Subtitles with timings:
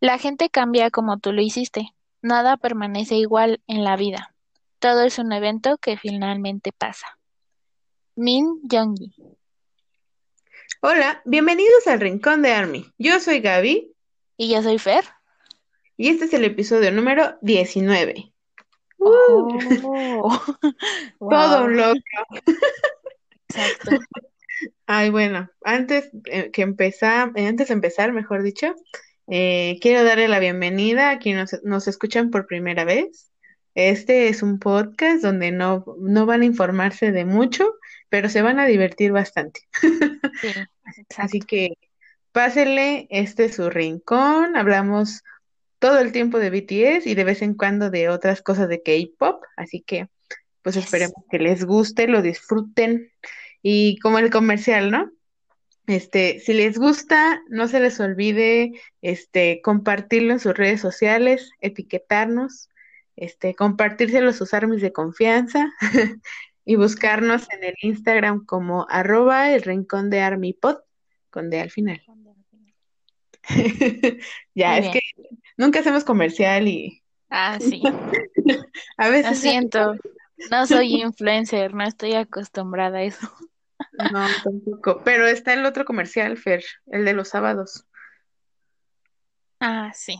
[0.00, 1.94] La gente cambia como tú lo hiciste.
[2.22, 4.34] Nada permanece igual en la vida.
[4.78, 7.18] Todo es un evento que finalmente pasa.
[8.14, 9.14] Min Young-gi.
[10.80, 12.92] Hola, bienvenidos al Rincón de Army.
[12.98, 13.92] Yo soy Gaby
[14.36, 15.04] Y yo soy Fer.
[15.96, 18.32] y este es el episodio número 19.
[18.98, 19.48] Oh,
[21.18, 22.00] Todo wow, un logro.
[23.48, 23.90] exacto.
[24.86, 28.74] Ay, bueno, antes eh, que empezar, eh, antes de empezar, mejor dicho,
[29.28, 33.30] eh, quiero darle la bienvenida a quienes nos, nos escuchan por primera vez.
[33.74, 37.74] Este es un podcast donde no, no van a informarse de mucho,
[38.08, 39.60] pero se van a divertir bastante.
[40.40, 40.48] Sí,
[41.16, 41.70] Así que
[42.32, 44.56] pásenle, este es su rincón.
[44.56, 45.22] Hablamos
[45.78, 49.42] todo el tiempo de BTS y de vez en cuando de otras cosas de K-pop.
[49.56, 50.08] Así que,
[50.62, 50.84] pues Yes.
[50.84, 53.10] esperemos que les guste, lo disfruten.
[53.62, 55.10] Y como el comercial, ¿no?
[55.86, 58.72] Este, si les gusta, no se les olvide,
[59.02, 62.68] este, compartirlo en sus redes sociales, etiquetarnos,
[63.14, 65.72] este, compartírselo a sus armies de confianza
[66.64, 70.78] y buscarnos en el Instagram como arroba el rincón de ArmyPod
[71.30, 72.02] con D al final.
[74.54, 75.00] Ya, Muy es que
[75.56, 77.82] nunca hacemos comercial y Ah, sí.
[78.96, 79.96] a Lo veces siento.
[80.50, 83.28] No soy influencer, no estoy acostumbrada a eso.
[84.12, 85.02] No, tampoco.
[85.04, 87.84] Pero está el otro comercial, Fer, el de los sábados.
[89.60, 90.16] Ah, sí.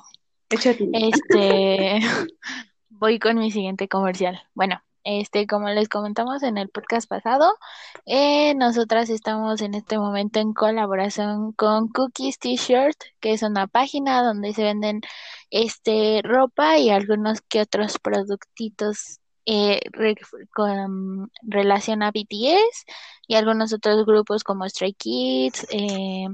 [0.51, 0.89] Échate.
[0.93, 2.01] Este,
[2.89, 4.41] voy con mi siguiente comercial.
[4.55, 7.55] Bueno, este, como les comentamos en el podcast pasado,
[8.07, 14.23] eh, nosotras estamos en este momento en colaboración con Cookies T-Shirt, que es una página
[14.23, 15.03] donde se venden
[15.51, 19.81] este ropa y algunos que otros productitos eh,
[20.53, 22.85] con relación a BTS
[23.29, 26.27] y algunos otros grupos como Stray Kids, eh,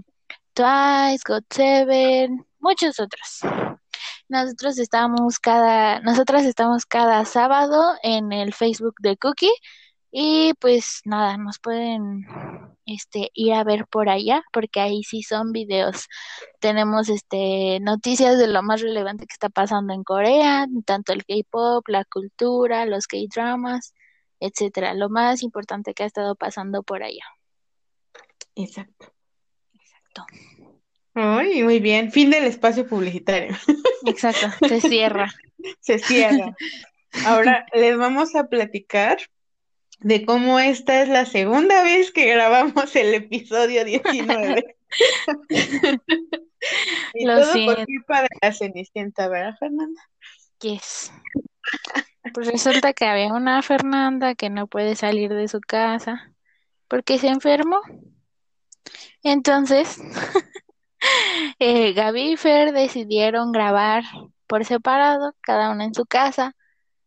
[0.55, 3.41] Twice, GOT7, muchos otros.
[4.29, 9.53] Nosotros estamos cada, nosotras estamos cada sábado en el Facebook de Cookie
[10.11, 12.27] y pues nada, nos pueden
[12.87, 16.09] este ir a ver por allá porque ahí sí son videos.
[16.60, 21.87] Tenemos este noticias de lo más relevante que está pasando en Corea, tanto el K-pop,
[21.88, 23.94] la cultura, los K-dramas,
[24.41, 27.25] etcétera, lo más importante que ha estado pasando por allá.
[28.54, 29.12] Exacto.
[29.75, 30.26] Exacto.
[31.15, 32.10] Ay, muy bien.
[32.10, 33.56] Fin del espacio publicitario.
[34.06, 35.31] Exacto, se cierra.
[35.81, 36.56] Se cierra.
[37.25, 39.19] Ahora les vamos a platicar
[40.03, 44.77] de cómo esta es la segunda vez que grabamos el episodio 19.
[47.15, 50.01] Y Lo todo por culpa de la Cenicienta, ¿verdad, Fernanda?
[50.61, 51.13] Yes.
[52.33, 56.33] Pues resulta que había una Fernanda que no puede salir de su casa
[56.89, 57.81] porque se enfermó.
[59.23, 59.99] Entonces,
[61.59, 64.05] eh, Gaby y Fer decidieron grabar
[64.47, 66.55] por separado, cada una en su casa,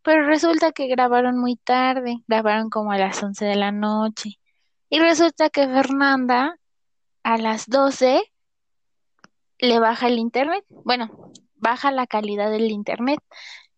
[0.06, 4.40] pero resulta que grabaron muy tarde, grabaron como a las 11 de la noche.
[4.88, 6.60] Y resulta que Fernanda
[7.24, 8.22] a las 12
[9.58, 10.64] le baja el internet.
[10.70, 13.20] Bueno, baja la calidad del internet.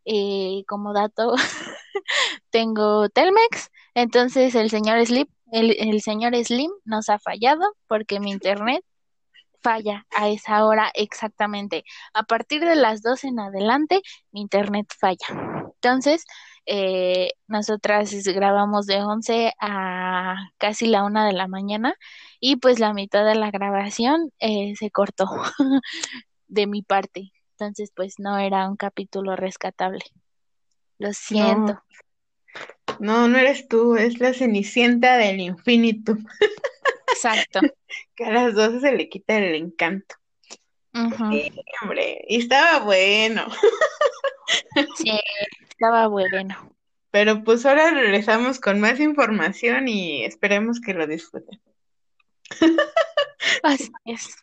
[0.04, 1.34] Eh, como dato,
[2.50, 8.32] tengo Telmex, entonces el señor Slim, el, el señor Slim nos ha fallado porque mi
[8.32, 8.84] internet
[9.62, 11.86] falla a esa hora exactamente.
[12.14, 14.02] A partir de las 12 en adelante,
[14.32, 15.56] mi internet falla.
[15.82, 16.26] Entonces,
[16.66, 21.96] eh, nosotras grabamos de 11 a casi la una de la mañana
[22.40, 25.28] y pues la mitad de la grabación eh, se cortó
[26.48, 27.32] de mi parte.
[27.52, 30.04] Entonces, pues no era un capítulo rescatable.
[31.00, 31.82] Lo siento.
[33.00, 36.18] No, no, no eres tú, es la Cenicienta del infinito,
[37.08, 37.62] Exacto.
[38.16, 40.16] que a las 12 se le quita el encanto.
[40.94, 41.52] Sí,
[41.84, 43.46] hombre, y estaba bueno.
[44.96, 45.20] Sí,
[45.78, 46.56] estaba bueno.
[47.12, 51.62] Pero pues ahora regresamos con más información y esperemos que lo disfruten.
[53.64, 54.36] Así es.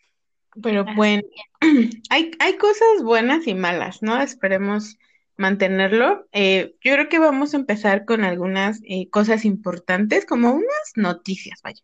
[0.63, 1.25] Pero bueno,
[2.11, 4.21] hay, hay cosas buenas y malas, ¿no?
[4.23, 4.97] Esperemos
[5.37, 6.29] mantenerlo.
[6.31, 11.61] Eh, yo creo que vamos a empezar con algunas eh, cosas importantes, como unas noticias,
[11.63, 11.83] vaya,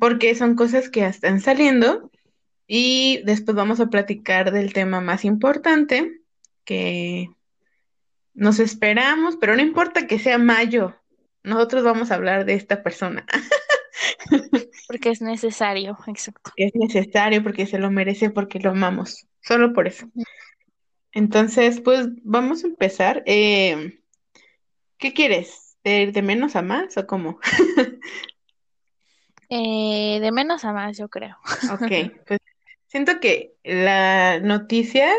[0.00, 2.10] porque son cosas que ya están saliendo
[2.66, 6.22] y después vamos a platicar del tema más importante
[6.64, 7.28] que
[8.34, 10.96] nos esperamos, pero no importa que sea mayo,
[11.42, 13.26] nosotros vamos a hablar de esta persona.
[14.88, 16.52] Porque es necesario, exacto.
[16.56, 20.06] es necesario, porque se lo merece, porque lo amamos, solo por eso.
[21.12, 23.22] Entonces, pues vamos a empezar.
[23.24, 23.98] Eh,
[24.98, 25.76] ¿qué quieres?
[25.82, 27.38] ¿De, de menos a más o cómo?
[29.54, 31.36] Eh, de menos a más, yo creo.
[31.74, 31.82] Ok,
[32.26, 32.40] pues
[32.86, 35.12] siento que la noticia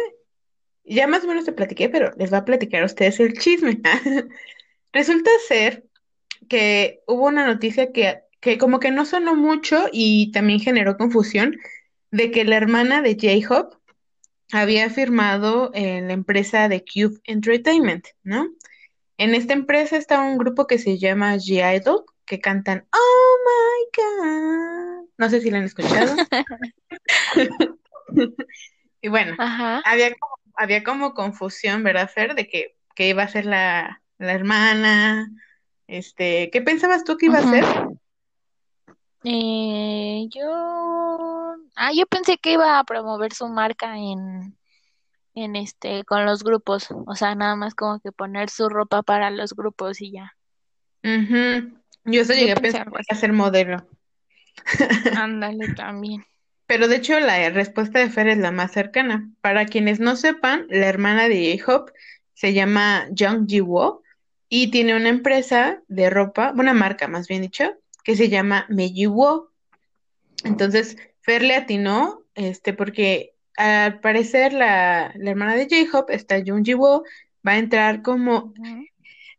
[0.85, 3.81] Ya más o menos te platiqué, pero les va a platicar a ustedes el chisme.
[4.94, 5.85] Resulta ser
[6.50, 11.57] que hubo una noticia que, que como que no sonó mucho y también generó confusión
[12.12, 13.77] de que la hermana de J-Hope
[14.51, 18.50] había firmado en la empresa de Cube Entertainment, ¿no?
[19.18, 25.09] En esta empresa está un grupo que se llama G-Idol, que cantan Oh my God.
[25.18, 26.15] No sé si lo han escuchado.
[29.03, 29.81] Y bueno, Ajá.
[29.83, 32.35] había como, había como confusión, ¿verdad, Fer?
[32.35, 35.29] De que, que iba a ser la, la hermana.
[35.88, 37.65] Este, ¿qué pensabas tú que iba a ser?
[39.25, 44.57] Eh, yo, ah, yo pensé que iba a promover su marca en,
[45.33, 49.29] en este, con los grupos, o sea, nada más como que poner su ropa para
[49.31, 50.35] los grupos y ya.
[51.03, 51.79] Ujú.
[52.05, 53.88] Yo eso Yo llegué a pensar que iba a ser modelo.
[55.17, 56.25] Ándale también.
[56.65, 59.30] Pero de hecho la respuesta de Fer es la más cercana.
[59.42, 61.92] Para quienes no sepan, la hermana de J-Hope
[62.33, 64.01] se llama Jung Ji-woo
[64.50, 67.74] y tiene una empresa de ropa, una marca más bien dicho,
[68.04, 69.50] que se llama Meiji-Woo.
[70.44, 76.63] Entonces, Fer le atinó, este, porque al parecer la, la hermana de J-Hope, esta Jung
[76.65, 77.04] Ji-Woo,
[77.45, 78.54] va a entrar como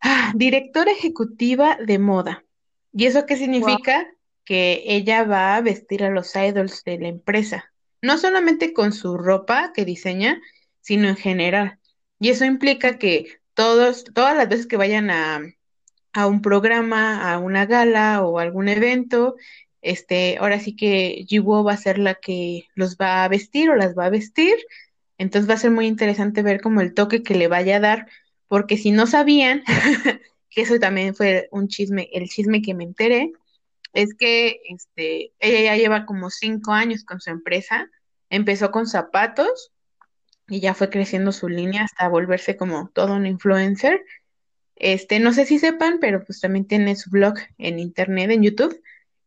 [0.01, 2.45] ah, directora ejecutiva de moda.
[2.93, 4.05] ¿Y eso qué Wow.
[4.45, 9.17] Que ella va a vestir a los idols de la empresa, no solamente con su
[9.17, 10.41] ropa que diseña,
[10.81, 11.79] sino en general.
[12.21, 15.41] Y eso implica que todos, todas las veces que vayan a,
[16.13, 19.37] a un programa, a una gala o algún evento,
[19.85, 23.77] este, ahora sí que Jiwoo va a ser la que los va a vestir o
[23.77, 24.57] las va a vestir.
[25.19, 28.09] Entonces va a ser muy interesante ver como el toque que le vaya a dar,
[28.49, 29.63] porque si no sabían,
[30.51, 33.33] que eso también fue un chisme, el chisme que me enteré,
[33.95, 37.89] es que este, ella ya lleva como cinco años con su empresa,
[38.29, 39.73] empezó con zapatos
[40.49, 44.05] y ya fue creciendo su línea hasta volverse como todo un influencer.
[44.75, 48.83] Este, no sé si sepan, pero pues también tiene su blog en internet, en YouTube.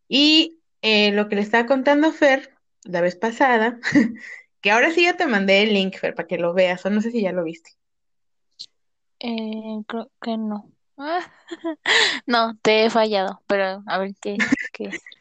[0.06, 2.54] Y eh, lo que le estaba contando Fer
[2.84, 3.80] la vez pasada,
[4.60, 7.00] que ahora sí ya te mandé el link, Fer, para que lo veas, o no
[7.00, 7.70] sé si ya lo viste.
[9.18, 10.70] Eh, creo que no.
[10.98, 11.20] Ah,
[12.26, 14.36] No, te he fallado, pero a ver qué,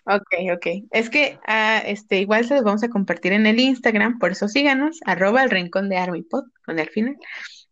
[0.06, 0.68] Ok, ok.
[0.92, 4.48] Es que ah, este, igual se los vamos a compartir en el Instagram, por eso
[4.48, 7.18] síganos, arroba el rincón de Armipod, con el final.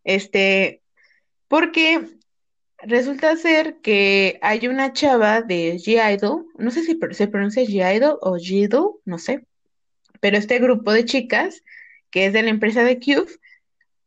[0.04, 0.82] Este,
[1.48, 2.18] porque
[2.80, 8.36] resulta ser que hay una chava de G-Idol, no sé si se pronuncia G-Idol o
[8.38, 9.46] G-Idol, no sé,
[10.20, 11.64] pero este grupo de chicas,
[12.10, 13.32] que es de la empresa de Cube,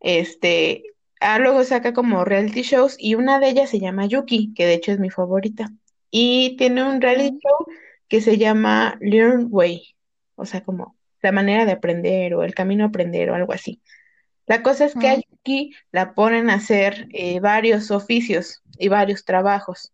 [0.01, 0.85] este,
[1.21, 4.75] ah, luego saca como reality shows y una de ellas se llama Yuki, que de
[4.75, 5.71] hecho es mi favorita.
[6.11, 7.67] Y tiene un reality show
[8.09, 9.95] que se llama Learn Way,
[10.35, 13.81] o sea, como la manera de aprender o el camino a aprender o algo así.
[14.47, 19.25] La cosa es que a Yuki la ponen a hacer eh, varios oficios y varios
[19.27, 19.93] trabajos.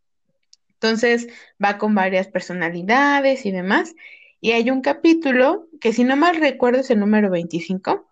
[0.75, 1.27] Entonces
[1.63, 3.95] va con varias personalidades y demás.
[4.41, 8.07] Y hay un capítulo que, si no mal recuerdo, es el número 25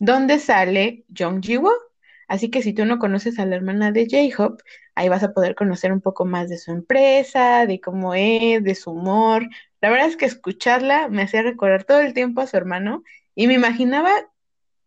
[0.00, 1.72] donde sale Jung Ji-woo.
[2.28, 4.62] Así que si tú no conoces a la hermana de J-Hope,
[4.94, 8.74] ahí vas a poder conocer un poco más de su empresa, de cómo es, de
[8.74, 9.48] su humor.
[9.80, 13.02] La verdad es que escucharla me hacía recordar todo el tiempo a su hermano
[13.34, 14.10] y me imaginaba,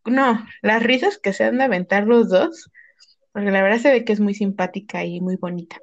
[0.06, 2.72] no, las risas que se han de aventar los dos,
[3.32, 5.78] porque la verdad se ve que es muy simpática y muy bonita.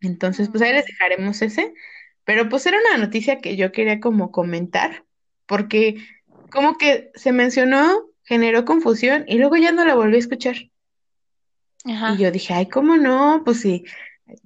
[0.00, 1.72] Entonces, pues ahí les dejaremos ese.
[2.24, 5.04] Pero pues era una noticia que yo quería como comentar,
[5.46, 5.96] porque
[6.50, 10.56] como que se mencionó, generó confusión y luego ya no la volví a escuchar.
[11.84, 12.16] Y Ajá.
[12.16, 13.42] yo dije, ay, ¿cómo no?
[13.44, 13.84] Pues sí,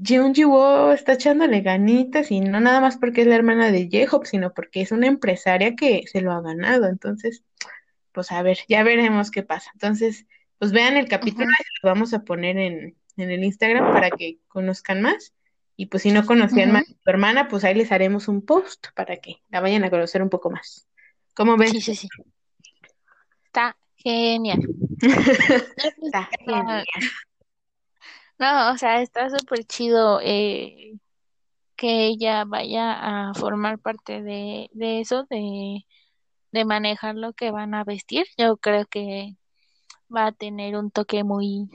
[0.03, 4.27] Jeon Ji-woo está echándole ganitas y no nada más porque es la hermana de J-Hope,
[4.27, 6.87] sino porque es una empresaria que se lo ha ganado.
[6.87, 7.45] Entonces,
[8.13, 9.71] pues a ver, ya veremos qué pasa.
[9.75, 10.27] Entonces,
[10.59, 14.11] pues vean el capítulo ujú, y lo vamos a poner en, en el Instagram para
[14.11, 15.35] que conozcan más.
[15.77, 18.87] Y pues si no conocían más a tu hermana, pues ahí les haremos un post
[18.95, 20.89] para que la vayan a conocer un poco más.
[21.35, 21.71] ¿Cómo ves?
[21.71, 22.09] Sí, sí, sí.
[23.45, 24.61] Está genial.
[26.03, 26.87] Está genial.
[28.39, 30.99] No, o sea, está súper chido eh,
[31.77, 35.87] que ella vaya a formar parte de, de eso, de,
[36.53, 38.27] de manejar lo que van a vestir.
[38.39, 39.37] Yo creo que
[40.15, 41.69] va a tener un toque muy,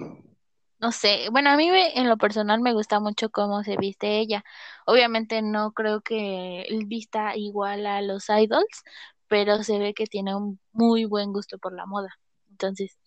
[0.80, 4.20] no sé, bueno, a mí me- en lo personal me gusta mucho cómo se viste
[4.20, 4.44] ella.
[4.88, 8.84] Obviamente no creo que vista igual a los idols,
[9.28, 12.10] pero se ve que tiene un muy buen gusto por la moda.
[12.52, 12.98] Entonces,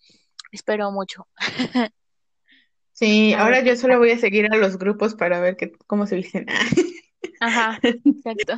[0.51, 1.27] espero mucho.
[2.95, 6.07] Sí, A ahora yo solo voy a seguir a los grupos para ver qué, cómo
[6.07, 6.45] se visten.
[7.41, 8.53] Ajá, exacto.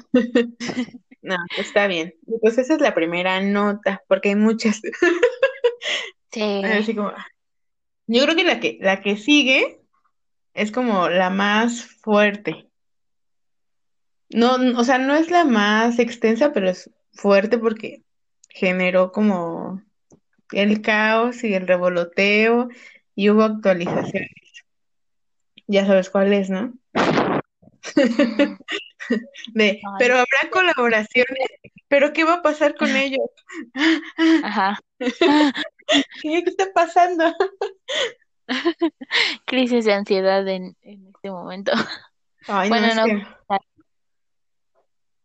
[1.23, 2.13] No, está bien.
[2.41, 4.81] Pues esa es la primera nota, porque hay muchas.
[6.29, 6.61] Sí.
[6.63, 7.13] Así como,
[8.05, 9.81] yo creo que la que, la que sigue
[10.53, 12.69] es como la más fuerte.
[14.29, 18.03] No, o sea, no es la más extensa, pero es fuerte porque
[18.49, 19.81] generó como
[20.51, 22.67] el caos y el revoloteo
[23.17, 24.29] y hubo actualizaciones.
[25.65, 26.71] Ya sabes cuál es, ¿no?
[29.53, 31.47] De, pero habrá colaboraciones,
[31.87, 33.27] pero ¿qué va a pasar con ellos?
[34.43, 34.79] ajá.
[36.21, 37.33] ¿Qué, está pasando?
[39.45, 41.71] crisis de ansiedad en, en este momento.
[42.47, 43.05] Ay, Bueno, no.
[43.05, 43.25] que,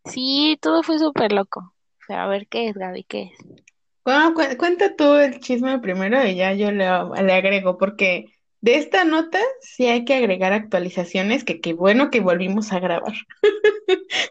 [0.07, 1.75] Sí, todo fue súper loco.
[2.09, 3.39] Pero a ver qué es, Gaby, qué es.
[4.05, 6.85] Bueno, cu- cuenta tú el chisme primero y ya yo le,
[7.23, 8.27] le agrego, porque
[8.61, 13.13] de esta nota sí hay que agregar actualizaciones, que qué bueno que volvimos a grabar.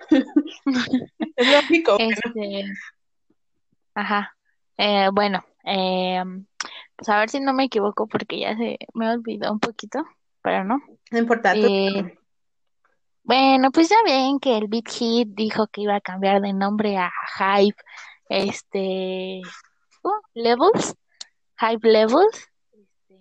[1.37, 1.49] Es.
[1.99, 2.63] Este,
[3.95, 4.35] ajá.
[4.77, 6.23] Eh, bueno, eh,
[6.95, 10.03] pues a ver si no me equivoco porque ya se me olvidó un poquito,
[10.41, 10.81] pero no.
[11.11, 12.17] No importa, tú- Eh,
[13.23, 16.97] bueno, pues ya ven que el Big Hit dijo que iba a cambiar de nombre
[16.97, 17.77] a Hype,
[18.31, 19.41] este.
[20.33, 20.95] Levels,
[21.59, 22.47] Hype Levels.
[22.73, 23.19] Este,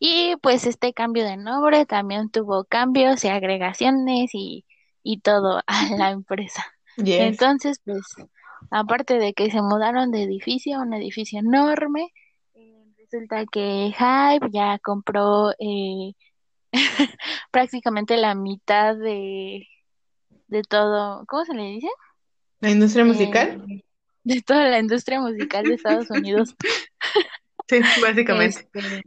[0.00, 4.64] y pues este cambio de nombre también tuvo cambios y agregaciones y,
[5.02, 6.64] y todo a la empresa.
[6.96, 7.20] Yes.
[7.20, 8.02] Entonces, pues,
[8.70, 12.08] aparte de que se mudaron de edificio a un edificio enorme,
[12.54, 16.14] eh, resulta que Hype ya compró eh,
[17.50, 19.68] prácticamente la mitad de,
[20.48, 21.88] de todo, ¿cómo se le dice?
[22.60, 23.64] La industria Eh, musical.
[24.24, 26.54] De toda la industria musical de Estados Unidos.
[27.66, 28.68] Sí, básicamente.
[28.74, 29.02] Este,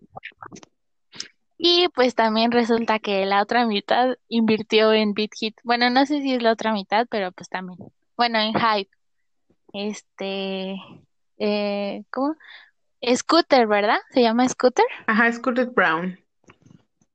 [1.60, 5.60] y pues también resulta que la otra mitad invirtió en BitHit.
[5.64, 7.78] Bueno, no sé si es la otra mitad, pero pues también.
[8.16, 8.90] Bueno, en Hype.
[9.74, 10.76] Este,
[11.38, 12.36] eh, ¿cómo?
[13.16, 14.00] Scooter, ¿verdad?
[14.10, 14.86] ¿Se llama Scooter?
[15.06, 16.20] Ajá, Scooter Brown.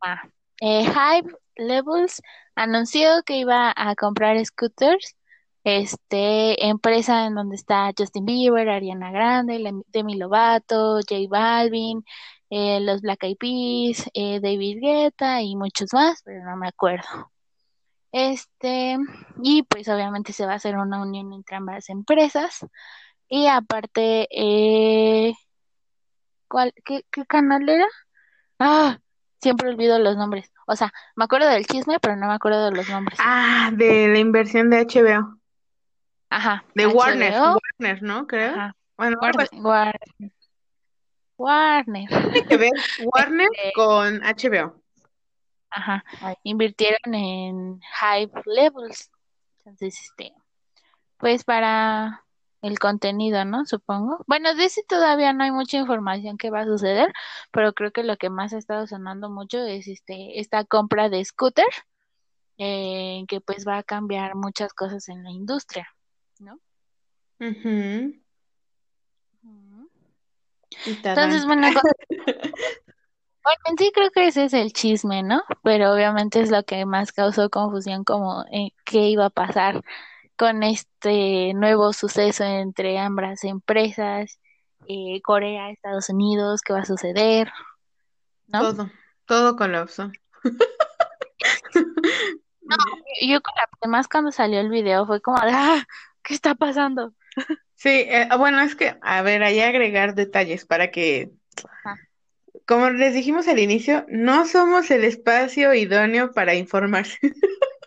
[0.01, 0.23] Ah,
[0.61, 2.23] eh, Hype Levels
[2.55, 5.17] anunció que iba a comprar scooters,
[5.65, 12.05] este, empresa en donde está Justin Bieber, Ariana Grande, Demi Lovato, J Balvin,
[12.51, 17.33] eh, los Black Eyed Peas, eh, David Guetta y muchos más, pero no me acuerdo.
[18.13, 18.99] Este,
[19.43, 22.67] y pues obviamente se va a hacer una unión entre ambas empresas.
[23.29, 25.33] Y aparte, eh,
[26.49, 27.87] ¿cuál, qué, qué canal era?
[28.59, 28.99] Ah,
[29.41, 30.53] siempre olvido los nombres.
[30.67, 33.19] O sea, me acuerdo del chisme, pero no me acuerdo de los nombres.
[33.23, 35.42] Ah, de la inversión de HBO.
[36.35, 38.27] Ajá, De Warner, HBO, Warner, ¿no?
[38.27, 38.53] Creo.
[38.55, 39.61] ajá, Bueno, Warner, así.
[39.61, 40.01] War-
[41.37, 44.81] Warner, tiene que ver Warner Este, con HBO.
[45.71, 46.05] ajá,
[46.43, 49.11] invirtieron en Hype Levels.
[49.59, 50.33] Entonces, este,
[51.19, 52.25] pues para
[52.63, 53.65] el contenido, ¿no?
[53.67, 54.25] Supongo.
[54.27, 57.13] Bueno, de ese todavía no hay mucha información que va a suceder,
[57.51, 61.25] pero creo que lo que más ha estado sonando mucho es este, esta compra de
[61.25, 61.67] scooter,
[62.59, 65.89] eh, que pues va a cambiar muchas cosas en la industria,
[66.43, 66.59] ¿no?
[70.87, 71.69] Y Entonces, bueno,
[73.45, 75.43] bueno, en sí creo que ese es el chisme, ¿no?
[75.63, 79.85] Pero obviamente es lo que más causó confusión como eh, qué iba a pasar
[80.37, 84.41] con este nuevo suceso entre ambas empresas,
[84.89, 87.53] eh, Corea, Estados Unidos, qué va a suceder,
[88.49, 88.61] ¿no?
[88.61, 88.91] Todo,
[89.27, 90.11] todo colapsó.
[93.21, 95.85] Yo con la además cuando salió el video fue como ah,
[96.23, 97.15] ¿qué está pasando?
[97.75, 101.31] Sí, eh, bueno, es que, a ver, que agregar detalles para que,
[101.65, 101.97] Ajá.
[102.67, 107.19] como les dijimos al inicio, no somos el espacio idóneo para informarse.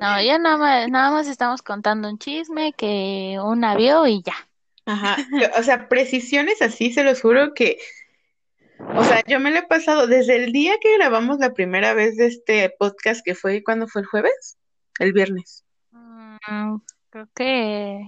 [0.00, 4.34] No, ya nada más, nada más estamos contando un chisme que una vio y ya.
[4.84, 5.16] Ajá,
[5.56, 7.78] o sea, precisiones así, se los juro que,
[8.78, 12.16] o sea, yo me lo he pasado desde el día que grabamos la primera vez
[12.16, 14.56] de este podcast, que fue, ¿cuándo fue el jueves?
[14.98, 15.64] El viernes.
[15.90, 16.76] Mm,
[17.10, 18.00] creo que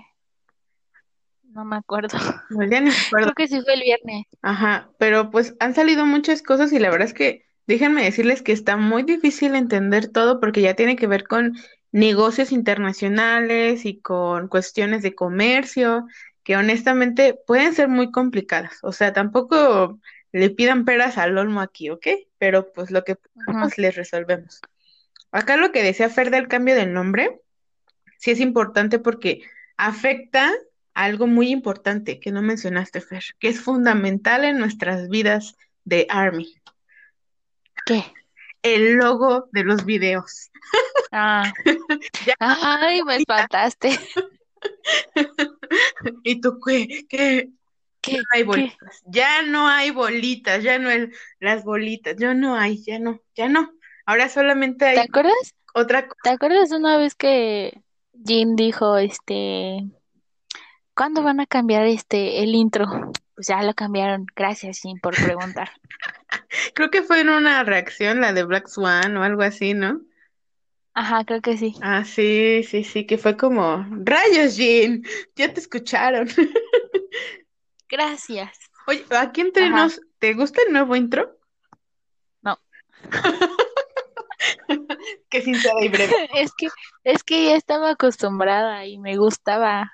[1.44, 2.16] no me acuerdo.
[2.50, 3.32] No, ya ni me acuerdo.
[3.32, 4.26] Creo que sí fue el viernes.
[4.42, 8.52] Ajá, pero pues han salido muchas cosas y la verdad es que déjenme decirles que
[8.52, 11.56] está muy difícil entender todo porque ya tiene que ver con
[11.92, 16.06] negocios internacionales y con cuestiones de comercio
[16.42, 18.78] que honestamente pueden ser muy complicadas.
[18.82, 19.98] O sea, tampoco
[20.32, 22.06] le pidan peras al olmo aquí, ¿ok?
[22.38, 23.44] Pero pues lo que Ujú.
[23.44, 24.60] podamos les resolvemos.
[25.32, 27.40] Acá lo que decía Fer del cambio del nombre,
[28.20, 29.42] sí es importante porque
[29.76, 30.50] afecta
[30.94, 36.06] a algo muy importante que no mencionaste, Fer, que es fundamental en nuestras vidas de
[36.10, 36.54] Army,
[37.86, 38.04] ¿Qué?
[38.62, 40.50] el logo de los videos.
[41.10, 41.50] Ah,
[42.26, 43.98] Ya, ay, me espantaste.
[46.22, 47.06] ¿y tú qué?
[47.08, 47.48] ¿Qué?
[48.00, 48.12] ¿Qué?
[48.18, 48.44] no hay ¿Qué?
[48.44, 51.08] bolitas, ya no hay bolitas, ya no hay
[51.38, 53.72] las bolitas, ya no hay, ya no, ya no.
[54.06, 55.54] Ahora solamente ¿Te hay acuerdas?
[55.74, 56.20] otra cosa.
[56.22, 59.86] ¿Te acuerdas una vez que Jin dijo, este,
[60.94, 62.86] ¿cuándo van a cambiar este el intro?
[63.34, 64.26] Pues ya lo cambiaron.
[64.36, 65.70] Gracias, Jin, por preguntar.
[66.74, 70.00] Creo que fue en una reacción, la de Black Swan o algo así, ¿no?
[70.92, 71.74] Ajá, creo que sí.
[71.82, 75.02] Ah, sí, sí, sí, que fue como, rayos, Jean,
[75.36, 76.28] ya te escucharon.
[77.88, 78.58] Gracias.
[78.86, 79.76] Oye, aquí entre Ajá.
[79.76, 81.38] nos, ¿te gusta el nuevo intro?
[82.42, 82.58] No.
[85.28, 86.12] Qué sincera y breve.
[86.34, 86.68] Es que,
[87.04, 89.92] es que ya estaba acostumbrada y me gustaba.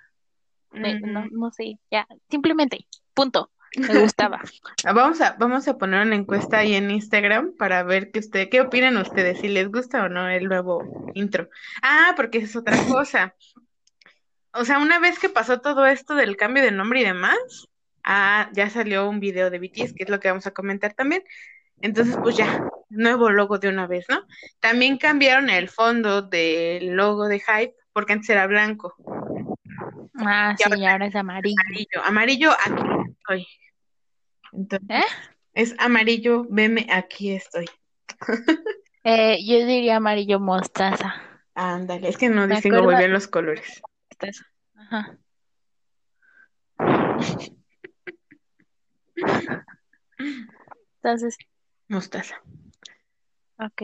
[0.73, 3.51] Me- no, Mm, no sé, ya, simplemente, punto.
[3.77, 4.41] Me gustaba.
[4.85, 8.61] Vamos a, vamos a poner una encuesta ahí en Instagram para ver que usted, qué
[8.63, 11.49] opinan ustedes, si les gusta o no el nuevo intro.
[11.83, 13.35] Ah, porque esa es otra cosa.
[14.53, 17.37] O sea, una vez que pasó todo esto del cambio de nombre y demás,
[18.05, 21.23] ah, ya salió un video de BTS, que es lo que vamos a comentar también.
[21.83, 24.23] Entonces, pues ya, nuevo logo de una vez, ¿no?
[24.61, 28.95] También cambiaron el fondo del logo de Hype, porque antes era blanco.
[30.19, 31.57] Ah, Y sí, ahora ahora es amarillo.
[31.65, 32.03] amarillo.
[32.05, 33.47] Amarillo, aquí estoy.
[34.53, 35.05] Entonces, ¿Eh?
[35.55, 37.67] es amarillo, veme, aquí estoy.
[39.09, 41.15] Eh, yo diría amarillo mostaza.
[41.55, 43.81] Ándale, es que no distingo muy bien los colores.
[44.11, 44.45] Mostaza.
[44.75, 45.17] Ajá.
[51.03, 51.37] Entonces,
[51.89, 52.43] Mostaza.
[53.59, 53.83] Ok.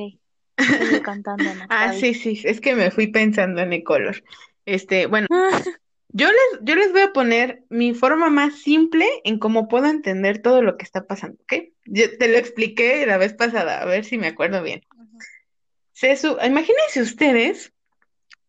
[0.58, 1.44] Sigue cantando.
[1.68, 4.22] Ah, sí, sí, es que me fui pensando en el color.
[4.66, 5.26] Este, bueno,
[6.08, 10.40] yo les, yo les voy a poner mi forma más simple en cómo puedo entender
[10.42, 11.54] todo lo que está pasando, ¿ok?
[11.86, 14.82] Yo te lo expliqué la vez pasada, a ver si me acuerdo bien.
[15.92, 17.72] Se su- Imagínense ustedes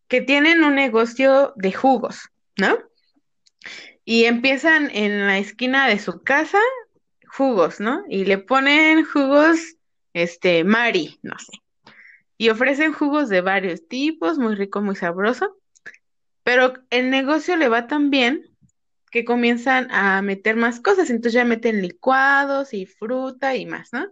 [0.08, 2.78] que tienen un negocio de jugos, ¿no?
[4.04, 6.60] Y empiezan en la esquina de su casa
[7.26, 8.04] jugos, ¿no?
[8.08, 9.76] Y le ponen jugos,
[10.14, 11.60] este, Mari, no sé.
[12.38, 15.58] Y ofrecen jugos de varios tipos, muy rico, muy sabroso.
[16.42, 18.44] Pero el negocio le va tan bien
[19.10, 21.10] que comienzan a meter más cosas.
[21.10, 24.06] Entonces ya meten licuados y fruta y más, ¿no?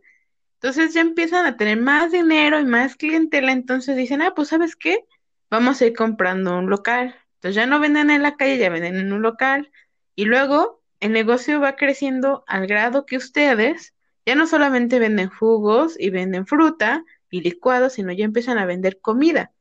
[0.54, 3.52] Entonces ya empiezan a tener más dinero y más clientela.
[3.52, 5.04] Entonces dicen, ah, pues ¿sabes qué?
[5.50, 7.16] Vamos a ir comprando un local.
[7.34, 9.70] Entonces ya no venden en la calle, ya venden en un local.
[10.14, 13.94] Y luego el negocio va creciendo al grado que ustedes
[14.26, 19.00] ya no solamente venden jugos y venden fruta y licuados, sino ya empiezan a vender
[19.00, 19.52] comida.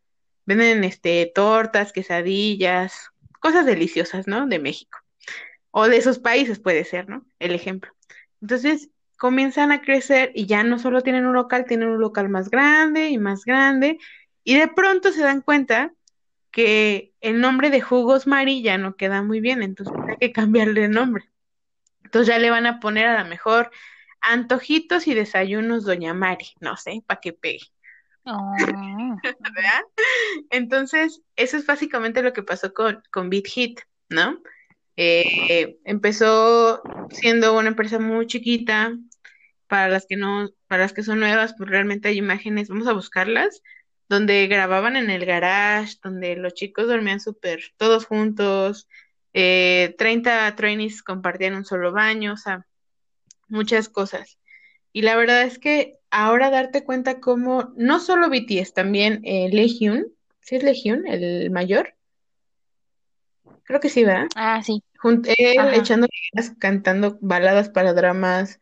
[0.46, 4.48] Venden este tortas, quesadillas, cosas deliciosas, ¿no?
[4.48, 5.00] De México.
[5.72, 7.26] O de esos países puede ser, ¿no?
[7.40, 7.92] El ejemplo.
[8.42, 12.50] Entonces comienzan a crecer y ya no solo tienen un local, tienen un local más
[12.50, 14.00] grande y más grande.
[14.44, 15.94] Y de pronto se dan cuenta
[16.52, 20.86] que el nombre de Jugos Mari ya no queda muy bien, entonces hay que cambiarle
[20.86, 21.26] el nombre.
[22.04, 23.72] Entonces ya le van a poner a lo mejor
[24.22, 27.68] antojitos y desayunos Doña Mari, no sé, para que pegue.
[28.24, 28.54] Oh,
[29.24, 29.84] ¿verdad?
[30.50, 34.42] Entonces, eso es básicamente lo que pasó con, con Beat Hit, ¿no?
[34.96, 38.94] Eh, empezó siendo una empresa muy chiquita,
[39.72, 42.94] para las que no, para las que son nuevas, pues realmente hay imágenes, vamos a
[42.94, 43.64] buscarlas,
[44.10, 48.90] donde grababan en el garage, donde los chicos dormían súper todos juntos,
[49.34, 52.68] eh, 30 trainees compartían un solo baño, o sea,
[53.52, 54.38] muchas cosas.
[54.94, 60.08] Y la verdad es que ahora darte cuenta cómo, no solo BTS, también eh, Legion,
[60.42, 61.96] ¿sí es Legion, el mayor?
[63.64, 64.28] Creo que sí, ¿verdad?
[64.36, 64.84] ah, sí.
[65.02, 65.76] Junt- él Ajá.
[65.78, 66.08] echando
[66.60, 68.60] cantando baladas para dramas,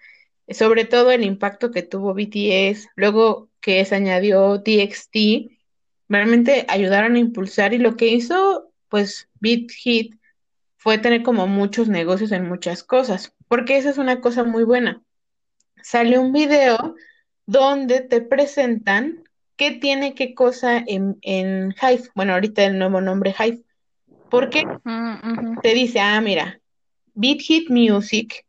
[0.50, 5.50] sobre todo el impacto que tuvo BTS, luego que se añadió TXT,
[6.08, 10.16] realmente ayudaron a impulsar y lo que hizo, pues, Beat Hit
[10.80, 15.02] fue tener como muchos negocios en muchas cosas, porque esa es una cosa muy buena.
[15.84, 16.96] Sale un video
[17.46, 19.24] donde te presentan
[19.58, 23.62] qué tiene qué cosa en, en Hive, bueno, ahorita el nuevo nombre Hive,
[24.30, 24.64] porque
[25.62, 26.62] te dice, ah, mira,
[27.14, 28.46] Beat Hit Music,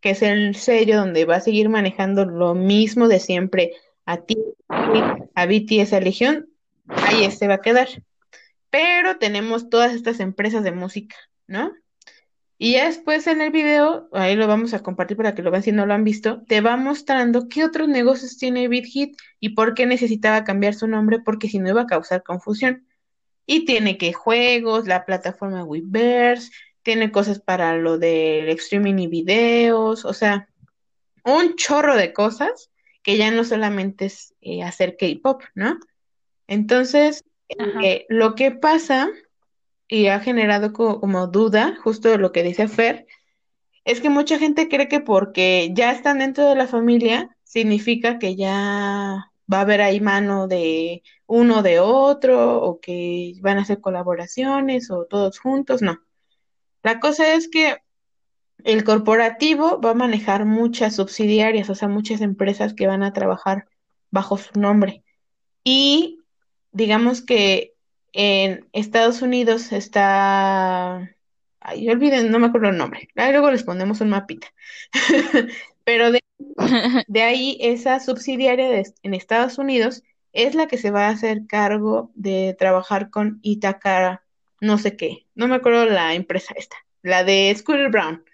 [0.00, 3.72] que es el sello donde va a seguir manejando lo mismo de siempre
[4.06, 6.48] a ti, a BTS, a Legión,
[6.88, 7.88] ahí este va a quedar.
[8.70, 11.16] Pero tenemos todas estas empresas de música,
[11.46, 11.72] ¿no?
[12.56, 15.62] Y ya después en el video, ahí lo vamos a compartir para que lo vean
[15.62, 19.50] si no lo han visto, te va mostrando qué otros negocios tiene Beat Hit y
[19.50, 22.86] por qué necesitaba cambiar su nombre, porque si no iba a causar confusión.
[23.46, 26.52] Y tiene que juegos, la plataforma Weverse,
[26.82, 30.48] tiene cosas para lo del streaming y videos, o sea,
[31.24, 32.70] un chorro de cosas
[33.02, 35.78] que ya no solamente es eh, hacer K-pop, ¿no?
[36.46, 37.24] Entonces,
[37.82, 39.10] eh, lo que pasa
[39.88, 43.06] y ha generado co- como, duda, justo lo que dice Fer,
[43.84, 48.36] Es que mucha gente cree que porque ya están dentro de la familia, significa que
[48.36, 53.80] ya va a haber ahí mano de uno de otro, o que van a hacer
[53.80, 55.98] colaboraciones, o todos juntos, no.
[56.82, 57.78] La cosa es que
[58.64, 63.66] el corporativo va a manejar muchas subsidiarias, o sea, muchas empresas que van a trabajar
[64.10, 65.04] bajo su nombre.
[65.64, 66.20] Y
[66.72, 67.73] digamos que
[68.14, 71.10] en Estados Unidos está,
[71.60, 74.46] ay, olviden, no me acuerdo el nombre, Ahí luego les ponemos un mapita.
[75.84, 76.20] Pero de,
[77.08, 81.46] de ahí esa subsidiaria de- en Estados Unidos es la que se va a hacer
[81.46, 84.24] cargo de trabajar con Itacara,
[84.60, 88.24] no sé qué, no me acuerdo la empresa esta, la de Scooter Brown.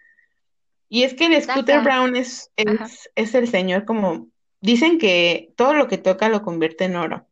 [0.89, 1.83] Y es que el Scooter.
[1.83, 4.29] Brown es, es, es el señor como,
[4.61, 7.27] dicen que todo lo que toca lo convierte en oro.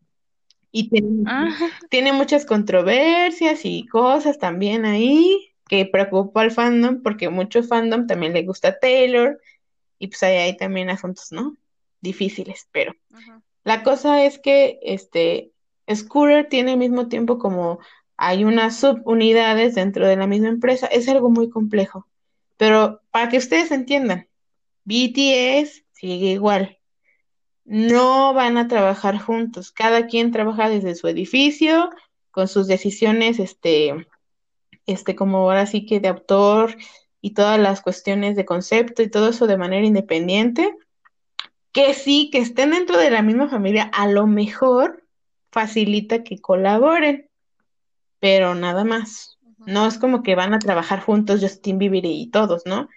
[0.70, 1.66] Y tiene, Ajá.
[1.88, 8.32] tiene muchas controversias y cosas también ahí que preocupa al fandom porque mucho fandom también
[8.32, 9.40] le gusta Taylor
[9.98, 11.56] y pues ahí hay también asuntos, ¿no?
[12.00, 12.94] Difíciles, pero
[13.64, 15.52] la cosa es que este
[15.92, 17.80] Scooter tiene al mismo tiempo como
[18.16, 22.06] hay unas subunidades dentro de la misma empresa, es algo muy complejo.
[22.56, 24.26] Pero para que ustedes entiendan,
[24.84, 26.77] BTS sigue igual.
[27.68, 29.72] No van a trabajar juntos.
[29.72, 31.90] Cada quien trabaja desde su edificio,
[32.30, 34.06] con sus decisiones, este,
[34.86, 36.78] este, como ahora sí que de autor
[37.20, 40.74] y todas las cuestiones de concepto y todo eso de manera independiente.
[41.70, 45.04] Que sí, que estén dentro de la misma familia, a lo mejor
[45.52, 47.28] facilita que colaboren,
[48.18, 49.38] pero nada más.
[49.58, 52.88] No es como que van a trabajar juntos Justin Bieber y todos, ¿no?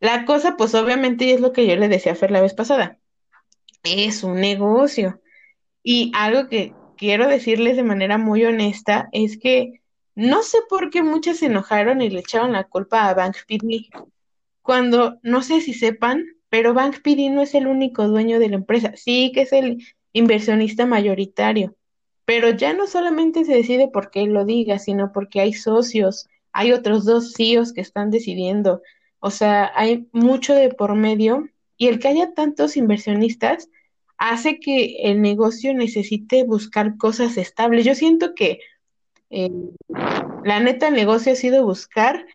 [0.00, 2.54] La cosa, pues obviamente, y es lo que yo le decía a Fer la vez
[2.54, 2.98] pasada,
[3.86, 5.20] es un negocio.
[5.82, 9.80] Y algo que quiero decirles de manera muy honesta es que
[10.14, 13.88] no sé por qué muchas se enojaron y le echaron la culpa a Bank PD,
[14.62, 18.56] cuando no sé si sepan, pero Bank PD no es el único dueño de la
[18.56, 21.76] empresa, sí que es el inversionista mayoritario,
[22.24, 26.72] pero ya no solamente se decide porque él lo diga, sino porque hay socios, hay
[26.72, 28.80] otros dos CEOs que están decidiendo,
[29.20, 31.48] o sea, hay mucho de por medio.
[31.76, 33.68] Y el que haya tantos inversionistas
[34.18, 37.84] hace que el negocio necesite buscar cosas estables.
[37.84, 38.60] Yo siento que
[39.30, 39.50] eh,
[40.44, 42.26] la neta el negocio ha sido buscar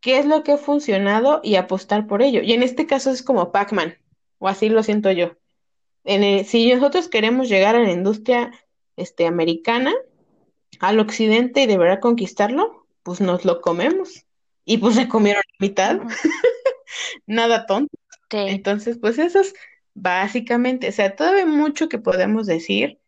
[0.00, 2.42] qué es lo que ha funcionado y apostar por ello.
[2.42, 3.96] Y en este caso es como Pac-Man,
[4.38, 5.32] o así lo siento yo.
[6.04, 8.52] En el- si nosotros queremos llegar a la industria
[8.96, 9.92] este, americana,
[10.80, 14.24] al occidente y de verdad conquistarlo, pues nos lo comemos.
[14.64, 16.00] Y pues se comieron la mitad,
[17.26, 17.96] nada tonto.
[18.30, 18.38] Sí.
[18.38, 19.54] Entonces, pues eso es
[19.94, 23.00] básicamente, o sea, todavía hay mucho que podemos decir,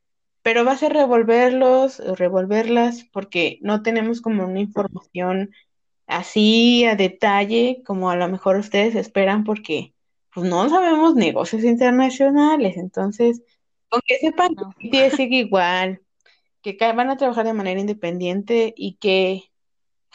[0.43, 5.53] pero va a ser revolverlos, revolverlas, porque no tenemos como una información
[6.07, 9.93] así a detalle como a lo mejor ustedes esperan, porque
[10.33, 12.77] pues no sabemos negocios internacionales.
[12.77, 13.43] Entonces,
[13.89, 14.75] con que sepan No.
[14.79, 16.01] que sigue igual,
[16.63, 19.45] que van a trabajar de manera independiente y que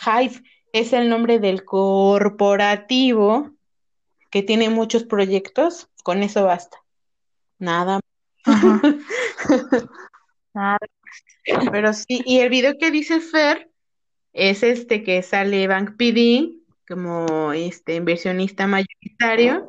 [0.05, 0.41] Hive
[0.73, 3.51] es el nombre del corporativo
[4.31, 6.77] que tiene muchos proyectos, con eso basta.
[7.59, 7.99] Nada
[8.45, 8.81] Ajá.
[10.53, 10.79] Nada.
[11.71, 13.69] Pero sí, y el video que dice Fer
[14.33, 19.67] es este que sale Bank PD como este inversionista mayoritario,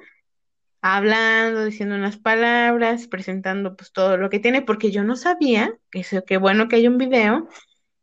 [0.80, 6.00] hablando, diciendo unas palabras, presentando pues todo lo que tiene, porque yo no sabía, que
[6.00, 7.48] eso, qué bueno que hay un video,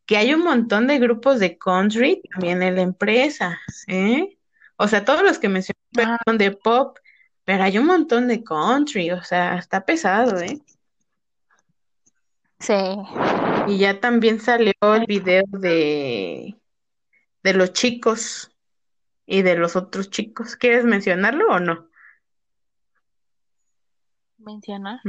[0.06, 4.39] que hay un montón de grupos de country también en la empresa, ¿eh?
[4.82, 6.98] O sea, todos los que mencioné Ah, son de pop,
[7.44, 10.62] pero hay un montón de country, o sea, está pesado, ¿eh?
[12.60, 12.74] sí.
[13.68, 16.56] Y ya también salió el video de,
[17.44, 18.56] de los chicos
[19.26, 20.56] y de los otros chicos.
[20.56, 21.90] ¿Quieres mencionarlo o no?
[24.38, 25.02] Mencionar.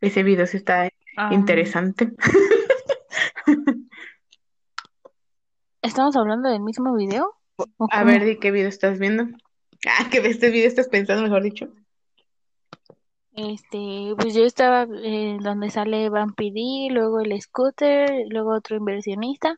[0.00, 2.12] Ese video sí está Am, interesante.
[5.82, 7.36] ¿estamos hablando del mismo video?
[7.56, 9.24] ¿O A ver, ¿de qué video estás viendo?
[9.86, 11.68] Ah, de este video estás pensando, mejor dicho.
[13.36, 19.56] Este, pues yo estaba eh, donde sale Van PD, luego el Scooter, luego otro inversionista,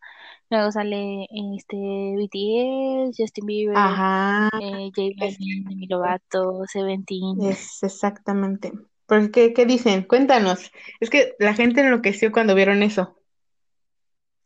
[0.49, 7.41] luego sale este BTS, Justin Bieber, Ajá, eh, J Balvin, Demi Lovato, Seventeen.
[7.43, 8.73] es exactamente.
[9.07, 10.03] ¿Por qué, qué dicen?
[10.03, 10.73] Cuéntanos.
[10.99, 13.15] Es que la gente enloqueció cuando vieron eso.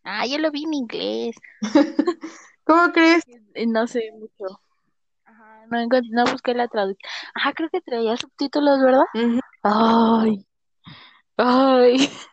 [0.05, 1.37] Ah, yo lo vi en inglés.
[2.65, 3.23] ¿Cómo crees?
[3.55, 4.61] Eh, No sé mucho.
[5.25, 7.11] Ajá, no, no busqué la traducción.
[7.35, 9.05] Ajá, creo que traía subtítulos, ¿verdad?
[9.63, 10.47] Ay,
[11.37, 11.97] ay.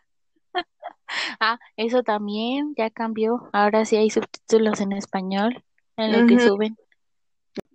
[1.39, 3.49] Ah, eso también ya cambió.
[3.53, 5.63] Ahora sí hay subtítulos en español
[5.95, 6.75] en lo que suben.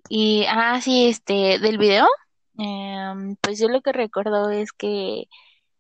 [0.09, 2.07] Y, ah, sí, este, del video,
[2.59, 5.29] em, pues yo lo que recuerdo es que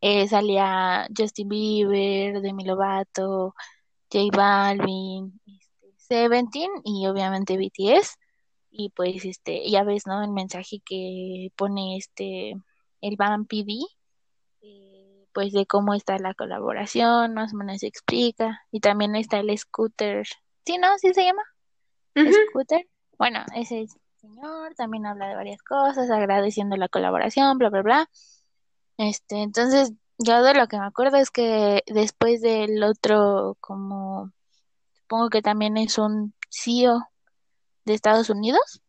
[0.00, 3.54] eh, salía Justin Bieber, Demi Lovato,
[4.10, 5.38] J Balvin,
[6.12, 8.18] Seventeen y obviamente BTS.
[8.70, 10.22] Y pues, este, ya ves, ¿no?
[10.22, 12.52] El mensaje que pone este,
[13.00, 13.80] el Van PD,
[14.60, 18.60] eh, pues de cómo está la colaboración, más o menos explica.
[18.70, 20.26] Y también está el scooter,
[20.66, 20.98] ¿sí, no?
[20.98, 21.42] ¿Sí se llama?
[22.14, 22.86] Ujú, Scooter.
[23.16, 28.10] Bueno, ese señor también habla de varias cosas, agradeciendo la colaboración, bla, bla, bla.
[28.98, 34.30] Este, entonces, yo de lo que me acuerdo es que después del otro, como,
[35.12, 37.06] supongo que también es un CEO
[37.84, 38.80] de Estados Unidos,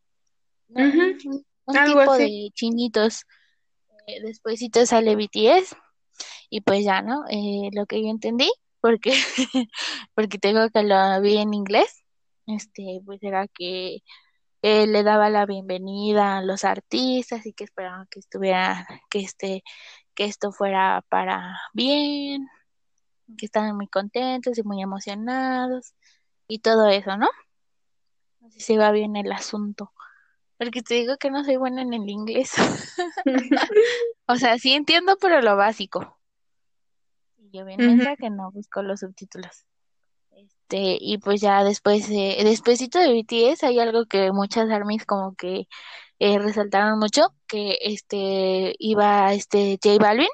[0.69, 1.19] Un,
[1.75, 2.23] Algo tipo así.
[2.23, 3.25] de chinitos.
[4.07, 5.75] Eh, despuésito sale BTS
[6.49, 7.25] y pues ya, ¿no?
[7.29, 9.11] Eh, lo que yo entendí, porque,
[10.15, 12.05] porque tengo que lo vi en inglés,
[12.47, 13.99] este, pues era que
[14.61, 19.61] él le daba la bienvenida a los artistas y que esperaban que estuviera, que este,
[20.15, 22.47] que esto fuera para bien,
[23.37, 25.93] que estaban muy contentos y muy emocionados
[26.53, 27.29] y todo eso, ¿no?
[28.39, 29.91] No sé si va bien el asunto,
[30.57, 32.51] porque te digo que no soy buena en el inglés.
[34.25, 36.17] O sea, sí entiendo, pero lo básico.
[37.37, 37.89] Y yo bien Ujú.
[37.89, 39.65] mensa que no busco los subtítulos.
[40.31, 45.35] Este, y pues ya después, eh, despuésito de BTS hay algo que muchas armies como
[45.35, 45.67] que
[46.19, 50.29] eh, resaltaron mucho, que este iba este J Balvin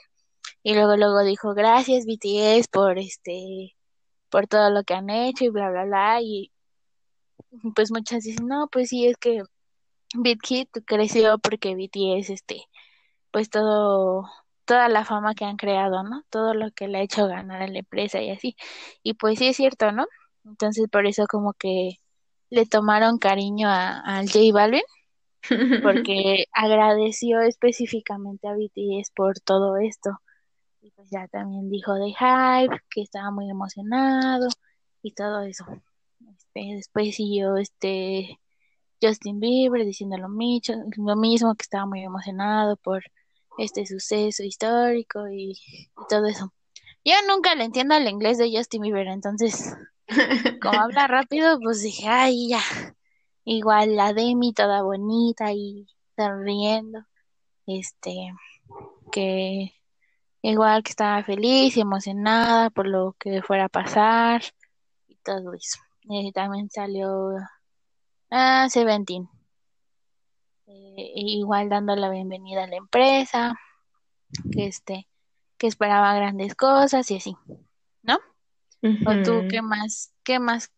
[0.62, 3.75] y luego luego dijo gracias BTS por este
[4.30, 6.52] por todo lo que han hecho y bla bla bla y
[7.76, 9.44] pues muchas dicen no pues sí es que
[10.15, 12.63] Big Hit creció porque BTS este
[13.32, 14.26] pues todo
[14.65, 17.68] toda la fama que han creado no todo lo que le ha hecho ganar a
[17.68, 18.56] la empresa y así
[19.04, 20.06] y pues sí es cierto no
[20.46, 21.98] entonces por eso como que
[22.50, 24.82] le tomaron cariño a, al J Balvin
[25.84, 30.20] porque agradeció específicamente a BTS por todo esto
[30.99, 34.49] pues ya también dijo de Hype, que estaba muy emocionado
[35.01, 35.63] y todo eso.
[36.29, 38.38] Este, después siguió este
[39.01, 43.01] Justin Bieber diciendo lo, micho, lo mismo, que estaba muy emocionado por
[43.57, 46.51] este suceso histórico y, y todo eso.
[47.05, 49.73] Yo nunca le entiendo el inglés de Justin Bieber, entonces,
[50.62, 52.62] como habla rápido, pues dije, ay, ya.
[53.45, 56.99] Igual la Demi toda bonita y sonriendo,
[57.65, 58.33] este,
[59.13, 59.79] que
[60.41, 64.41] Igual que estaba feliz y emocionada por lo que fuera a pasar
[65.08, 65.80] y todo eso.
[66.10, 67.36] Eh, también salió
[68.32, 69.30] ah, Seventeen,
[70.67, 73.56] eh, igual dando la bienvenida a la empresa,
[74.52, 75.08] que este,
[75.58, 77.36] que esperaba grandes cosas y así,
[78.02, 78.17] ¿no?
[78.82, 80.71] ¿O tú qué más, qué más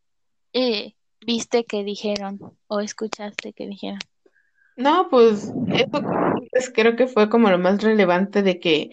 [0.54, 0.96] eh,
[1.26, 4.00] viste que dijeron o escuchaste que dijeron?
[4.76, 6.02] No, pues eso
[6.42, 8.92] dices creo que fue como lo más relevante de que,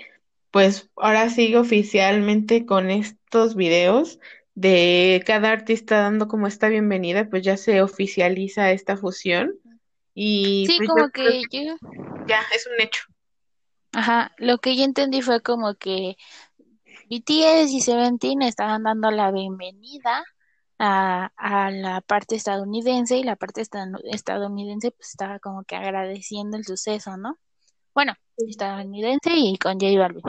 [0.50, 4.20] pues ahora sigue oficialmente con estos videos
[4.54, 9.54] de cada artista dando como esta bienvenida, pues ya se oficializa esta fusión
[10.14, 11.76] y Sí, pues como que que yo,
[12.26, 13.02] ya es un hecho.
[13.92, 16.16] ajá, lo que yo entendí fue como que
[17.10, 20.24] BTS y Seventeen estaban dando la bienvenida
[20.78, 23.62] a, a la parte estadounidense y la parte
[24.12, 27.38] estadounidense pues estaba como que agradeciendo el suceso, ¿no?
[27.98, 30.22] Bueno, estadounidense y con J Balvin.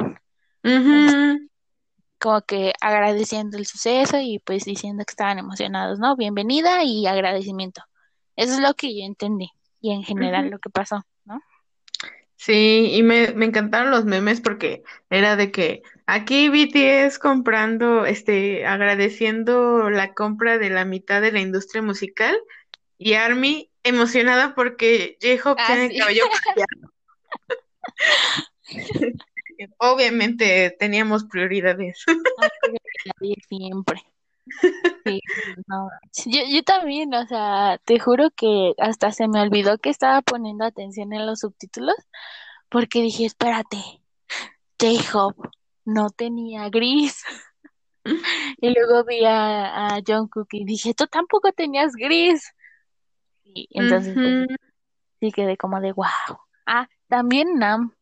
[2.17, 6.15] Como que agradeciendo el suceso y pues diciendo que estaban emocionados, ¿no?
[6.15, 7.83] Bienvenida y agradecimiento.
[8.35, 9.51] Eso es lo que yo entendí
[9.81, 11.43] y en general lo que pasó, ¿no?
[12.37, 18.65] Sí, y me, me encantaron los memes porque era de que aquí BTS comprando, este,
[18.65, 22.35] agradeciendo la compra de la mitad de la industria musical
[22.97, 26.23] y ARMY emocionada porque J-Hope Ah, tiene el cabello.
[29.77, 32.03] Obviamente teníamos prioridades.
[33.47, 34.01] Siempre.
[35.05, 35.21] Sí,
[35.67, 35.89] no.
[36.25, 40.65] Yo, yo también, o sea, te juro que hasta se me olvidó que estaba poniendo
[40.65, 41.95] atención en los subtítulos
[42.69, 43.77] porque dije, espérate,
[44.79, 45.49] J-Hope
[45.85, 47.23] no tenía gris.
[48.61, 52.53] Y luego vi a, a Jungkook y dije, tú tampoco tenías gris.
[53.43, 54.47] Y entonces, pues
[55.19, 56.07] sí quedé como de, wow.
[56.65, 57.93] Ah, también Nam,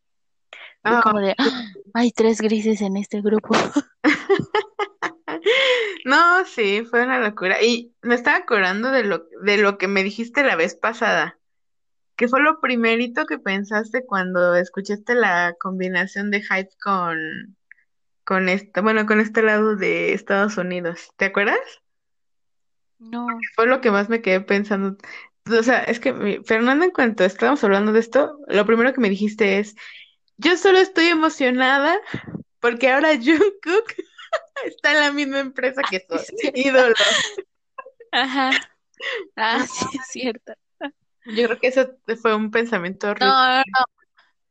[0.84, 3.54] Ah, como de, "Ah, hay tres grises en este grupo.
[6.04, 7.62] No, sí, fue una locura.
[7.62, 11.38] Y me estaba acordando de lo, de lo que me dijiste la vez pasada.
[12.16, 17.56] ¿Qué fue lo primerito que pensaste cuando escuchaste la combinación de Hype con,
[18.24, 21.10] con este, bueno, con este lado de Estados Unidos?
[21.16, 21.60] ¿Te acuerdas?
[22.98, 24.96] No, Fue lo que más me quedé pensando.
[25.50, 29.00] O sea, es que mi- Fernanda, en cuanto estábamos hablando de esto, lo primero que
[29.00, 29.74] me dijiste es,
[30.36, 31.98] yo solo estoy emocionada
[32.60, 33.94] porque ahora Jungkook
[34.66, 36.16] está en la misma empresa que cierto.
[36.54, 36.94] ídolo.
[38.12, 38.50] Ajá.
[39.36, 40.54] Ah, sí, es cierto.
[41.24, 41.88] Yo creo que eso
[42.20, 43.28] fue un pensamiento horrible.
[43.28, 43.84] No, no, no,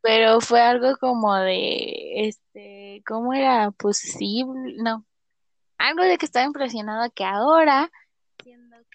[0.02, 4.76] pero fue algo como de, este, ¿cómo era posible?
[4.78, 5.06] No,
[5.78, 7.92] algo de que estaba impresionado que ahora,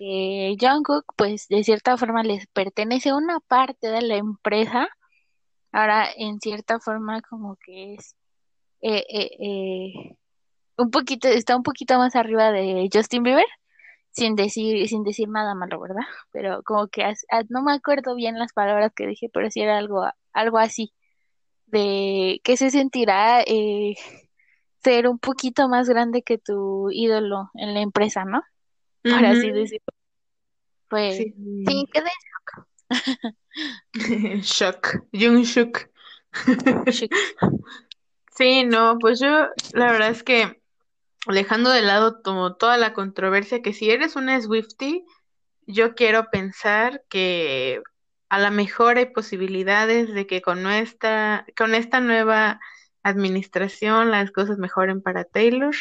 [0.02, 4.88] que Jungkook, pues de cierta forma les pertenece una parte de la empresa,
[5.72, 8.16] ahora en cierta forma como que es
[8.82, 10.16] eh, eh, eh,
[10.76, 13.44] un poquito, está un poquito más arriba de Justin Bieber,
[14.12, 16.02] sin decir, sin decir nada malo, ¿verdad?
[16.32, 17.04] Pero como que
[17.50, 20.92] no me acuerdo bien las palabras que dije, pero sí era algo, algo así,
[21.66, 23.94] de que se sentirá eh,
[24.84, 28.42] ser un poquito más grande que tu ídolo en la empresa, ¿no?
[29.02, 29.86] Por así Ujú, decirlo.
[30.88, 31.34] Pues Sí.
[31.66, 32.10] sí, quedé
[34.42, 35.04] Shock.
[35.12, 35.88] Jungkook.
[36.86, 37.10] shook.
[38.34, 40.62] Sí, no, pues yo la verdad es que
[41.26, 45.04] dejando de lado como toda la controversia que si eres una Swiftie,
[45.66, 47.82] yo quiero pensar que
[48.30, 52.58] a lo mejor hay posibilidades de que con nuestra, con esta nueva
[53.02, 55.74] administración las cosas mejoren para Taylor.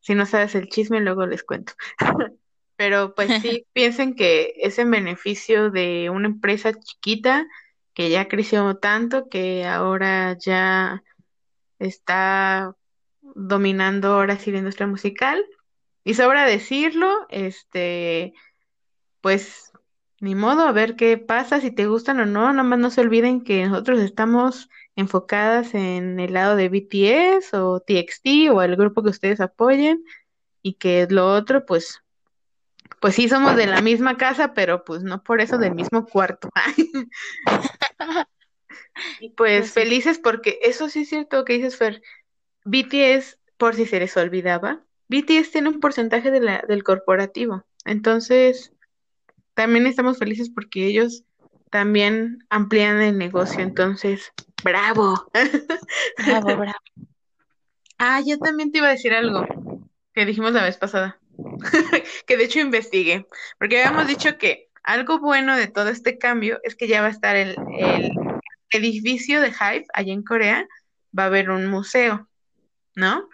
[0.00, 1.72] Si no sabes el chisme, luego les cuento.
[2.78, 7.46] Pero pues sí, piensen que es en beneficio de una empresa chiquita
[7.92, 11.02] que ya creció tanto que ahora ya
[11.80, 12.76] está
[13.20, 15.44] dominando ahora sí la industria musical.
[16.04, 18.32] Y sobra decirlo, este,
[19.20, 19.72] pues
[20.20, 23.00] ni modo, a ver qué pasa, si te gustan o no, nada más no se
[23.00, 29.02] olviden que nosotros estamos enfocadas en el lado de BTS o TXT o el grupo
[29.02, 30.04] que ustedes apoyen
[30.62, 32.02] y que lo otro, pues,
[33.00, 36.48] pues sí somos de la misma casa, pero pues no por eso del mismo cuarto.
[39.20, 42.02] Y pues Pues felices porque eso sí es cierto que dices, Fer,
[42.64, 47.64] BTS, por si se les olvidaba, BTS tiene un porcentaje de la, del corporativo.
[47.84, 48.72] Entonces,
[49.54, 51.24] también estamos felices porque ellos
[51.70, 53.60] también amplían el negocio.
[53.60, 54.32] Entonces,
[54.62, 55.30] bravo.
[56.26, 56.78] Bravo, bravo.
[58.00, 59.44] Ah, yo también te iba a decir algo
[60.14, 61.18] que dijimos la vez pasada,
[62.26, 63.26] que de hecho investigué,
[63.58, 67.10] porque habíamos dicho que algo bueno de todo este cambio es que ya va a
[67.10, 68.10] estar el, el
[68.70, 70.66] edificio de Hive allá en Corea,
[71.16, 72.28] va a haber un museo,
[72.94, 73.28] ¿no?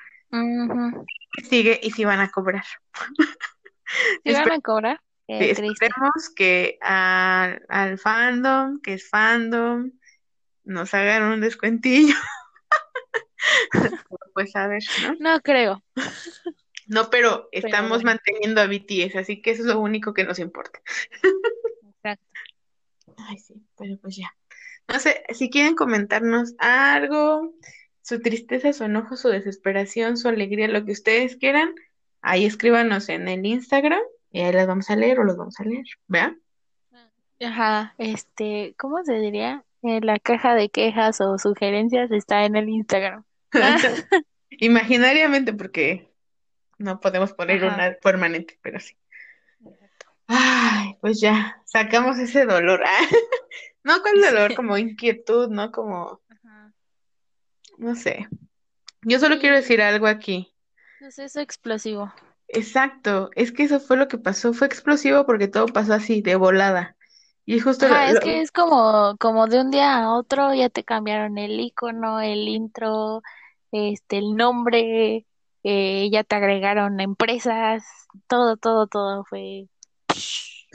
[1.48, 2.64] Sigue y si van a cobrar.
[4.24, 5.00] ¿Sí van a cobrar?
[5.26, 9.90] Sí, esperemos que al, al fandom, que es fandom,
[10.64, 12.14] nos hagan un descuentillo.
[14.34, 15.14] Pues a ver, ¿no?
[15.20, 15.82] No creo.
[16.86, 20.80] No, pero estamos manteniendo a BTS, así que eso es lo único que nos importa.
[21.82, 22.26] Exacto.
[23.16, 24.34] Ay, sí, pero pues ya.
[24.88, 27.54] No sé, si quieren comentarnos algo,
[28.02, 31.74] su tristeza, su enojo, su desesperación, su alegría, lo que ustedes quieran,
[32.20, 35.64] ahí escríbanos en el Instagram y ahí las vamos a leer o los vamos a
[35.64, 36.36] leer, ¿vea?
[37.40, 39.64] Ajá, este, ¿cómo se diría?
[39.82, 43.24] Eh, la caja de quejas o sugerencias está en el Instagram.
[44.50, 46.13] Imaginariamente, porque
[46.78, 47.74] no podemos poner Ajá.
[47.74, 48.96] una permanente, pero sí.
[50.26, 52.82] Ay, pues ya, sacamos ese dolor.
[52.84, 53.06] Ah,
[53.84, 54.54] No, ¿cuál dolor?
[54.54, 55.70] Como inquietud, ¿no?
[55.70, 56.72] Como, Ajá.
[57.78, 58.28] no sé.
[59.02, 60.52] Yo solo quiero decir algo aquí.
[60.98, 62.12] proceso explosivo.
[62.48, 66.37] Exacto, es que eso fue lo que pasó, fue explosivo porque todo pasó así, de
[66.37, 66.96] volada.
[67.46, 70.54] Y justo lo, Ajá, es lo- que es como, como de un día a otro
[70.54, 73.22] ya te cambiaron el icono, el intro,
[73.72, 75.26] este, el nombre,
[75.64, 77.83] eh, ya te agregaron empresas,
[78.29, 79.66] todo, todo, todo fue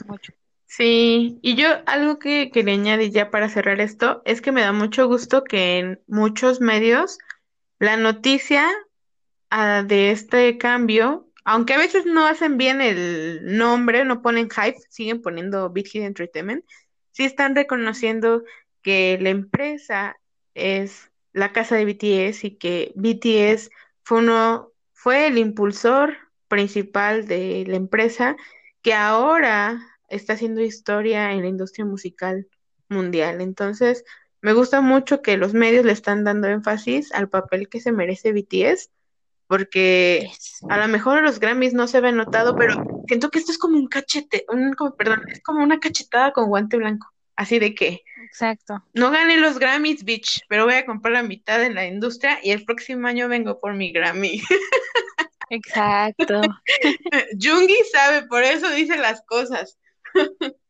[0.06, 0.32] mucho.
[0.66, 4.72] Sí, y yo algo que quería añadir ya para cerrar esto es que me da
[4.72, 7.18] mucho gusto que en muchos medios
[7.78, 8.68] la noticia
[9.50, 14.78] ah, de este cambio, aunque a veces no hacen bien el nombre, no ponen Hype,
[14.90, 16.64] siguen poniendo Big Hit Entertainment,
[17.10, 18.44] sí están reconociendo
[18.82, 20.16] que la empresa
[20.54, 23.70] es la casa de BTS y que BTS
[24.02, 24.72] fue uno,
[25.02, 26.14] fue el impulsor
[26.46, 28.36] principal de la empresa
[28.82, 32.48] que ahora está haciendo historia en la industria musical
[32.90, 33.40] mundial.
[33.40, 34.04] Entonces,
[34.42, 38.32] me gusta mucho que los medios le están dando énfasis al papel que se merece
[38.32, 38.90] BTS
[39.46, 40.30] porque
[40.68, 43.78] a lo mejor los Grammys no se ven notado, pero siento que esto es como
[43.78, 47.08] un cachete, un, como, perdón, es como una cachetada con guante blanco.
[47.40, 48.84] Así de que Exacto.
[48.92, 52.50] no gané los Grammys, bitch, pero voy a comprar la mitad en la industria y
[52.50, 54.42] el próximo año vengo por mi Grammy.
[55.50, 56.42] Exacto.
[57.40, 59.78] Jungi sabe, por eso dice las cosas.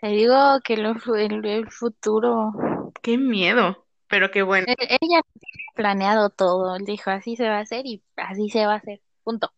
[0.00, 2.52] Te digo que lo- el, el futuro.
[3.00, 4.66] Qué miedo, pero qué bueno.
[4.68, 6.74] e- Ella tiene planeado todo.
[6.74, 9.00] Él dijo, así se va a hacer y así se va a hacer.
[9.22, 9.52] Punto.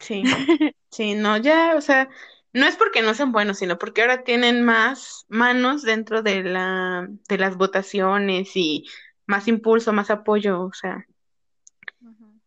[0.00, 0.22] Sí,
[0.90, 2.08] sí, no, ya, o sea,
[2.58, 7.08] no es porque no sean buenos, sino porque ahora tienen más manos dentro de la,
[7.28, 8.86] de las votaciones y
[9.26, 11.06] más impulso, más apoyo, o sea,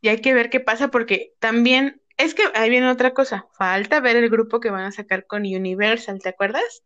[0.01, 3.99] y hay que ver qué pasa porque también, es que ahí viene otra cosa, falta
[3.99, 6.83] ver el grupo que van a sacar con Universal, ¿te acuerdas?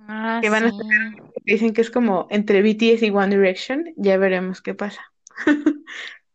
[0.00, 0.80] Ah, Que van a sí.
[1.44, 5.02] Dicen que es como entre BTS y One Direction, ya veremos qué pasa.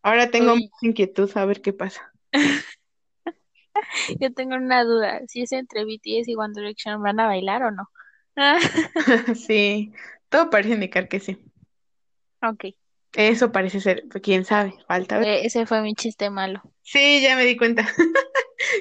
[0.04, 2.14] Ahora tengo Uy, más inquietud a ver qué pasa.
[4.20, 5.22] yo tengo una duda.
[5.28, 7.90] Si es entre BTS y One Direction, ¿van a bailar o no?
[9.36, 9.94] Sí,
[10.30, 11.38] todo parece indicar que sí.
[12.42, 12.66] ok.
[13.16, 15.28] Eso parece ser, quién sabe, falta ver.
[15.28, 16.64] Eh, ese fue mi chiste malo.
[16.82, 17.88] Sí, ya me di cuenta.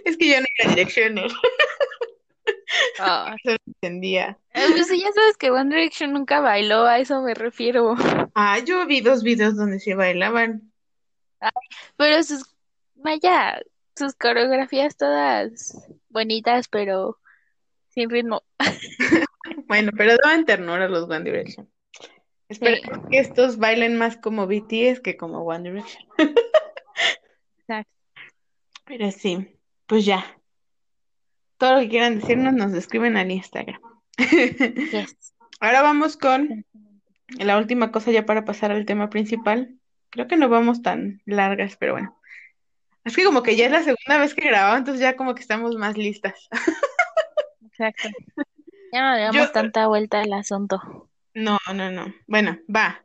[0.04, 1.30] Es que yo no era Directioner,
[2.98, 4.38] Ah, no entendía.
[4.54, 7.94] eh, pues sí, ya sabes que One Direction nunca bailó, a eso me refiero.
[8.34, 10.72] Ah, yo vi dos videos donde se bailaban.
[11.96, 12.44] Pero sus,
[12.94, 13.60] vaya,
[13.96, 15.76] sus coreografías todas
[16.08, 17.18] bonitas, pero
[17.88, 18.42] sin ritmo.
[19.66, 21.68] Bueno, pero daban ternura los One Direction.
[21.98, 22.06] Sí,
[22.48, 26.06] Esperemos que estos bailen más como BTS que como One Direction.
[27.58, 27.92] exacto.
[28.84, 30.24] Pero sí, pues ya.
[31.56, 33.80] Todo lo que quieran decirnos nos escriben al Instagram.
[34.18, 35.34] Yes.
[35.58, 36.66] Ahora vamos con
[37.38, 39.78] la última cosa ya para pasar al tema principal.
[40.10, 42.18] Creo que no vamos tan largas, pero bueno.
[43.04, 45.42] Es que como que ya es la segunda vez que grabamos, entonces ya como que
[45.42, 46.48] estamos más listas.
[47.66, 48.08] Exacto.
[48.92, 51.08] Ya no le Yo, damos tanta vuelta al asunto.
[51.34, 52.14] no, no, no.
[52.26, 53.04] Bueno, va.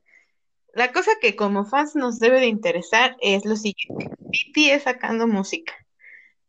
[0.73, 4.11] La cosa que como fans nos debe de interesar es lo siguiente.
[4.19, 5.73] BTS sacando música.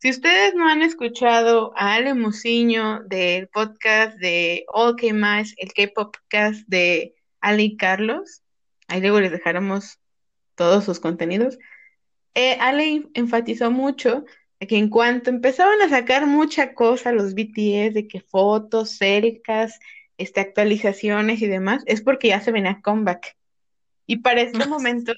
[0.01, 6.69] Si ustedes no han escuchado a Ale Musiño del podcast de All K-Más, el K-Popcast
[6.69, 8.43] de Ale y Carlos,
[8.87, 9.99] ahí luego les dejaremos
[10.55, 11.59] todos sus contenidos.
[12.39, 14.25] Eh, Ale enfatizó mucho
[14.61, 19.81] que en cuanto empezaban a sacar mucha cosa los BTS, de que fotos, cercas,
[20.19, 23.37] este, actualizaciones y demás, es porque ya se venía comeback.
[24.07, 25.13] Y para este momento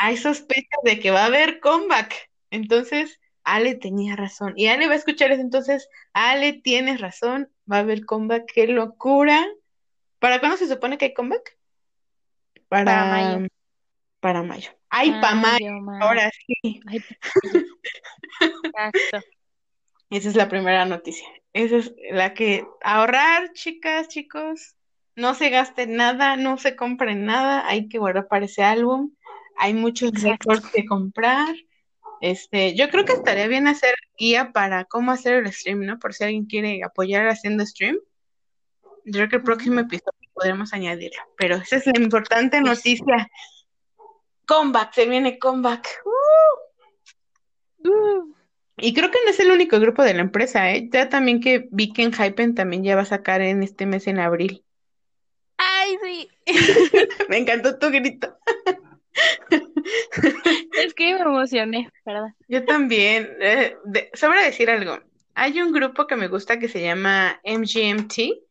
[0.00, 2.28] hay sospechas de que va a haber comeback.
[2.50, 4.52] Entonces, Ale tenía razón.
[4.54, 5.40] Y Ale va a escuchar eso.
[5.40, 7.48] Entonces, Ale, tienes razón.
[7.72, 8.52] Va a haber comeback.
[8.52, 9.46] ¡Qué locura!
[10.18, 11.56] ¿Para cuándo se supone que hay comeback?
[12.68, 13.46] Para Para, mayo.
[14.20, 14.70] para mayo.
[14.98, 15.72] ¡Ay, para mayo!
[15.72, 16.04] Mayo, mayo.
[16.04, 16.80] Ahora sí.
[16.86, 17.04] Ay.
[18.40, 19.26] Exacto.
[20.08, 21.28] Esa es la primera noticia.
[21.52, 24.74] Esa es la que ahorrar, chicas, chicos.
[25.14, 27.68] No se gaste nada, no se compren nada.
[27.68, 29.12] Hay que guardar para ese álbum.
[29.58, 31.54] Hay muchos récords que comprar.
[32.22, 35.98] Este, yo creo que estaría bien hacer guía para cómo hacer el stream, ¿no?
[35.98, 37.98] Por si alguien quiere apoyar haciendo stream.
[39.04, 41.22] Yo creo que el próximo episodio podremos añadirlo.
[41.36, 43.28] Pero esa es la importante noticia.
[44.46, 45.88] Comeback, se viene comeback.
[47.84, 48.32] Uh,
[48.78, 50.88] Y creo que no es el único grupo de la empresa, ¿eh?
[50.92, 54.06] Ya también que vi que en Hypen también ya va a sacar en este mes
[54.06, 54.64] en abril.
[55.56, 56.28] Ay, sí.
[57.28, 58.36] Me encantó tu grito.
[60.84, 62.28] Es que me emocioné, ¿verdad?
[62.48, 63.30] Yo también.
[63.40, 64.98] Eh, de- sobra decir algo.
[65.34, 68.42] Hay un grupo que me gusta que se llama MGMT.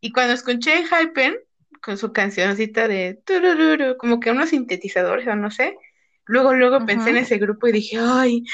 [0.00, 1.36] Y cuando escuché Hypen
[1.82, 5.76] con su cancioncita de turururu, como que unos sintetizadores o no sé,
[6.24, 8.44] luego, luego pensé en ese grupo y dije, ay,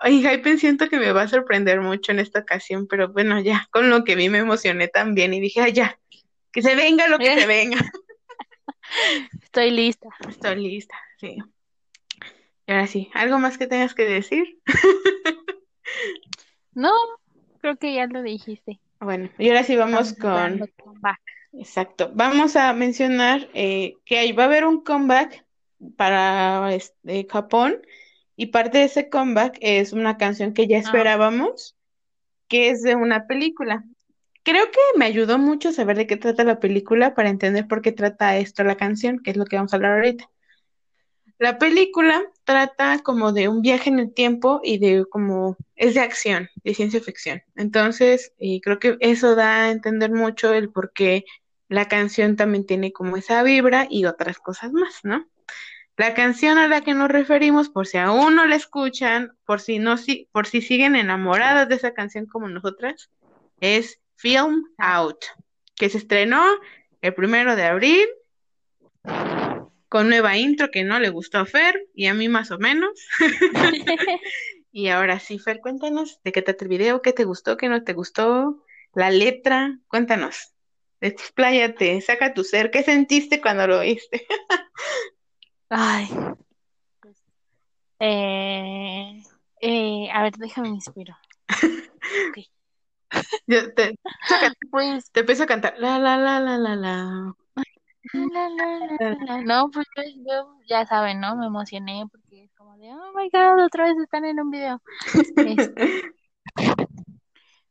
[0.00, 3.68] ay, Hypen siento que me va a sorprender mucho en esta ocasión, pero bueno, ya,
[3.70, 5.98] con lo que vi me emocioné también y dije, ay, ya,
[6.52, 7.78] que se venga lo que se venga.
[9.42, 10.08] Estoy lista.
[10.28, 11.38] Estoy lista, sí.
[12.66, 14.58] Y ahora sí, ¿algo más que tengas que decir?
[16.76, 16.92] No,
[17.62, 18.78] creo que ya lo dijiste.
[19.00, 20.60] Bueno, y ahora sí vamos con.
[21.58, 25.44] Exacto, vamos a mencionar eh, que ahí va a haber un comeback
[25.96, 27.82] para este, Japón
[28.36, 31.76] y parte de ese comeback es una canción que ya Ah, esperábamos,
[32.48, 33.84] que es de una película.
[34.42, 37.92] Creo que me ayudó mucho saber de qué trata la película para entender por qué
[37.92, 40.30] trata esto la canción, que es lo que vamos a hablar ahorita.
[41.38, 46.00] La película trata como de un viaje en el tiempo y de como es de
[46.00, 47.42] acción, de ciencia ficción.
[47.56, 51.24] Entonces, eh, creo que eso da a entender mucho el por qué
[51.68, 55.28] la canción también tiene como esa vibra y otras cosas más, ¿no?
[55.96, 59.78] La canción a la que nos referimos, por si aún no la escuchan, por si
[59.78, 63.10] no si, por si siguen enamoradas de esa canción como nosotras,
[63.60, 65.24] es Film Out,
[65.74, 66.44] que se estrenó
[67.00, 68.06] el primero de abril
[69.88, 72.90] con nueva intro que no le gustó a Fer y a mí más o menos.
[74.76, 77.82] Y ahora sí, Fer, cuéntanos de qué trata el video, qué te gustó, qué no
[77.82, 78.62] te gustó,
[78.92, 80.52] la letra, cuéntanos.
[81.06, 84.26] Expláyate, saca tu ser, ¿qué sentiste cuando lo oíste?
[85.68, 86.08] Ay.
[87.00, 87.16] pues,
[88.00, 89.22] eh,
[89.60, 91.16] eh, a ver, déjame me inspiro.
[92.30, 92.38] Ok.
[93.46, 93.98] Yo te,
[94.70, 95.74] Pues, te empiezo a cantar.
[95.78, 97.34] La, la, la, la, la, la.
[98.12, 99.42] la, la, la, la, la.
[99.42, 101.36] No, pues yo, yo, ya saben, ¿no?
[101.36, 104.80] Me emocioné porque es como de, oh my God, otra vez están en un video.
[105.14, 106.14] Este,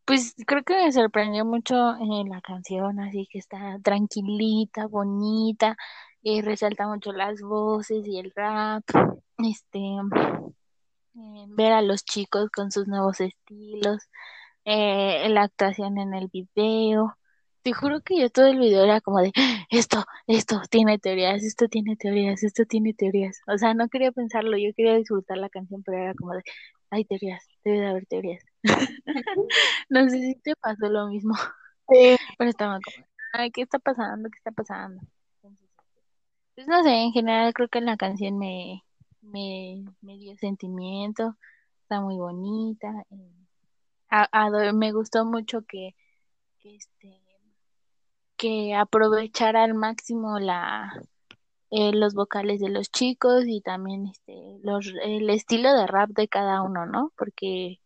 [0.05, 5.77] pues creo que me sorprendió mucho eh, la canción, así que está tranquilita, bonita,
[6.23, 8.83] eh, resalta mucho las voces y el rap.
[9.37, 9.79] Este,
[11.17, 14.09] eh, ver a los chicos con sus nuevos estilos,
[14.65, 17.17] eh, la actuación en el video.
[17.63, 19.31] Te juro que yo todo el video era como de
[19.69, 23.39] esto, esto tiene teorías, esto tiene teorías, esto tiene teorías.
[23.47, 26.43] O sea, no quería pensarlo, yo quería disfrutar la canción, pero era como de
[26.95, 28.43] hay teorías, debe de haber teorías.
[29.89, 31.35] No sé si te pasó lo mismo,
[31.89, 32.15] Sí.
[32.39, 34.29] pero estaba como, ay, ¿qué está pasando?
[34.29, 35.01] ¿Qué está pasando?
[36.55, 38.81] Pues no sé, en general creo que la canción me,
[39.21, 41.35] me, me dio sentimiento,
[41.81, 42.87] está muy bonita.
[43.11, 43.31] eh,
[44.09, 45.95] a- ado- me gustó mucho que,
[46.59, 47.21] que, este,
[48.37, 50.93] que aprovechara al máximo la,
[51.77, 56.29] eh, los vocales de los chicos y también este, los, el estilo de rap de
[56.29, 57.11] cada uno, ¿no?
[57.17, 57.81] Porque,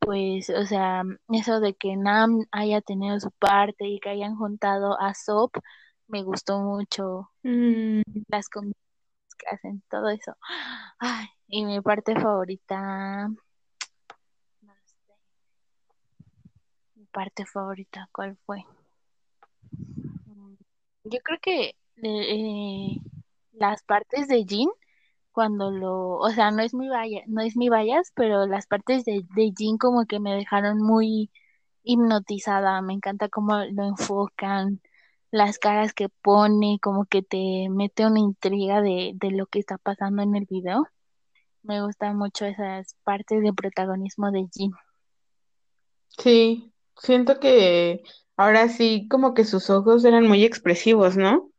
[0.00, 5.00] pues, o sea, eso de que Nam haya tenido su parte y que hayan juntado
[5.00, 5.52] a Sop,
[6.08, 10.36] me gustó mucho Mm, las combinaciones que hacen, todo eso.
[10.98, 14.96] Ay, y mi parte favorita, no sé,
[16.96, 18.64] mi parte favorita, ¿cuál fue?
[20.26, 20.54] Mm,
[21.04, 22.96] Yo creo que eh,
[23.52, 24.68] las partes de Jin,
[25.32, 29.04] cuando lo, o sea, no es mi vaya, no es mi vallas, pero las partes
[29.04, 31.30] de, de Jin como que me dejaron muy
[31.84, 32.82] hipnotizada.
[32.82, 34.80] Me encanta cómo lo enfocan,
[35.32, 39.78] las caras que pone, como que te mete una intriga de, de lo que está
[39.78, 40.86] pasando en el video.
[41.62, 44.72] Me gustan mucho esas partes de protagonismo de Jin.
[46.18, 48.02] sí, siento que
[48.36, 51.51] ahora sí, como que sus ojos eran muy expresivos, ¿no?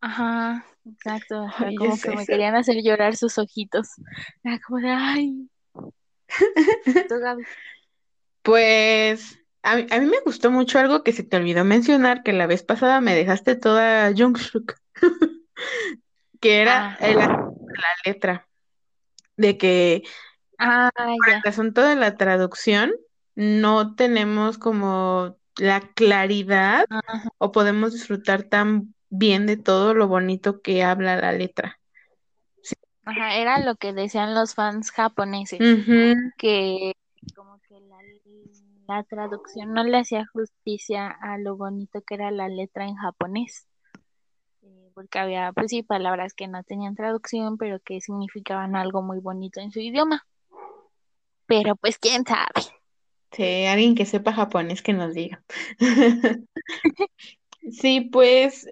[0.00, 1.46] Ajá, exacto,
[1.78, 3.88] como que me querían hacer llorar sus ojitos.
[4.44, 5.48] Era como de, ay.
[8.42, 12.32] Pues a mí, a mí me gustó mucho algo que se te olvidó mencionar, que
[12.32, 14.74] la vez pasada me dejaste toda Jungkook,
[16.40, 18.48] que era Ah, el- la letra,
[19.36, 20.02] de que
[20.58, 22.92] ah, ya, el asunto de la traducción
[23.34, 30.60] no tenemos como la claridad ajá, o podemos disfrutar tan bien de todo lo bonito
[30.60, 31.78] que habla la letra.
[32.62, 32.74] Sí.
[33.04, 35.58] ajá, era lo que decían los fans japoneses,
[36.36, 36.92] que
[37.34, 37.98] como que la,
[38.88, 43.66] la traducción no le hacía justicia a lo bonito que era la letra en japonés,
[44.62, 49.20] eh, porque había, pues sí, palabras que no tenían traducción, pero que significaban algo muy
[49.20, 50.26] bonito en su idioma.
[51.46, 52.60] Pero pues quién sabe.
[53.32, 55.42] Sí, alguien que sepa japonés que nos diga.
[57.70, 58.66] Sí, pues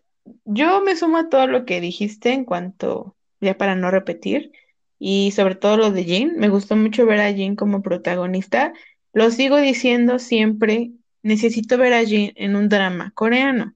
[0.45, 4.53] yo me sumo a todo lo que dijiste en cuanto, ya para no repetir,
[4.99, 6.35] y sobre todo lo de Jin.
[6.37, 8.73] Me gustó mucho ver a Jin como protagonista.
[9.13, 13.75] Lo sigo diciendo siempre, necesito ver a Jin en un drama coreano.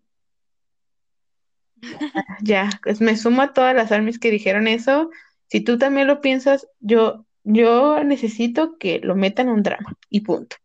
[2.42, 5.11] Ya, pues me sumo a todas las armies que dijeron eso.
[5.48, 10.20] Si tú también lo piensas, yo, yo necesito que lo metan en un drama y
[10.20, 10.57] punto.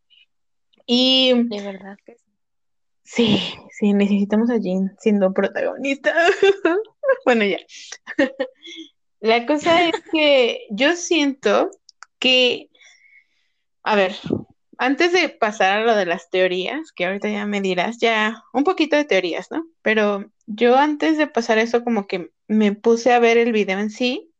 [0.86, 2.16] Y De verdad que
[3.06, 3.54] sí.
[3.70, 6.14] sí, necesitamos a Jin siendo protagonista.
[7.24, 7.58] Bueno, ya.
[9.20, 11.70] La cosa es que yo siento
[12.18, 12.68] que,
[13.82, 14.14] a ver,
[14.78, 18.64] antes de pasar a lo de las teorías, que ahorita ya me dirás, ya un
[18.64, 19.66] poquito de teorías, ¿no?
[19.82, 23.90] Pero yo antes de pasar eso como que me puse a ver el video en
[23.90, 24.30] sí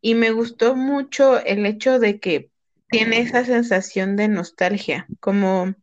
[0.00, 2.50] y me gustó mucho el hecho de que
[2.88, 5.74] tiene esa sensación de nostalgia, como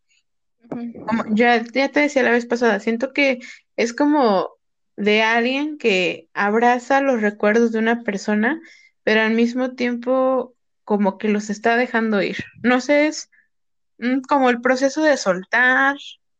[1.33, 3.39] ya, ya te decía la vez pasada, siento que
[3.75, 4.51] es como
[4.95, 8.61] de alguien que abraza los recuerdos de una persona,
[9.03, 12.37] pero al mismo tiempo como que los está dejando ir.
[12.63, 13.29] No sé, es
[13.97, 15.97] mm, como el proceso de soltar,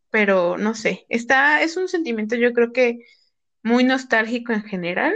[0.09, 2.99] pero no sé, está, es un sentimiento yo creo que
[3.63, 5.13] muy nostálgico en general.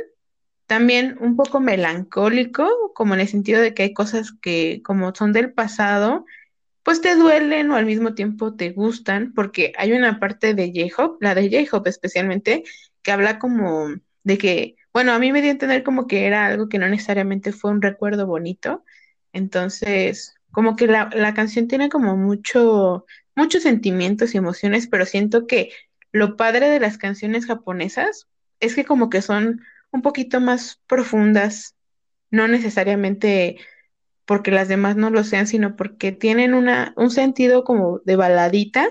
[0.68, 5.32] También un poco melancólico, como en el sentido de que hay cosas que como son
[5.32, 6.26] del pasado
[6.86, 11.18] pues te duelen o al mismo tiempo te gustan, porque hay una parte de J-Hope,
[11.26, 12.64] la de J-Hope especialmente,
[13.02, 13.88] que habla como
[14.24, 16.88] de que, bueno, a mí me dio a entender como que era algo que no
[16.88, 18.86] necesariamente fue un recuerdo bonito.
[19.34, 25.48] Entonces, como que la, la canción tiene como mucho, muchos sentimientos y emociones, pero siento
[25.48, 25.72] que
[26.12, 28.28] lo padre de las canciones japonesas
[28.60, 31.74] es que como que son un poquito más profundas,
[32.30, 33.58] no necesariamente
[34.26, 38.88] porque las demás no lo sean, sino porque tienen una, un sentido como de baladita,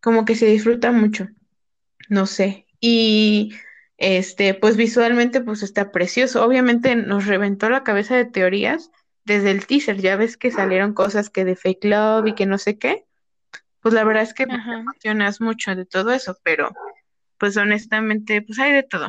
[0.00, 1.28] como que se disfruta mucho,
[2.08, 2.66] no sé.
[2.80, 3.54] Y
[3.96, 6.44] este, pues visualmente pues está precioso.
[6.44, 8.90] Obviamente nos reventó la cabeza de teorías
[9.24, 12.58] desde el teaser, ya ves que salieron cosas que de fake love y que no
[12.58, 13.04] sé qué.
[13.80, 16.70] Pues la verdad es que te emocionas mucho de todo eso, pero
[17.38, 19.08] pues honestamente pues hay de todo.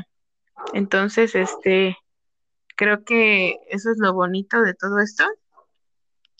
[0.73, 1.97] Entonces, este,
[2.81, 5.23] creo que eso es lo bonito de todo esto.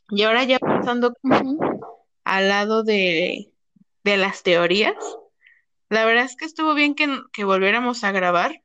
[0.09, 1.13] Y ahora ya pasando
[2.23, 3.53] al lado de,
[4.03, 4.95] de las teorías,
[5.89, 8.63] la verdad es que estuvo bien que, que volviéramos a grabar,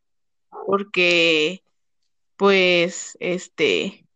[0.67, 1.63] porque
[2.37, 4.07] pues este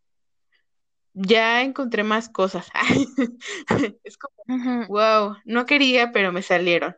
[1.12, 2.66] ya encontré más cosas.
[4.04, 6.96] es como, wow, no quería, pero me salieron.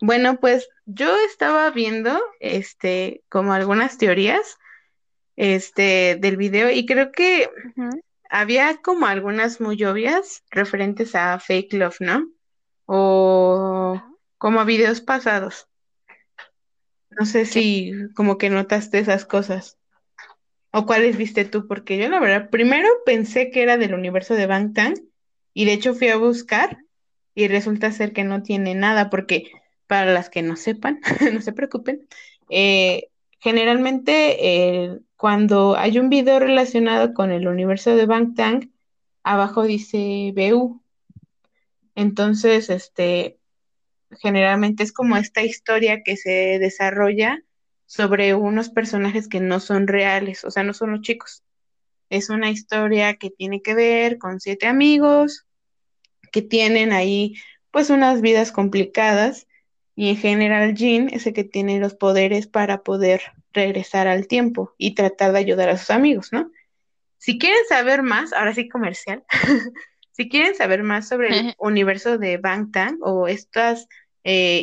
[0.00, 4.56] Bueno, pues yo estaba viendo este como algunas teorías
[5.38, 7.48] este del video y creo que
[8.28, 12.28] había como algunas muy obvias referentes a fake love, ¿no?
[12.86, 14.02] O
[14.36, 15.68] como a videos pasados.
[17.10, 19.78] No sé si como que notaste esas cosas.
[20.72, 21.68] ¿O cuáles viste tú?
[21.68, 24.94] Porque yo la verdad, primero pensé que era del universo de Bangtan
[25.54, 26.78] y de hecho fui a buscar
[27.34, 29.52] y resulta ser que no tiene nada porque
[29.86, 31.00] para las que no sepan,
[31.32, 32.08] no se preocupen,
[32.50, 33.07] eh,
[33.38, 38.72] generalmente eh, cuando hay un video relacionado con el universo de Bangtan,
[39.22, 40.80] abajo dice BU.
[41.94, 43.38] Entonces, este,
[44.20, 47.42] generalmente es como esta historia que se desarrolla
[47.86, 51.42] sobre unos personajes que no son reales, o sea, no son los chicos.
[52.10, 55.46] Es una historia que tiene que ver con siete amigos
[56.30, 57.34] que tienen ahí
[57.70, 59.47] pues unas vidas complicadas
[59.98, 63.20] y en general Jean es el que tiene los poderes para poder
[63.52, 66.52] regresar al tiempo y tratar de ayudar a sus amigos, ¿no?
[67.16, 69.24] Si quieren saber más, ahora sí comercial,
[70.12, 73.88] si quieren saber más sobre el universo de Bangtan o estas,
[74.22, 74.62] eh,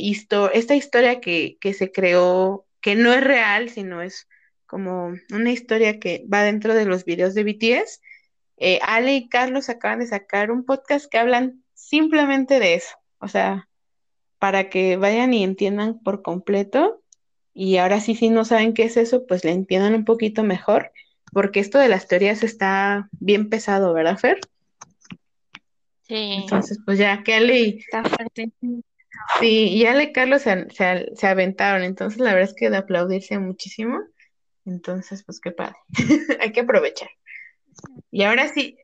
[0.54, 4.30] esta historia que, que se creó que no es real, sino es
[4.66, 8.00] como una historia que va dentro de los videos de BTS.
[8.56, 13.28] Eh, Ale y Carlos acaban de sacar un podcast que hablan simplemente de eso, o
[13.28, 13.68] sea,
[14.46, 17.02] para que vayan y entiendan por completo.
[17.56, 20.91] Y ahora sí, si no saben qué es eso, pues le entiendan un poquito mejor,
[21.34, 24.39] porque esto de las teorías está bien pesado, ¿verdad, Fer?
[26.04, 26.43] Sí.
[26.43, 28.52] Entonces, pues ya Ale Está fuerte.
[29.39, 33.39] Sí, y Ale y Carlos se, se, aventaron, entonces la verdad es que de aplaudirse
[33.39, 34.00] muchísimo.
[34.64, 35.78] Entonces, pues qué padre.
[36.39, 37.10] Hay que aprovechar.
[38.12, 38.78] Y ahora sí,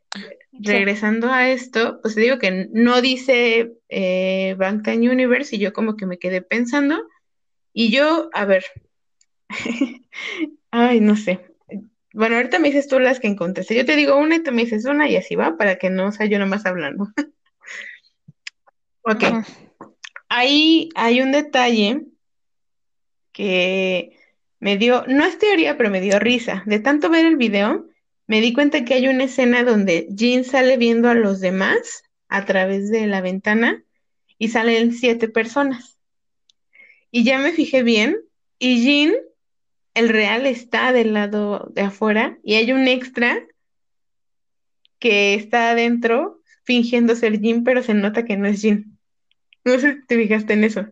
[0.52, 4.56] regresando a esto, pues digo que no dice eh,
[4.86, 7.02] Universe y yo como que me quedé pensando.
[7.72, 8.64] Y yo, a ver,
[10.70, 11.40] ay, no sé.
[12.14, 13.64] Bueno, ahorita me dices tú las que encontré.
[13.74, 16.12] Yo te digo una y tú me dices una y así va, para que no
[16.12, 17.08] sea yo nomás hablando.
[19.02, 19.24] ok
[20.32, 22.06] ahí hay un detalle
[23.32, 24.18] que
[24.60, 26.62] me dio, no es teoría, pero me dio risa.
[26.66, 27.86] De tanto ver el video,
[28.32, 32.46] me di cuenta que hay una escena donde Jean sale viendo a los demás a
[32.46, 33.84] través de la ventana
[34.38, 35.98] y salen siete personas.
[37.10, 38.16] Y ya me fijé bien,
[38.58, 39.12] y Jean,
[39.92, 43.46] el real, está del lado de afuera y hay un extra
[44.98, 48.98] que está adentro fingiendo ser Jean, pero se nota que no es Jean.
[49.62, 50.86] No sé si te fijaste en eso.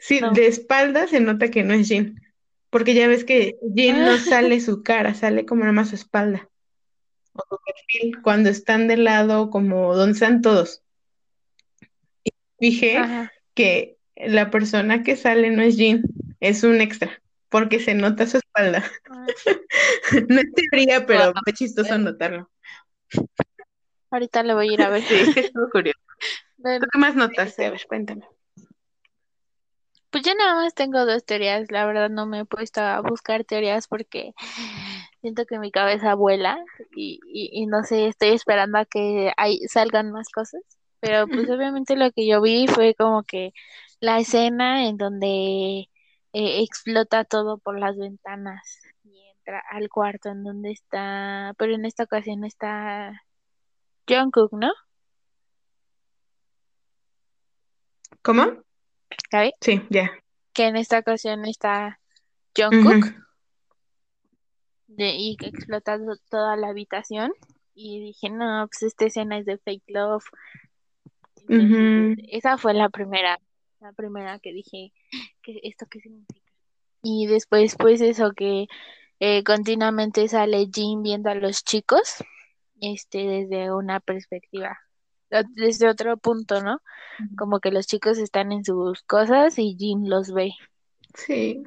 [0.00, 2.20] sí, de espalda se nota que no es Jean.
[2.70, 6.48] Porque ya ves que Jean no sale su cara, sale como nada más su espalda.
[7.32, 10.82] O su perfil, cuando están de lado, como donde están todos.
[12.24, 13.00] Y dije
[13.54, 16.02] que la persona que sale no es Jean,
[16.40, 18.84] es un extra, porque se nota su espalda.
[19.10, 19.26] Ah.
[20.28, 22.50] no es teoría, pero fue chistoso notarlo.
[24.10, 25.02] Ahorita le voy a ir a ver.
[25.02, 25.98] Sí, es curioso.
[26.62, 27.64] ¿Qué más notaste?
[27.64, 28.26] A ver, cuéntame.
[30.10, 33.44] Pues yo nada más tengo dos teorías, la verdad no me he puesto a buscar
[33.44, 34.32] teorías porque
[35.20, 36.58] siento que mi cabeza vuela
[36.96, 40.62] y, y, no sé, estoy esperando a que hay, salgan más cosas,
[40.98, 43.52] pero pues obviamente lo que yo vi fue como que
[44.00, 45.88] la escena en donde
[46.32, 51.84] eh, explota todo por las ventanas y entra al cuarto en donde está, pero en
[51.84, 53.22] esta ocasión está
[54.08, 54.72] Jungkook, ¿no?
[58.22, 58.64] ¿Cómo?
[59.30, 59.52] ¿Gaby?
[59.60, 60.10] Sí, ya.
[60.52, 62.00] Que en esta ocasión está
[62.56, 63.14] Jungkook.
[64.88, 67.32] de, y que explotando toda la habitación.
[67.74, 70.24] Y dije, no, pues esta escena es de fake love.
[71.48, 73.40] Entonces, este, esa fue la primera,
[73.80, 74.92] la primera que dije,
[75.42, 76.50] ¿qué, ¿esto qué significa?
[77.02, 78.66] Y después, pues eso que
[79.20, 82.16] eh, continuamente sale Jean viendo a los chicos,
[82.80, 84.78] este, desde una perspectiva,
[85.54, 86.80] desde otro punto, ¿no?
[87.36, 90.52] Como que los chicos están en sus cosas y Jean los ve.
[91.14, 91.62] Sí.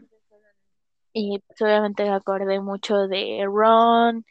[1.13, 4.25] Y pues obviamente me acordé mucho de Ron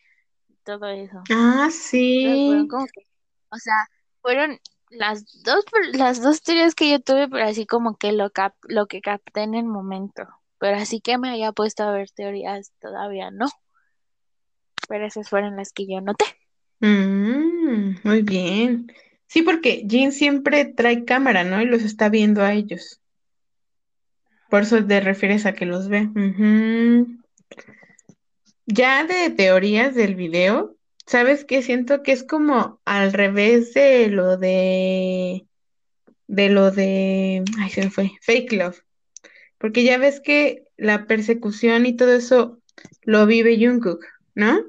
[0.49, 1.23] y todo eso.
[1.31, 2.69] Ah, fueron sí.
[2.69, 3.07] como que,
[3.51, 3.87] o sea,
[4.21, 4.59] fueron
[4.91, 8.87] las dos, las dos teorías que yo tuve, pero así como que lo cap, lo
[8.87, 10.27] que capté en el momento.
[10.59, 13.47] Pero así que me haya puesto a ver teorías todavía no.
[14.89, 16.25] Pero esas fueron las que yo noté.
[16.81, 18.93] Mm, muy bien.
[19.33, 21.63] Sí, porque Jean siempre trae cámara, ¿no?
[21.63, 23.01] Y los está viendo a ellos.
[24.51, 26.11] Por eso te refieres a que los ve.
[28.67, 30.77] Ya de teorías del video,
[31.07, 31.63] ¿sabes qué?
[31.63, 35.47] Siento que es como al revés de lo de,
[36.27, 38.83] de lo de, ay, se me fue, Fake Love.
[39.57, 42.61] Porque ya ves que la persecución y todo eso
[43.01, 44.05] lo vive Jungkook,
[44.35, 44.61] ¿no?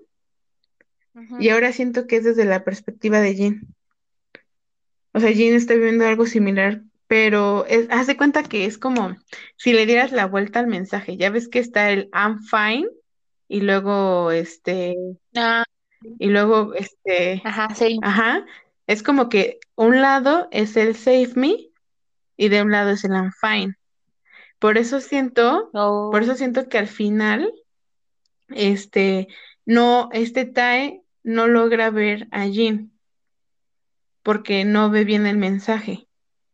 [1.38, 3.76] Y ahora siento que es desde la perspectiva de Jin.
[5.14, 9.16] O sea, Jin está viviendo algo similar, pero es, haz de cuenta que es como
[9.58, 11.18] si le dieras la vuelta al mensaje.
[11.18, 12.88] Ya ves que está el I'm fine
[13.48, 14.96] y luego este
[15.36, 15.64] Ah,
[16.20, 18.00] y luego este, ajá, sí.
[18.02, 18.46] ajá,
[18.88, 21.70] es como que un lado es el save me
[22.38, 23.76] y de un lado es el I'm fine.
[24.60, 27.52] Por eso siento, por eso Oh, siento que al final
[28.50, 29.28] este
[29.66, 32.93] no este Tae no logra ver a Jin
[34.24, 36.08] porque no ve bien el mensaje.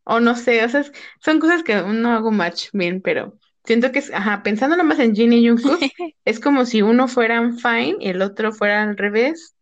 [0.03, 0.84] O no sé, o sea,
[1.20, 4.99] son cosas que aún no hago match bien, pero siento que es, ajá, pensando nomás
[4.99, 5.80] en Jin y Jungkook,
[6.26, 9.55] es como si uno fuera un Fine y el otro fuera al revés,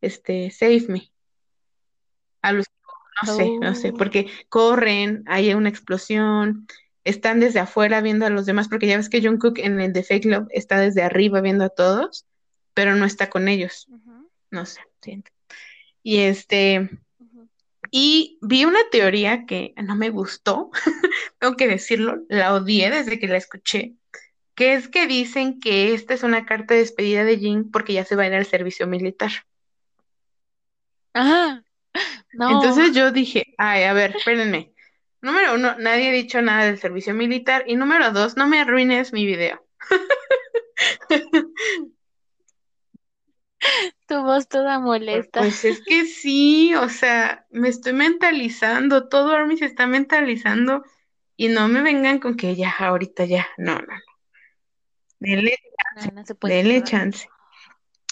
[0.00, 1.12] este, Save Me.
[2.42, 2.66] A los,
[3.24, 3.94] no sé, no sé, oh.
[3.96, 6.66] porque corren, hay una explosión,
[7.04, 10.02] están desde afuera viendo a los demás, porque ya ves que Jungkook en el de
[10.02, 12.26] Fake Love está desde arriba viendo a todos,
[12.74, 13.86] pero no está con ellos,
[14.50, 15.30] no sé, siento.
[16.02, 16.90] Y este.
[17.94, 20.70] Y vi una teoría que no me gustó,
[21.38, 23.96] tengo que decirlo, la odié desde que la escuché,
[24.54, 28.06] que es que dicen que esta es una carta de despedida de Jin porque ya
[28.06, 29.30] se va a ir al servicio militar.
[31.12, 31.62] Ah,
[32.32, 32.50] no.
[32.50, 34.72] Entonces yo dije, ay, a ver, espérenme.
[35.20, 37.64] Número uno, nadie ha dicho nada del servicio militar.
[37.66, 39.62] Y número dos, no me arruines mi video.
[44.12, 45.40] Tu voz toda molesta.
[45.40, 50.84] Pues es que sí, o sea, me estoy mentalizando, todo Army se está mentalizando
[51.34, 53.94] y no me vengan con que ya, ahorita ya, no, no,
[55.18, 55.58] denle,
[55.96, 57.26] No, no se puede chance.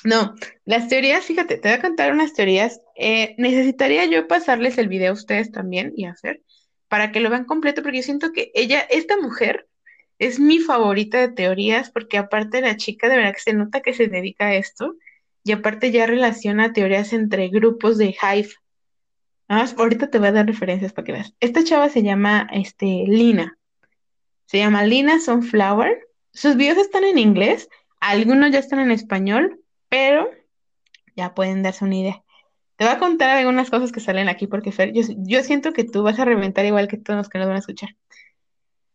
[0.03, 0.35] No,
[0.65, 2.81] las teorías, fíjate, te voy a contar unas teorías.
[2.97, 6.41] Eh, necesitaría yo pasarles el video a ustedes también y hacer
[6.89, 9.69] para que lo vean completo, porque yo siento que ella, esta mujer,
[10.19, 13.93] es mi favorita de teorías, porque aparte la chica de verdad que se nota que
[13.93, 14.95] se dedica a esto,
[15.45, 18.51] y aparte ya relaciona teorías entre grupos de Hive.
[19.49, 21.35] Ah, ahorita te voy a dar referencias para que veas.
[21.41, 23.59] Esta chava se llama este, Lina.
[24.47, 26.07] Se llama Lina Sunflower.
[26.33, 27.69] Sus videos están en inglés,
[28.01, 30.31] algunos ya están en español, pero
[31.17, 32.23] ya pueden darse una idea.
[32.77, 36.03] Te voy a contar algunas cosas que salen aquí porque yo, yo siento que tú
[36.03, 37.91] vas a reventar igual que todos los que nos van a escuchar.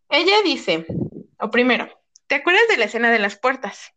[0.10, 0.86] Ella dice,
[1.40, 1.90] o primero,
[2.28, 3.94] ¿te acuerdas de la escena de las puertas?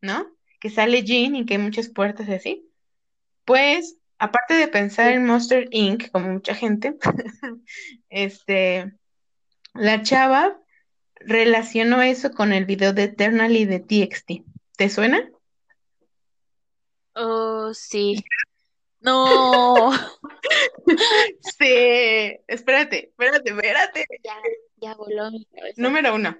[0.00, 0.35] ¿No?
[0.60, 2.70] Que sale Jean y que hay muchas puertas y así.
[3.44, 6.96] Pues, aparte de pensar en Monster Inc., como mucha gente,
[8.08, 8.94] este,
[9.74, 10.58] la chava
[11.20, 14.44] relacionó eso con el video de Eternally de TXT.
[14.76, 15.30] ¿Te suena?
[17.14, 18.22] Oh, sí.
[19.00, 19.92] No.
[21.58, 24.06] Sí, espérate, espérate, espérate.
[24.24, 24.34] Ya,
[24.76, 25.80] ya voló mi cabeza.
[25.80, 26.36] Número uno.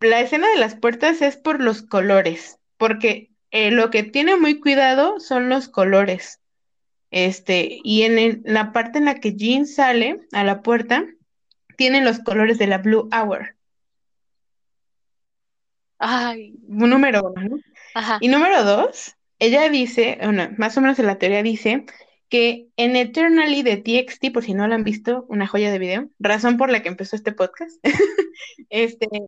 [0.00, 4.60] La escena de las puertas es por los colores, porque eh, lo que tiene muy
[4.60, 6.40] cuidado son los colores.
[7.10, 11.04] Este, y en el- la parte en la que Jean sale a la puerta,
[11.76, 13.54] tiene los colores de la Blue Hour.
[15.98, 17.56] Ay, Número uno, ¿no?
[17.94, 18.18] ajá.
[18.20, 21.84] Y número dos, ella dice, bueno, más o menos en la teoría dice
[22.28, 26.10] que en Eternally de TXT, por si no lo han visto, una joya de video,
[26.18, 27.72] razón por la que empezó este podcast,
[28.68, 29.26] este, eh,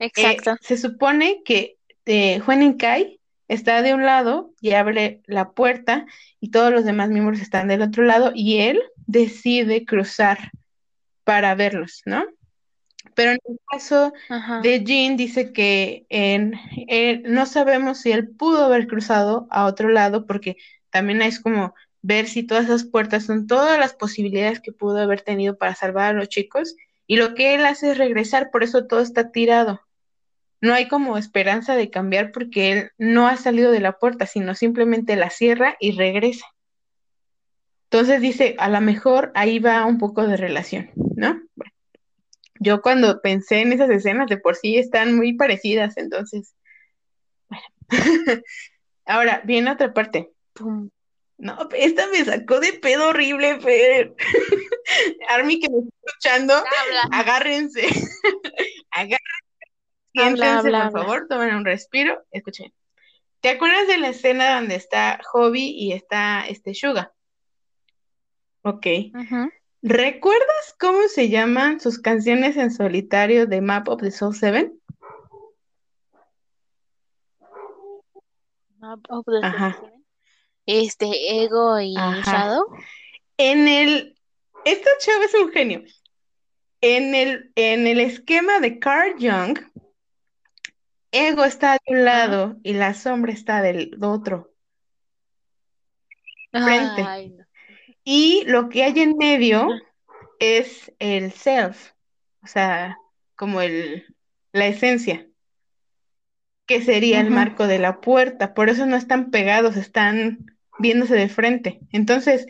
[0.00, 0.56] Exacto.
[0.60, 6.06] se supone que eh, Juan Kai está de un lado y abre la puerta
[6.40, 10.50] y todos los demás miembros están del otro lado y él decide cruzar
[11.24, 12.24] para verlos, ¿no?
[13.14, 14.60] Pero en el caso Ajá.
[14.60, 16.54] de Jean dice que en,
[16.88, 20.56] eh, no sabemos si él pudo haber cruzado a otro lado porque
[20.90, 25.22] también es como ver si todas esas puertas son todas las posibilidades que pudo haber
[25.22, 26.76] tenido para salvar a los chicos
[27.06, 29.80] y lo que él hace es regresar, por eso todo está tirado.
[30.60, 34.54] No hay como esperanza de cambiar porque él no ha salido de la puerta, sino
[34.54, 36.46] simplemente la cierra y regresa.
[37.90, 41.40] Entonces dice, a lo mejor ahí va un poco de relación, ¿no?
[41.54, 41.72] Bueno,
[42.58, 46.54] yo cuando pensé en esas escenas de por sí están muy parecidas, entonces,
[47.48, 47.64] bueno.
[49.06, 50.32] Ahora, viene otra parte.
[50.52, 50.90] Pum.
[51.38, 54.14] No, esta me sacó de pedo horrible, Fer.
[55.28, 56.54] Army que me está escuchando,
[57.12, 57.82] agárrense.
[58.90, 59.45] agárrense.
[60.16, 62.72] Siéntense, habla, por favor, tomen un respiro, escuchen.
[63.40, 67.12] ¿Te acuerdas de la escena donde está Hobby y está este Suga?
[68.62, 68.86] Ok.
[69.82, 74.72] ¿Recuerdas cómo se llaman sus canciones en solitario de Map of the Soul 7?
[78.78, 79.40] Map of the.
[79.42, 80.04] Soul Seven.
[80.64, 82.22] Este, Ego y Ajá.
[82.22, 82.66] Shadow.
[83.36, 84.18] En el.
[84.64, 85.84] Esta chava es un genio.
[86.80, 89.58] En el, en el esquema de Carl Jung,
[91.16, 94.52] Ego está de un lado y la sombra está del otro.
[96.50, 97.02] Frente.
[97.06, 97.44] Ay, no.
[98.04, 99.68] Y lo que hay en medio
[100.38, 101.92] es el self,
[102.42, 102.98] o sea,
[103.34, 104.14] como el,
[104.52, 105.26] la esencia,
[106.66, 108.54] que sería el marco de la puerta.
[108.54, 110.46] Por eso no están pegados, están
[110.78, 111.80] viéndose de frente.
[111.92, 112.46] Entonces,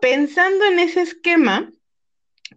[0.00, 1.70] pensando en ese esquema,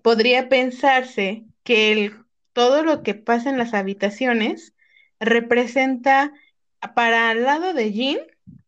[0.01, 4.73] podría pensarse que el, todo lo que pasa en las habitaciones
[5.19, 6.31] representa,
[6.95, 8.19] para el lado de Jean,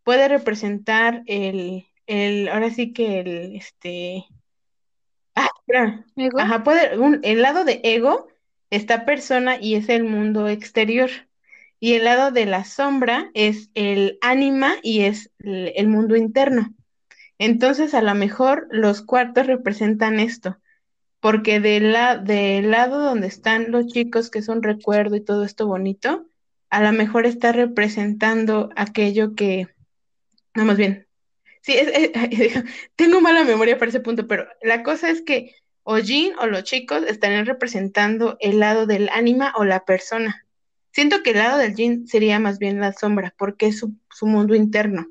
[0.04, 4.26] puede representar el, el, ahora sí que el, este,
[5.36, 6.40] ah, espera, ¿Ego?
[6.40, 8.28] ajá, puede, un- el lado de ego
[8.70, 11.10] está persona y es el mundo exterior.
[11.80, 16.74] Y el lado de la sombra es el ánima y es el, el mundo interno.
[17.40, 20.60] Entonces, a lo mejor los cuartos representan esto,
[21.20, 25.44] porque del, la- del lado donde están los chicos, que es un recuerdo y todo
[25.44, 26.28] esto bonito,
[26.72, 29.68] a lo mejor está representando aquello que,
[30.56, 31.06] no, más bien,
[31.62, 31.76] sí,
[32.96, 35.54] tengo mala memoria para ese punto, pero la cosa es que
[35.84, 40.46] o Jean o los chicos estarían representando el lado del ánima o la persona.
[40.92, 44.26] Siento que el lado del Jean sería más bien la sombra, porque es su, su
[44.26, 45.08] mundo interno.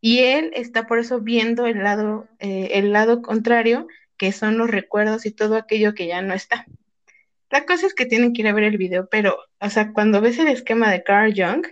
[0.00, 3.86] Y él está por eso viendo el lado, eh, el lado contrario,
[4.18, 6.66] que son los recuerdos y todo aquello que ya no está.
[7.54, 10.20] La cosa es que tienen que ir a ver el video, pero, o sea, cuando
[10.20, 11.64] ves el esquema de Carl Jung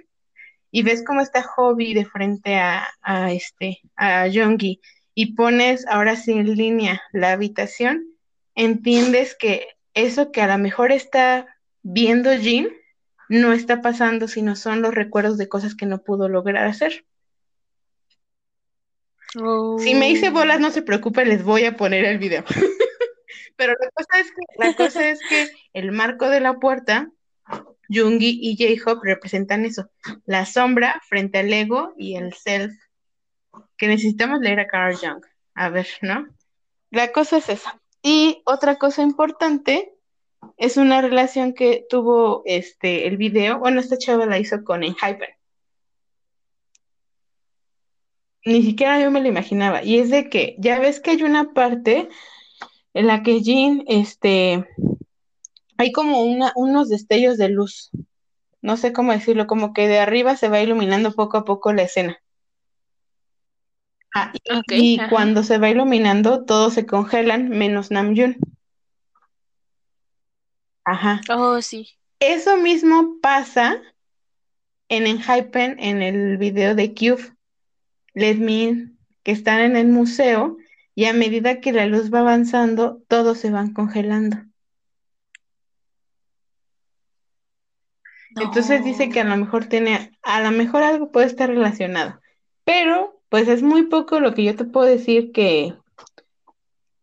[0.70, 2.88] y ves cómo está Hobby de frente a,
[3.32, 4.80] este, a Jungi,
[5.12, 8.06] y pones ahora sí en línea la habitación,
[8.54, 11.48] entiendes que eso que a lo mejor está
[11.82, 12.68] viendo Jean
[13.28, 17.04] no está pasando, sino son los recuerdos de cosas que no pudo lograr hacer.
[19.80, 22.44] Si me hice bolas, no se preocupe, les voy a poner el video.
[23.62, 27.12] Pero la cosa es que, la cosa es que el marco de la puerta,
[27.88, 29.88] Jungi y J-Hope representan eso,
[30.24, 32.72] la sombra frente al ego y el self,
[33.76, 35.24] que necesitamos leer a Carl Jung.
[35.54, 36.26] A ver, ¿no?
[36.90, 37.80] La cosa es esa.
[38.02, 39.94] Y otra cosa importante
[40.56, 45.30] es una relación que tuvo este el video, bueno, esta chava la hizo con Enhypen.
[48.44, 49.84] Ni siquiera yo me lo imaginaba.
[49.84, 52.08] Y es de que ya ves que hay una parte
[52.94, 54.66] en la que Jean, este,
[55.76, 57.90] hay como una, unos destellos de luz.
[58.60, 61.82] No sé cómo decirlo, como que de arriba se va iluminando poco a poco la
[61.82, 62.18] escena.
[64.14, 68.36] Ah, y, Ok, y cuando se va iluminando, todos se congelan, menos Namjoon.
[70.84, 71.20] Ajá.
[71.30, 71.88] Oh, sí.
[72.20, 73.80] Eso mismo pasa
[74.88, 77.34] en Enhypen en el video de Cube.
[78.14, 80.56] Let Me que están en el museo
[80.94, 84.38] y a medida que la luz va avanzando, todos se van congelando.
[88.36, 92.20] Entonces dice que a lo mejor tiene, a lo mejor algo puede estar relacionado,
[92.64, 95.74] pero pues es muy poco lo que yo te puedo decir que,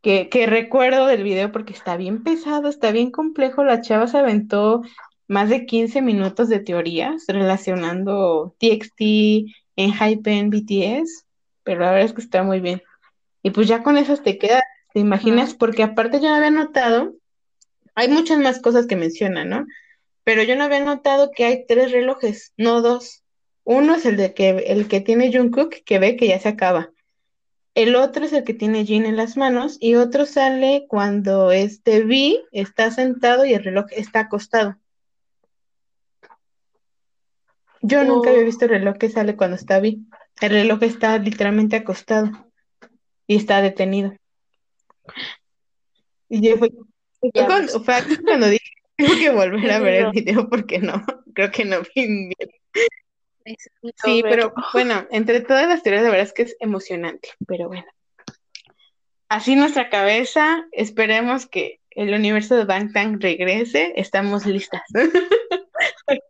[0.01, 3.63] que, que recuerdo del video porque está bien pesado, está bien complejo.
[3.63, 4.81] La chava se aventó
[5.27, 9.01] más de 15 minutos de teorías relacionando TXT,
[9.75, 11.25] Enhypen, BTS,
[11.63, 12.81] pero la verdad es que está muy bien.
[13.43, 14.63] Y pues ya con esas te quedas,
[14.93, 15.53] ¿te imaginas?
[15.55, 17.15] Porque aparte yo no había notado,
[17.95, 19.65] hay muchas más cosas que menciona, ¿no?
[20.23, 23.23] Pero yo no había notado que hay tres relojes, no dos.
[23.63, 26.91] Uno es el de que el que tiene Jungkook, que ve que ya se acaba.
[27.75, 32.03] el otro es el que tiene Jean en las manos y otro sale cuando este
[32.03, 34.75] V está sentado y el reloj está acostado.
[37.81, 38.45] Yo nunca había Oh.
[38.45, 39.97] visto el reloj que sale cuando está V.
[40.41, 42.31] El reloj está literalmente acostado
[43.29, 44.11] y está detenido.
[46.29, 46.71] Y yo fue,
[47.21, 51.05] fue cuando, fue cuando dije, tengo que volver a ver el video porque no,
[51.35, 52.33] creo que no vi bien.
[54.03, 57.85] Sí, pero bueno, entre todas las teorías, la verdad es que es emocionante, pero bueno.
[59.27, 64.81] Así nuestra cabeza, esperemos que el universo de Bangtan regrese, estamos listas.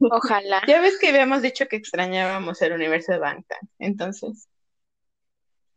[0.00, 0.62] Ojalá.
[0.66, 4.48] Ya ves que habíamos dicho que extrañábamos el universo de Bangtan, entonces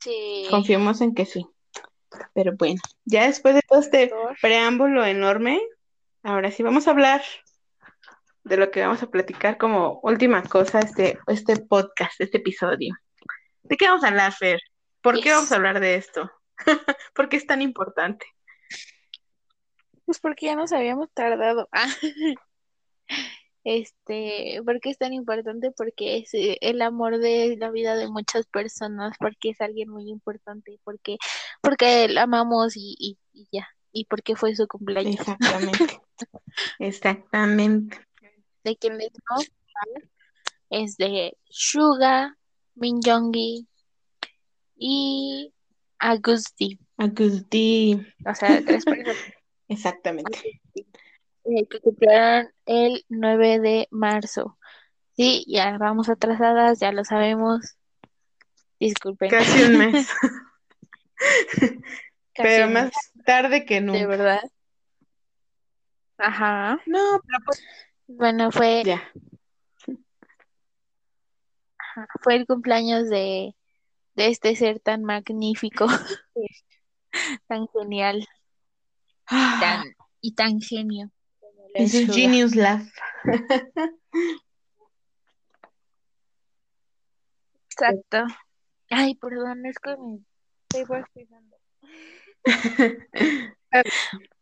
[0.03, 0.47] Sí.
[0.49, 1.47] confiemos en que sí.
[2.33, 5.61] Pero bueno, ya después de todo este preámbulo enorme,
[6.21, 7.21] ahora sí vamos a hablar
[8.43, 12.93] de lo que vamos a platicar como última cosa este, este podcast, este episodio.
[13.63, 14.59] ¿De qué vamos a hablar, Fer?
[15.01, 16.29] ¿Por qué vamos a hablar de esto?
[17.15, 18.25] ¿Por qué es tan importante?
[20.05, 21.69] Pues porque ya nos habíamos tardado.
[23.63, 28.45] Este, porque es tan importante, porque es eh, el amor de la vida de muchas
[28.47, 31.17] personas, porque es alguien muy importante, porque,
[31.61, 35.15] porque la amamos y, y, y ya, y porque fue su cumpleaños.
[35.15, 36.01] Exactamente.
[36.79, 37.99] Exactamente.
[38.63, 40.11] De quien les no saben,
[40.69, 42.37] es de Suga,
[42.75, 43.67] Min Yoongi
[44.75, 45.53] y
[45.99, 46.79] Agusti.
[46.97, 48.05] Agusti.
[48.25, 49.17] O sea, tres personas
[49.67, 50.61] Exactamente.
[51.45, 54.57] Eh, que cumplieron el 9 de marzo.
[55.15, 57.75] Sí, ya vamos atrasadas, ya lo sabemos.
[58.79, 59.29] Disculpen.
[59.29, 60.07] Casi un mes.
[61.17, 61.83] Casi
[62.35, 62.91] Pero más
[63.25, 64.07] tarde que de nunca.
[64.07, 64.41] verdad.
[66.17, 66.81] Ajá.
[66.85, 67.63] No, pero pues
[68.07, 69.01] Bueno, fue, ya.
[71.77, 73.55] ajá, fue el cumpleaños de,
[74.15, 75.85] de este ser tan magnífico,
[77.47, 78.27] tan genial,
[79.25, 79.83] tan,
[80.21, 81.11] y tan genio.
[81.73, 82.13] Es Suga.
[82.13, 82.87] Genius Laugh.
[87.69, 88.25] Exacto.
[88.89, 90.19] Ay, perdón, es que me
[90.69, 91.57] estoy bostezando.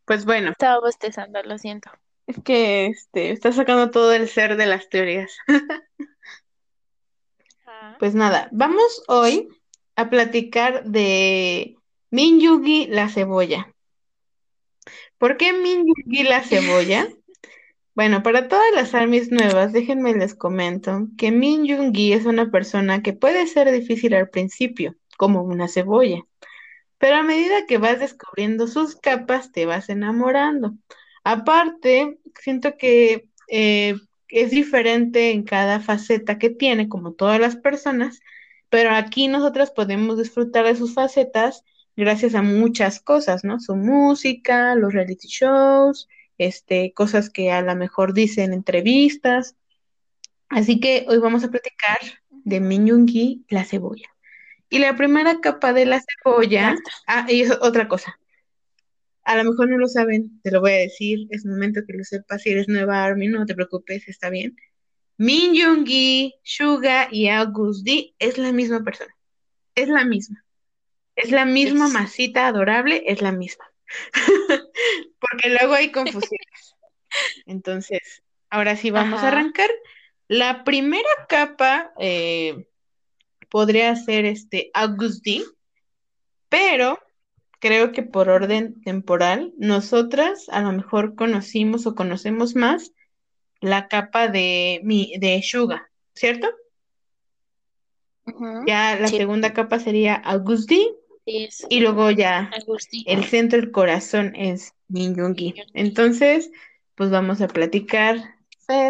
[0.04, 1.90] Pues bueno, Estaba bostezando, lo siento.
[2.28, 5.32] es que este, está sacando todo el ser de las teorías.
[7.66, 7.96] Ajá.
[7.98, 9.48] Pues nada, vamos hoy
[9.96, 11.78] a platicar de
[12.10, 13.74] Minyugi la cebolla.
[15.18, 17.08] ¿Por qué Minyugi la cebolla?
[17.94, 23.14] Bueno, para todas las armies nuevas, déjenme les comento que Minyugi es una persona que
[23.14, 26.24] puede ser difícil al principio, como una cebolla,
[26.98, 30.74] pero a medida que vas descubriendo sus capas, te vas enamorando.
[31.24, 33.96] Aparte, siento que eh,
[34.30, 38.22] es diferente en cada faceta que tiene, como todas las personas,
[38.70, 41.64] pero aquí nosotras podemos disfrutar de sus facetas
[41.98, 43.60] gracias a muchas cosas, ¿no?
[43.60, 46.08] Su música, los reality shows,
[46.46, 49.56] este, cosas que a lo mejor dice en entrevistas.
[50.50, 54.08] Así que hoy vamos a platicar de Minyungi, la cebolla.
[54.70, 56.76] Y la primera capa de la cebolla,
[57.08, 58.18] ah, y es otra cosa.
[59.24, 62.04] A lo mejor no lo saben, te lo voy a decir, es momento que lo
[62.04, 62.42] sepas.
[62.42, 64.56] Si eres nueva Army, no te preocupes, está bien.
[65.18, 69.16] Min Yoongi, Suga y August D es la misma persona.
[69.76, 70.44] Es la misma.
[71.16, 71.94] Es la misma Yes.
[71.94, 73.66] masita adorable, es la misma.
[75.20, 76.76] Porque luego hay confusiones.
[77.46, 79.70] Entonces, ahora sí vamos a arrancar.
[80.28, 82.68] La primera capa eh,
[83.50, 85.44] podría ser este August D,
[86.50, 87.00] pero
[87.60, 92.94] creo que por orden temporal, nosotras a lo mejor conocimos o conocemos más
[93.62, 96.48] la capa de mi de Suga, ¿cierto?
[98.68, 100.22] Ya la Sí, segunda capa sería
[100.68, 100.96] sí
[101.46, 103.04] es y luego ya Agustín.
[103.08, 105.56] el centro del corazón es Min Yoongi.
[105.74, 106.52] Entonces,
[106.96, 108.18] pues vamos a platicar.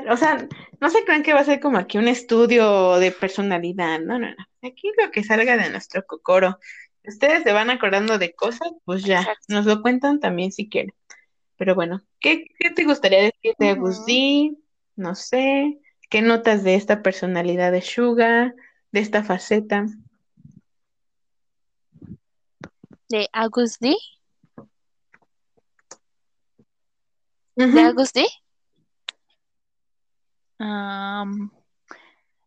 [0.09, 0.47] O sea,
[0.79, 4.27] no se crean que va a ser como aquí un estudio de personalidad, no, no,
[4.29, 4.45] no.
[4.61, 6.59] Aquí lo que salga de nuestro cocoro.
[7.03, 9.45] Ustedes se van acordando de cosas, pues ya, Exacto.
[9.47, 10.93] nos lo cuentan también si quieren.
[11.57, 13.85] Pero bueno, ¿qué, qué te gustaría decir de Ujú.
[13.85, 14.63] Agustín?
[14.95, 15.79] No sé,
[16.11, 18.53] ¿qué notas de esta personalidad de Suga,
[18.91, 19.85] de esta faceta?
[23.12, 23.97] De Agustín.
[27.57, 28.26] ¿De Ujú, Agustín?
[30.59, 31.51] Am,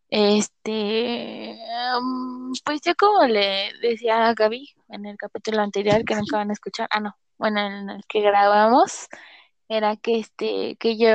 [0.09, 1.59] este,
[2.65, 6.55] pues yo como le decía a Gaby en el capítulo anterior que nunca van a
[6.55, 9.09] escuchar, ah no, bueno, en el que grabamos,
[9.69, 11.11] era que este, que yo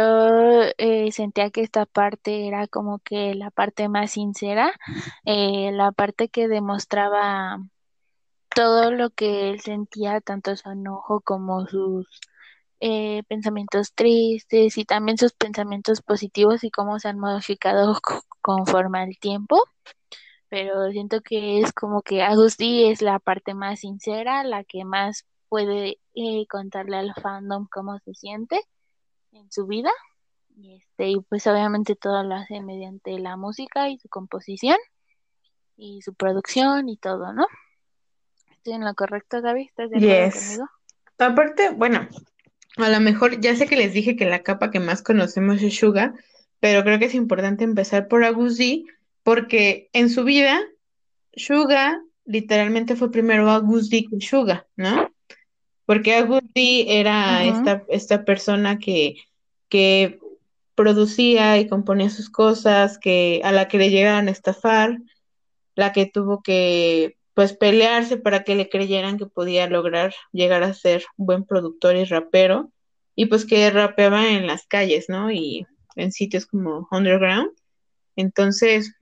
[0.77, 4.71] eh, sentía que esta parte era como que la parte más sincera,
[5.25, 7.57] eh, la parte que demostraba
[8.59, 12.19] todo lo que él sentía, tanto su enojo como sus
[12.81, 17.97] eh, pensamientos tristes y también sus pensamientos positivos y cómo se han modificado
[18.41, 19.63] conforme al tiempo.
[20.49, 25.23] Pero siento que es como que Agustí es la parte más sincera, la que más
[25.47, 28.59] puede eh, contarle al fandom cómo se siente
[29.31, 29.91] en su vida.
[30.61, 34.77] Este, y pues obviamente todo lo hace mediante la música y su composición
[35.77, 37.45] y su producción y todo, ¿no?
[38.59, 40.69] Estoy en lo correcto, Gaby, ¿estás de acuerdo conmigo?
[41.17, 42.09] Aparte, bueno,
[42.75, 45.77] a lo mejor ya sé que les dije que la capa que más conocemos es
[45.77, 46.13] Suga,
[46.59, 48.85] pero creo que es importante empezar por Agusí,
[49.23, 50.59] porque en su vida,
[51.33, 55.09] Suga literalmente fue primero Agusí que Suga, ¿no?
[55.85, 59.15] Porque Agusí era esta, esta persona que,
[59.69, 60.19] que
[60.75, 64.97] producía y componía sus cosas, que a la que le llegaban a estafar,
[65.75, 70.73] la que tuvo que pues pelearse para que le creyeran que podía lograr llegar a
[70.73, 72.69] ser buen productor y rapero,
[73.15, 75.31] y pues que rapeaba en las calles, ¿no?
[75.31, 75.65] Y
[75.95, 77.51] en sitios como underground.
[78.17, 78.93] Entonces,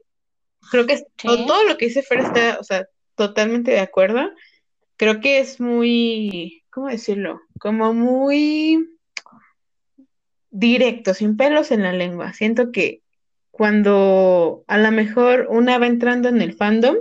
[0.70, 4.30] creo que todo, lo que dice Fer está, o sea, totalmente de acuerdo.
[4.98, 7.42] Creo que es muy, ¿cómo decirlo?
[7.60, 8.88] Como muy
[10.52, 12.34] directo, sin pelos en la lengua.
[12.34, 13.02] Siento que
[13.50, 16.98] cuando a lo mejor una va entrando en el fandom,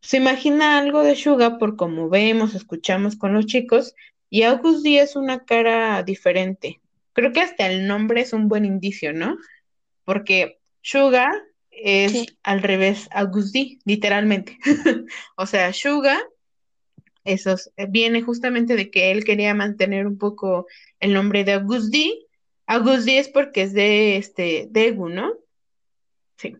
[0.00, 3.94] se imagina algo de Suga por como vemos, escuchamos con los chicos,
[4.28, 6.80] y August D es una cara diferente.
[7.12, 9.36] Creo que hasta el nombre es un buen indicio, ¿no?
[10.04, 11.30] Porque Suga
[11.70, 14.58] es al revés, August D, literalmente.
[15.36, 16.18] o sea, Suga,
[17.24, 17.56] eso
[17.88, 20.66] viene justamente de que él quería mantener un poco
[21.00, 22.26] el nombre de August D.
[22.66, 25.32] August D es porque es de este Degu, ¿no?
[26.36, 26.56] Sí.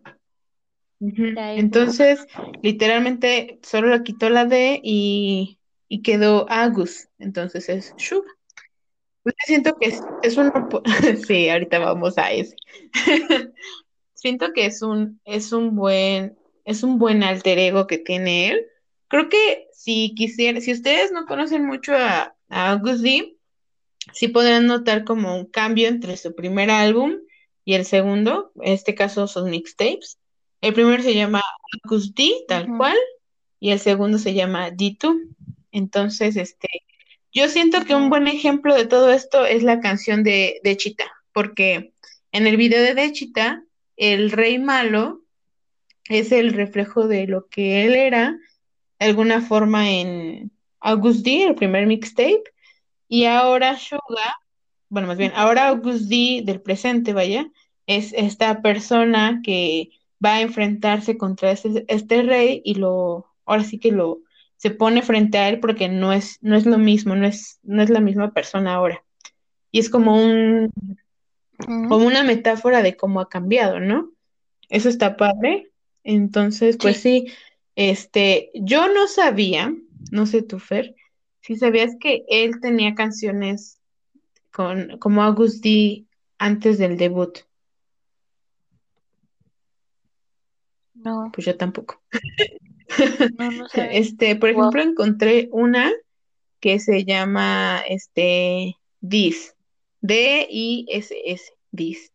[1.01, 2.27] Entonces,
[2.61, 5.57] literalmente solo le quitó la D y,
[6.03, 8.29] quedó Agus, entonces es Suga.
[9.23, 10.51] Pues siento que es, es un
[11.27, 12.55] sí, ahorita vamos a ese.
[14.13, 18.65] siento que es un, es un buen, es un buen alter ego que tiene él.
[19.07, 23.37] Creo que si quisieran, si ustedes no conocen mucho a, a Agus D,
[24.13, 27.17] sí podrán notar como un cambio entre su primer álbum
[27.65, 30.20] y el segundo, en este caso son mixtapes
[30.61, 31.41] el primero se llama
[31.83, 32.97] Acus D, tal cual,
[33.59, 35.17] y el segundo se llama D2.
[35.71, 36.67] Entonces, este,
[37.33, 41.05] yo siento que un buen ejemplo de todo esto es la canción de, de Chita,
[41.33, 41.93] porque
[42.31, 43.63] en el video de Dechita,
[43.97, 45.21] el rey malo
[46.05, 48.37] es el reflejo de lo que él era,
[48.99, 52.43] de alguna forma en August D, el primer mixtape,
[53.07, 54.35] y ahora Suga,
[54.89, 57.49] bueno, más bien, ahora August D del presente, vaya,
[57.85, 59.89] es esta persona que
[60.23, 64.21] va a enfrentarse contra este, este, rey y lo, ahora sí que lo,
[64.57, 67.81] se pone frente a él porque no es, no es lo mismo, no es, no
[67.81, 69.03] es la misma persona ahora.
[69.71, 70.71] Y es como un,
[71.57, 74.11] como una metáfora de cómo ha cambiado, ¿no?
[74.69, 75.71] Eso está padre.
[76.03, 77.27] Entonces, pues sí.
[77.75, 79.73] este, yo no sabía,
[80.11, 80.95] no sé tú, Fer,
[81.41, 83.79] si sabías que él tenía canciones
[84.51, 86.05] con, como August D
[86.37, 87.39] antes del debut.
[91.03, 91.31] No.
[91.33, 92.01] Pues yo tampoco.
[93.73, 95.91] Este, por ejemplo, encontré una
[96.59, 99.55] que se llama este Dis,
[100.01, 102.11] D-I-S-S, Dis.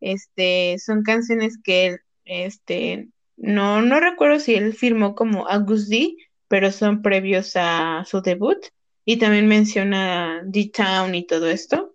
[0.00, 6.16] Este, son canciones que este, no, no recuerdo si él firmó como August D,
[6.46, 8.58] pero son previos a su debut.
[9.04, 11.94] Y también menciona D-Town y todo esto.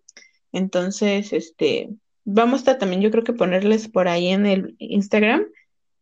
[0.51, 1.89] Entonces, este,
[2.23, 5.45] vamos a también, yo creo que ponerles por ahí en el Instagram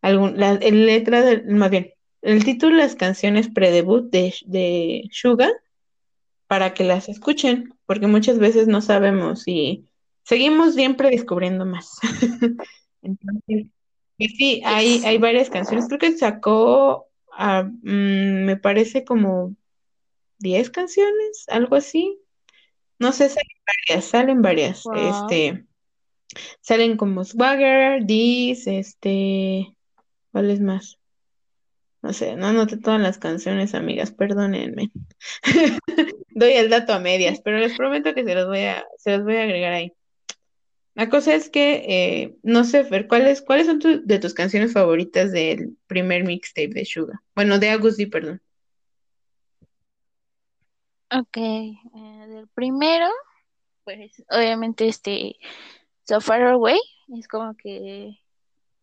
[0.01, 5.51] algún, la, el letra, más bien, el título de las canciones pre-debut de, de Suga
[6.47, 9.85] para que las escuchen, porque muchas veces no sabemos y
[10.23, 11.97] seguimos siempre descubriendo más.
[13.01, 13.67] Entonces,
[14.17, 15.87] sí, hay, hay varias canciones.
[15.87, 19.55] Creo que sacó, ah, mm, me parece como
[20.39, 22.19] 10 canciones, algo así.
[22.97, 23.57] No sé, salen
[23.87, 24.83] varias, salen varias.
[24.95, 25.65] Este,
[26.61, 29.73] salen como Swagger, This, este,
[30.31, 30.99] ¿Cuál más?
[32.01, 34.91] No sé, no anoté todas las canciones, amigas, perdónenme.
[36.29, 39.25] Doy el dato a medias, pero les prometo que se los voy a, se los
[39.25, 39.91] voy a agregar ahí.
[40.95, 45.31] La cosa es que, eh, no sé, Fer, ¿cuáles, cuáles son de tus canciones favoritas
[45.31, 47.21] del primer mixtape de Suga?
[47.35, 48.41] Bueno, de Agusti, perdón.
[51.11, 53.07] Ok, eh, del primero,
[53.83, 55.37] pues obviamente este,
[56.03, 56.79] So Far Away,
[57.17, 58.19] es como que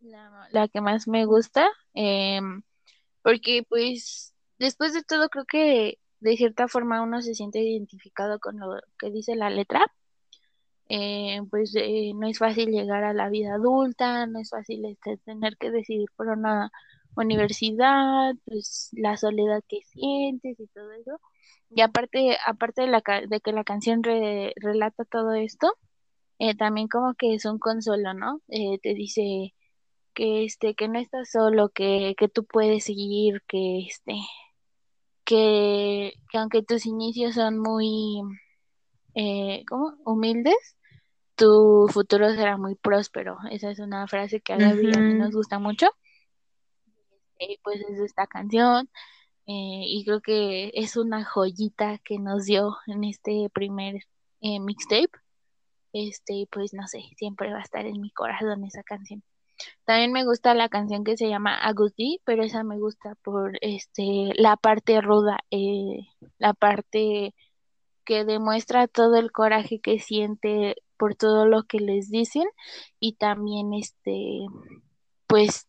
[0.06, 2.62] la, que más me gusta, em,
[3.22, 8.58] porque pues después de todo creo que de cierta forma uno se siente identificado con
[8.58, 9.86] lo que dice la letra.
[10.88, 15.16] Eh, pues eh, no es fácil llegar a la vida adulta, no es fácil este,
[15.18, 16.70] tener que decidir por una
[17.16, 21.20] universidad, pues la soledad que sientes y todo eso.
[21.70, 25.72] Y aparte, aparte de, la, de que la canción re- relata todo esto,
[26.38, 28.40] eh, también como que es un consuelo, ¿no?
[28.48, 29.54] Eh, te dice
[30.16, 34.14] que este, que no estás solo, que, que tú puedes seguir, que este,
[35.24, 38.22] que, que aunque tus inicios son muy,
[39.14, 39.94] eh, ¿cómo?
[40.06, 40.76] humildes,
[41.36, 43.36] tu futuro será muy próspero.
[43.50, 45.88] Esa es una frase que a Gaby a mí nos gusta mucho.
[47.38, 48.88] Y pues es esta canción.
[49.46, 53.96] eh, y creo que es una joyita que nos dio en este primer
[54.40, 55.10] eh, mixtape.
[55.92, 59.22] Este, pues no sé, siempre va a estar en mi corazón esa canción.
[59.84, 64.32] También me gusta la canción que se llama Agustí, pero esa me gusta por este
[64.36, 66.08] la parte ruda, eh,
[66.38, 67.34] la parte
[68.04, 72.44] que demuestra todo el coraje que siente por todo lo que les dicen
[73.00, 74.46] y también este
[75.26, 75.68] pues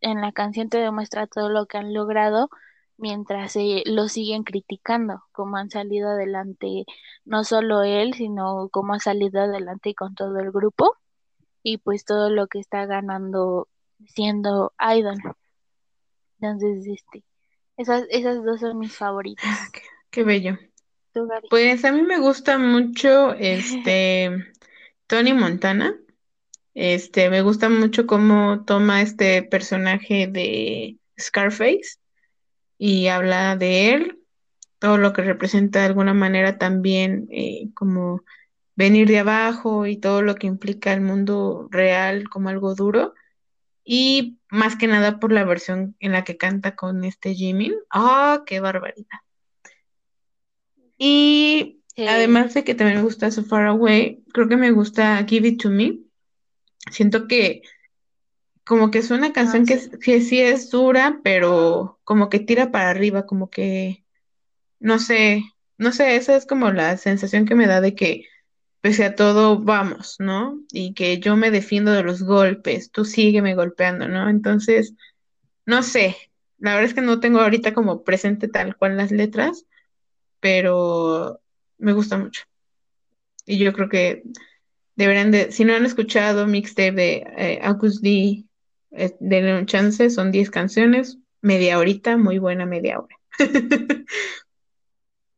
[0.00, 2.48] en la canción te demuestra todo lo que han logrado
[2.96, 6.84] mientras eh, lo siguen criticando, cómo han salido adelante
[7.24, 10.96] no solo él, sino cómo ha salido adelante con todo el grupo
[11.70, 13.68] y pues todo lo que está ganando
[14.06, 15.18] siendo idol.
[16.40, 17.24] Entonces, este,
[17.76, 19.70] esas, esas dos son mis Ah, favoritas.
[19.72, 19.80] qué,
[20.10, 20.58] qué bello.
[21.50, 24.30] Pues a mí me gusta mucho este
[25.06, 25.94] Tony Montana.
[26.74, 31.98] Este, me gusta mucho cómo toma este personaje de Scarface
[32.78, 34.18] y habla de él,
[34.78, 38.22] todo lo que representa de alguna manera también eh, como
[38.78, 43.12] venir de abajo y todo lo que implica el mundo real como algo duro.
[43.84, 47.74] Y más que nada por la versión en la que canta con este Jimmy.
[47.90, 49.18] ¡Ah, qué barbaridad!
[50.96, 52.06] Y Sí.
[52.06, 55.60] además de que también me gusta So Far Away, creo que me gusta Give It
[55.62, 55.98] To Me.
[56.92, 57.62] Siento que
[58.64, 59.90] como que es una Ah, canción que, sí.
[59.92, 64.04] es- que sí es dura, pero como que tira para arriba, como que,
[64.78, 65.42] no sé,
[65.78, 68.24] no sé, esa es como la sensación que me da de que
[68.80, 70.60] pese a todo vamos, ¿no?
[70.72, 74.28] Y que yo me defiendo de los golpes, tú sígueme golpeando, ¿no?
[74.28, 74.94] Entonces,
[75.66, 76.16] no sé,
[76.58, 79.66] la verdad es que no tengo ahorita como presente tal cual las letras,
[80.40, 81.40] pero
[81.78, 82.44] me gusta mucho.
[83.46, 84.22] Y yo creo que
[84.96, 88.44] deberían de, si no han escuchado mixtape de eh, August D,
[88.90, 93.16] eh, denle un chance, son 10 canciones, media horita, muy buena media hora.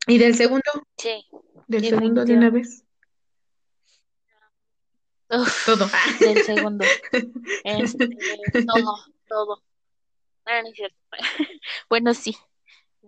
[0.06, 0.64] Y del segundo,
[0.96, 1.24] Sí,
[1.68, 2.89] del segundo de una definitivamente.
[5.30, 5.42] Todo.
[5.42, 5.68] Uf,
[6.20, 6.84] del segundo.
[7.64, 8.08] Este,
[8.66, 8.96] todo,
[9.28, 9.62] todo.
[10.44, 10.96] Ah, no es cierto.
[11.88, 12.36] Bueno, sí,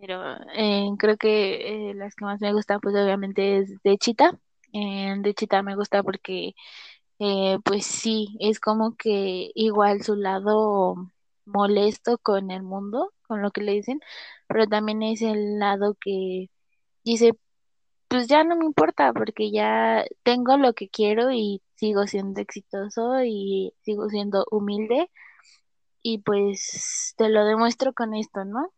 [0.00, 4.38] pero eh, creo que eh, las que más me gustan, pues obviamente es de Chita.
[4.72, 6.54] Eh, de Chita me gusta porque,
[7.64, 10.96] pues sí, es como que igual su lado
[11.44, 14.00] molesto con el mundo, con lo que le dicen,
[14.48, 16.50] pero también es el lado que
[17.04, 17.32] dice,
[18.12, 23.24] pues ya no me importa porque ya tengo lo que quiero y sigo siendo exitoso
[23.24, 25.10] y sigo siendo humilde
[26.02, 28.70] y pues te lo demuestro con esto, ¿no?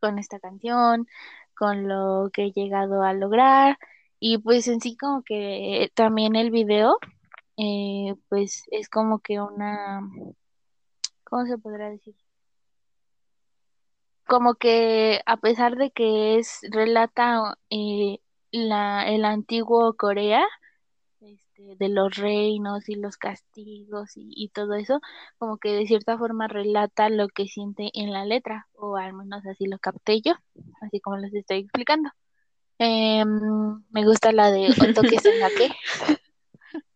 [0.00, 1.06] Con, esta canción,
[1.56, 3.78] con lo que he llegado a lograr
[4.18, 6.98] y pues en sí como que también el video,
[7.56, 10.00] eh, pues es como que una,
[11.24, 12.16] ¿cómo se podrá decir?
[14.26, 18.18] Como que a pesar de que es relata eh,
[18.50, 20.44] la, el antiguo Corea,
[21.20, 25.00] este, de los reinos y los castigos y, y todo eso,
[25.38, 29.46] como que de cierta forma relata lo que siente en la letra, o al menos
[29.46, 30.34] así lo capté yo,
[30.82, 32.10] así como les estoy explicando.
[32.78, 35.74] Em, me gusta la de Otoke Sengake,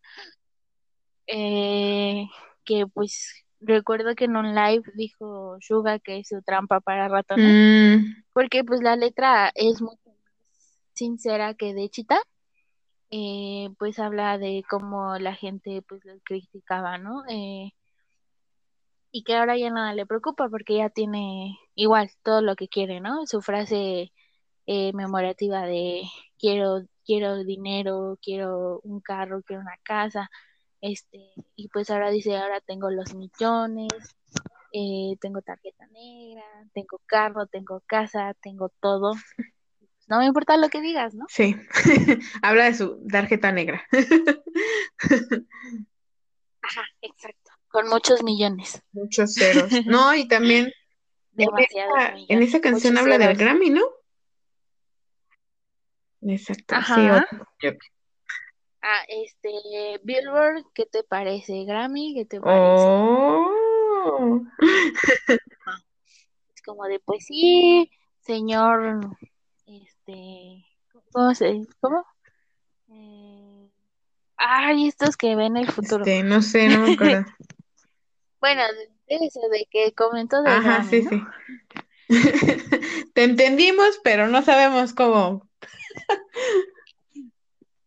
[1.26, 2.28] eh,
[2.64, 7.54] que pues recuerdo que en un live dijo Suga que es su trampa para ratones,
[7.54, 12.20] Mm, porque pues la letra es mucho más sincera que de Chita
[13.10, 17.24] eh, pues habla de cómo la gente pues lo criticaba, ¿no?
[17.28, 17.72] Eh,
[19.12, 23.00] y que ahora ya nada le preocupa porque ya tiene igual todo lo que quiere,
[23.00, 23.26] ¿no?
[23.26, 24.12] Su frase
[24.66, 26.02] eh, memorativa de
[26.38, 30.30] quiero, quiero dinero, quiero un carro, quiero una casa,
[30.80, 33.88] este, y pues ahora dice, ahora tengo los millones,
[34.72, 39.12] eh, tengo tarjeta negra, tengo carro, tengo casa, tengo todo.
[40.08, 41.26] No me importa lo que digas, ¿no?
[41.28, 41.54] sí,
[42.42, 43.86] habla de su tarjeta negra.
[46.62, 47.52] Ajá, exacto.
[47.68, 48.82] Con muchos millones.
[48.90, 49.70] Muchos ceros.
[49.86, 50.72] No, y también
[51.30, 52.26] demasiado, esa, según yo.
[52.34, 53.36] en esa canción Muchos habla del.
[53.36, 53.84] Grammy, ¿no?
[56.22, 56.74] Exacto.
[56.74, 57.28] Ajá.
[58.82, 61.64] Ah, este, Billboard, ¿qué te parece?
[61.64, 62.86] Grammy, ¿qué te parece?
[62.88, 64.42] Oh.
[66.54, 67.90] Es como de, pues sí,
[68.20, 69.00] señor,
[69.66, 70.64] este,
[71.12, 72.04] ¿cómo se ¿Cómo?
[72.88, 73.70] Eh,
[74.36, 76.04] ay, estos que ven el futuro.
[76.04, 77.26] Este, no sé, no me acuerdo.
[78.40, 78.62] Bueno,
[79.06, 81.10] eso, de que comentó de Ajá, Grammy, sí, ¿no?
[81.10, 81.22] sí.
[83.14, 85.46] Te entendimos, pero no sabemos cómo.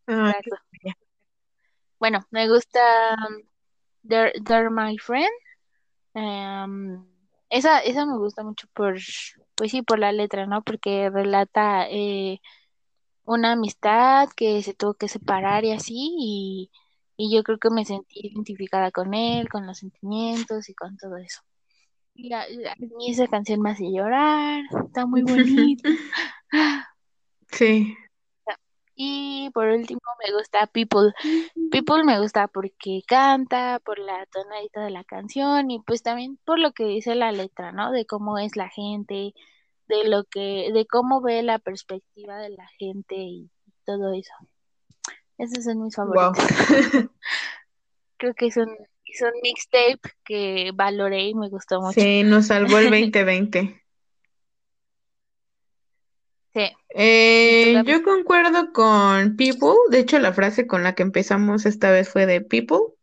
[0.06, 0.56] Exacto.
[2.04, 2.82] Bueno, me gusta
[3.16, 3.44] um,
[4.06, 5.32] They're, They're My Friend.
[6.14, 7.02] Em,
[7.50, 8.98] esa, esa me gusta mucho por,
[9.56, 10.64] pues sí, por la letra, ¿no?
[10.64, 12.42] Porque relata eh,
[13.24, 16.72] una amistad que se tuvo que separar y así, y,
[17.16, 21.16] y yo creo que me sentí identificada con él, con los sentimientos y con todo
[21.16, 21.40] eso.
[22.16, 25.88] Y a, y a mí esa canción me hace llorar, está muy bonita.
[27.50, 27.96] Sí.
[28.96, 31.14] Y por último me gusta People.
[31.72, 36.60] People me gusta porque canta, por la tonadita de la canción y pues también por
[36.60, 37.92] lo que dice la letra, ¿no?
[37.92, 39.34] De cómo es la gente,
[39.88, 43.50] de lo que, de cómo ve la perspectiva de la gente y
[43.86, 44.34] todo eso.
[45.38, 46.34] Esos son mis Wow.
[46.34, 46.46] favoritos.
[48.18, 48.70] Creo que es un,
[49.06, 52.00] es un mixtape que valoré y me gustó mucho.
[52.00, 53.83] Sí, nos salvó el 2020.
[56.54, 56.72] Sí.
[56.96, 59.76] Eh, yo concuerdo con People.
[59.90, 62.94] De hecho, la frase con la que empezamos esta vez fue de People.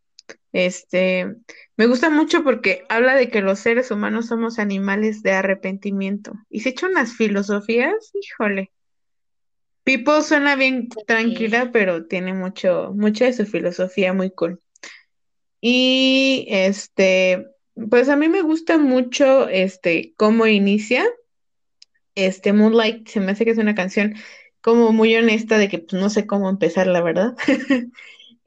[0.53, 1.37] Este,
[1.77, 6.35] me gusta mucho porque habla de que los seres humanos somos animales de arrepentimiento.
[6.49, 8.71] Y se echa unas filosofías, híjole.
[9.85, 14.61] People suena bien tranquila, pero tiene mucho, mucha de su filosofía muy cool.
[15.61, 17.47] Y este,
[17.89, 21.05] pues a mí me gusta mucho este cómo inicia.
[22.15, 24.15] Este Moonlight se me hace que es una canción
[24.61, 27.35] como muy honesta de que pues, no sé cómo empezar, la verdad.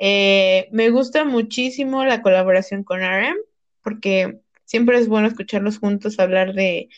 [0.05, 3.37] Eh, me gusta muchísimo la colaboración con RM,
[3.81, 6.89] porque siempre es bueno escucharlos juntos hablar de,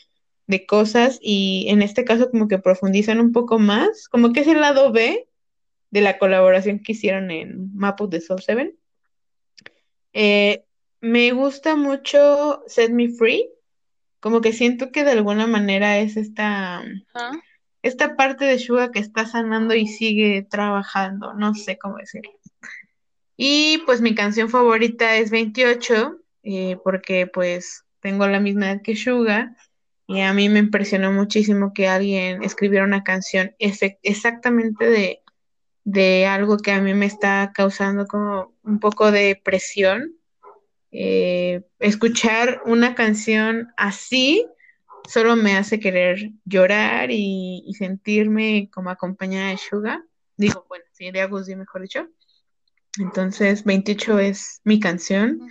[0.48, 4.48] de cosas y en este caso como que profundizan un poco más, como que es
[4.48, 5.28] el lado B
[5.92, 8.76] de la colaboración que hicieron en Map of the Soul 7.
[10.14, 10.64] Eh,
[11.02, 13.50] me gusta mucho Set Me Free,
[14.26, 16.84] como que siento que de alguna manera es esta,
[17.84, 22.32] esta parte de Suga que está sanando y sigue trabajando, no sé cómo decirlo.
[23.38, 28.96] Y pues mi canción favorita es 28, eh, porque pues tengo la misma edad que
[28.96, 29.56] Suga
[30.08, 35.22] y a mí me impresionó muchísimo que alguien escribiera una canción exactamente de,
[35.84, 40.16] de algo que a mí me está causando como un poco de presión.
[40.98, 44.48] Eh, escuchar una canción así
[45.10, 50.06] solo me hace querer llorar y, y sentirme como acompañada de Suga.
[50.38, 52.08] Digo, bueno, sí, de mejor dicho.
[52.98, 55.42] Entonces, 28 es mi canción.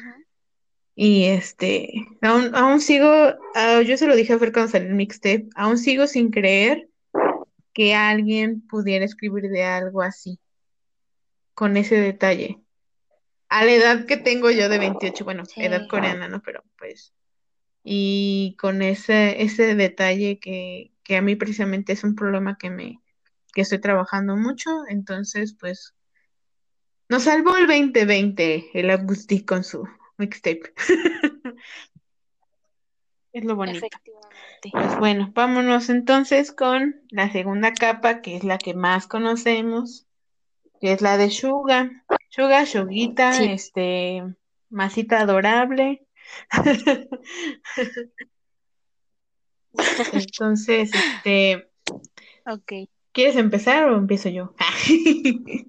[0.94, 1.92] Y este,
[2.22, 3.10] aún, aún sigo,
[3.54, 6.88] ah, yo se lo dije a Fer cuando salió el mixtape, aún sigo sin creer
[7.72, 10.38] que alguien pudiera escribir de algo así,
[11.52, 12.63] con ese detalle.
[13.48, 15.62] A la edad que tengo yo de 28, bueno, Sí.
[15.62, 16.42] edad coreana, ¿no?
[16.42, 17.14] Pero pues,
[17.82, 23.00] y con ese, ese detalle que, que a mí precisamente es un problema que me,
[23.52, 25.94] que estoy trabajando mucho, entonces pues,
[27.08, 29.86] nos salvó el 2020, el Agustín con su
[30.18, 30.72] mixtape.
[33.32, 33.78] Es lo bonito.
[33.78, 34.70] Efectivamente.
[34.70, 40.06] Pues bueno, vámonos entonces con la segunda capa, que es la que más conocemos,
[40.84, 42.04] que es la de Suga.
[42.28, 43.44] Suga, Shuguita, Sí.
[43.46, 44.22] este,
[44.68, 46.06] masita adorable.
[50.12, 51.70] Entonces, este,
[52.44, 52.90] Ok.
[53.12, 54.54] ¿quieres empezar o empiezo yo?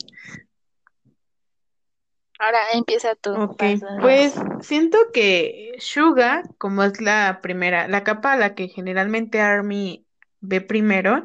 [2.37, 3.35] Ahora empieza tú.
[3.35, 3.63] Ok,
[4.01, 10.05] pues siento que Suga, como es la primera, la capa a la que generalmente Army
[10.41, 11.23] ve primero,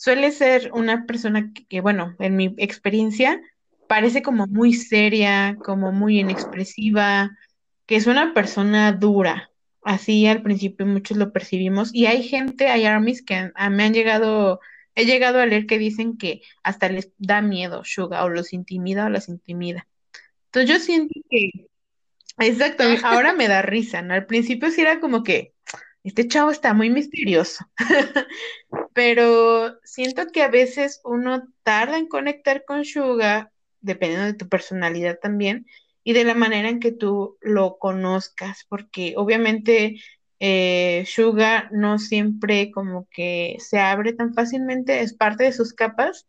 [0.00, 3.38] suele ser una persona que, que, bueno, en mi experiencia,
[3.86, 7.36] parece como muy seria, como muy inexpresiva,
[7.84, 9.50] que es una persona dura.
[9.82, 11.90] Así al principio muchos lo percibimos.
[11.92, 14.60] Y hay gente, hay armies que han- a- me han llegado,
[14.94, 19.04] he llegado a leer que dicen que hasta les da miedo Suga, o los intimida
[19.04, 19.86] o las intimida.
[20.46, 21.50] Entonces yo siento que,
[22.38, 24.14] exacto, ahora me da risa, ¿no?
[24.14, 25.52] Al principio sí era como que
[26.04, 27.64] este chavo está muy misterioso,
[28.94, 35.18] pero siento que a veces uno tarda en conectar con Suga, dependiendo de tu personalidad
[35.20, 35.66] también,
[36.02, 40.00] y de la manera en que tú lo conozcas, porque obviamente
[40.40, 46.26] eh, Suga no siempre como que se abre tan fácilmente, es parte de sus capas,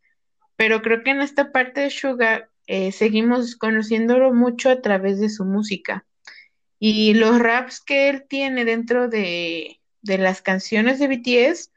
[0.58, 5.30] pero creo que en esta parte de Suga eh, seguimos conociéndolo mucho a través de
[5.30, 6.06] su música.
[6.84, 11.72] Y los raps que él tiene dentro de, de las canciones de BTS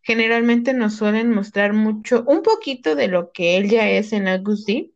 [0.00, 4.66] generalmente nos suelen mostrar mucho, un poquito de lo que él ya es en August
[4.66, 4.92] D,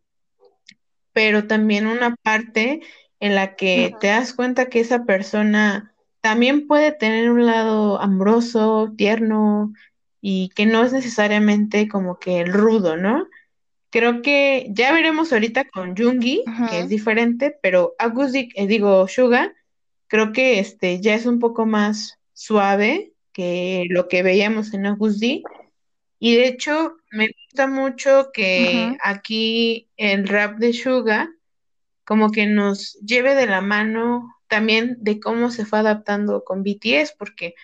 [1.12, 2.80] pero también una parte
[3.18, 8.94] en la que te das cuenta que esa persona también puede tener un lado amoroso,
[8.96, 9.74] tierno
[10.22, 13.26] y que no es necesariamente como que el rudo, ¿no?
[13.90, 19.52] Creo que ya veremos ahorita con Jungi, que es diferente, pero Agusti, eh, digo, Suga,
[20.06, 25.42] creo que este ya es un poco más suave que lo que veíamos en Agusti.
[26.20, 31.30] Y de hecho, me gusta mucho que aquí el rap de Suga
[32.04, 37.14] como que nos lleve de la mano también de cómo se fue adaptando con BTS,
[37.16, 37.54] porque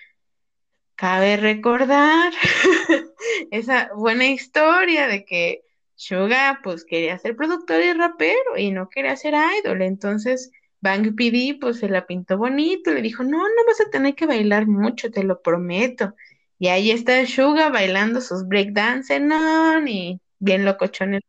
[0.95, 2.33] cabe recordar
[3.51, 5.66] esa buena historia de que
[5.97, 11.59] Suga pues quería ser productor y rapero y no quería ser idol, entonces Bang PD
[11.61, 15.11] pues se la pintó bonito, le dijo, no, no vas a tener que bailar mucho,
[15.11, 16.15] te lo prometo.
[16.59, 21.23] Y ahí está Suga bailando sus breakdance, no, y bien locochones.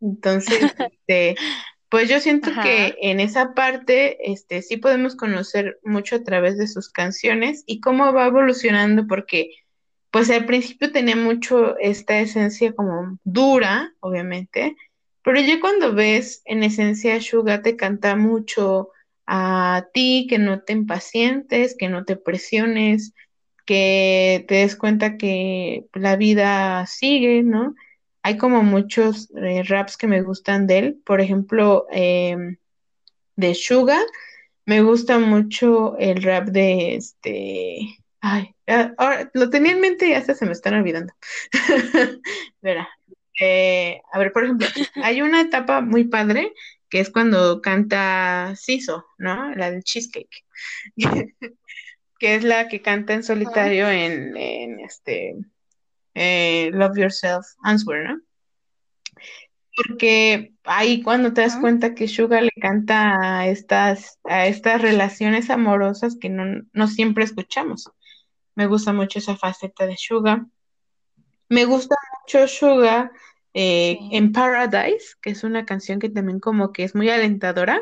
[0.00, 0.58] Entonces,
[0.92, 1.36] este,
[1.88, 6.66] pues yo siento que en esa parte, este, sí podemos conocer mucho a través de
[6.66, 9.50] sus canciones y cómo va evolucionando, porque
[10.16, 14.74] pues al principio tenía mucho esta esencia como dura, obviamente,
[15.22, 18.92] pero ya cuando ves en esencia Suga te canta mucho
[19.26, 23.12] a ti, que no te impacientes, que no te presiones,
[23.66, 27.74] que te des cuenta que la vida sigue, ¿no?
[28.22, 31.02] hay como muchos eh, raps que me gustan de él.
[31.04, 32.56] Por ejemplo, em,
[33.36, 34.00] de Suga,
[34.64, 37.98] me gusta mucho el rap de este.
[38.28, 38.56] Ay,
[38.98, 41.14] ahora lo tenía en mente y hasta se me están olvidando.
[42.60, 42.88] Verá.
[43.40, 44.66] Eh, a ver, por ejemplo,
[44.96, 46.52] hay una etapa muy padre
[46.88, 49.54] que es cuando canta Siso, ¿no?
[49.54, 50.44] La del cheesecake.
[52.18, 55.36] que es la que canta en solitario en, en este
[56.14, 58.20] eh, Love Yourself Answer, ¿no?
[59.76, 65.48] Porque ahí cuando te das cuenta que Suga le canta a estas, a estas relaciones
[65.48, 67.88] amorosas que no, no siempre escuchamos.
[68.56, 70.46] Me gusta mucho esa faceta de Suga.
[71.48, 73.12] Me gusta mucho Suga
[73.54, 77.80] eh, en Paradise, que es una canción que también como que es muy alentadora.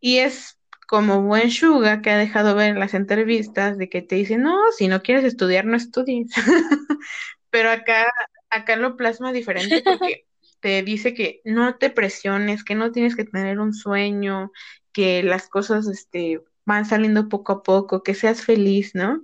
[0.00, 4.14] Y es como buen Suga que ha dejado ver en las entrevistas de que te
[4.14, 6.30] dice, no, si no quieres estudiar, no estudies.
[7.50, 8.06] Pero acá,
[8.50, 10.24] acá lo plasma diferente porque
[10.60, 14.52] te dice que no te presiones, que no tienes que tener un sueño,
[14.92, 19.22] que las cosas este, van saliendo poco a poco, que seas feliz, ¿no?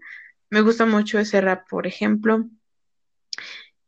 [0.55, 2.44] Me gusta mucho ese rap, por ejemplo.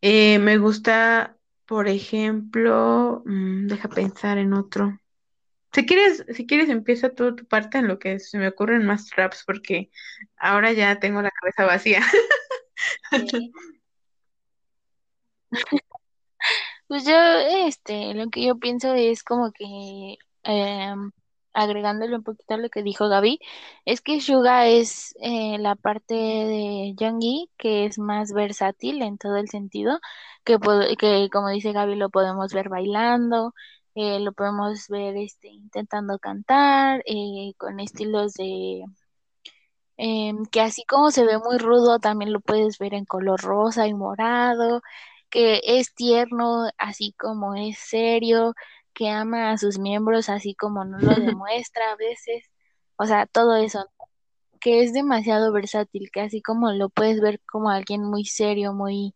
[0.01, 4.99] Eh, me gusta, por ejemplo, mm, deja pensar en otro.
[5.73, 9.15] Si quieres, si quieres, empieza tú tu parte en lo que se me ocurren más
[9.15, 9.93] raps, porque
[10.37, 12.01] ahora ya tengo la cabeza vacía.
[16.89, 17.15] Pues yo,
[17.67, 21.11] este, lo que yo pienso es como que, em,
[21.57, 23.41] agregándole un poquito a lo que dijo Gaby,
[23.87, 29.37] es que Suga es eh, la parte de Youngie que es más versátil en todo
[29.37, 29.99] el sentido,
[30.45, 30.59] que,
[30.99, 33.55] que como dice Gaby, lo podemos ver bailando,
[33.95, 38.85] eh, lo podemos ver este, intentando cantar, eh, con estilos de...
[39.99, 43.87] Em, que así como se ve muy rudo, también lo puedes ver en color rosa
[43.87, 44.83] y morado,
[45.31, 48.55] que es tierno, así como es serio,
[48.97, 52.45] que ama a sus miembros, así como no lo demuestra a veces.
[52.97, 53.87] O sea, todo eso,
[54.61, 59.15] que es demasiado versátil, que así como lo puedes ver como alguien muy serio, muy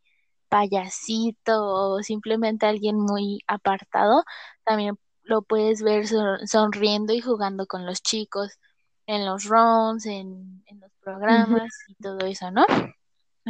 [0.50, 4.24] payasito o simplemente alguien muy apartado,
[4.64, 6.06] también lo puedes ver
[6.46, 8.58] sonriendo y jugando con los chicos
[9.06, 12.66] en los rounds, en, los programas y todo eso, ¿no?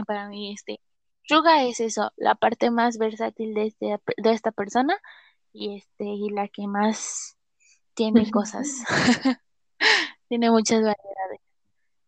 [0.07, 0.81] Para mí, este,
[1.29, 4.97] Yuga es eso, la parte más versátil de, este, de esta persona
[5.53, 7.37] y, este, y la que más
[7.95, 8.69] tiene cosas.
[10.29, 11.41] tiene muchas variedades.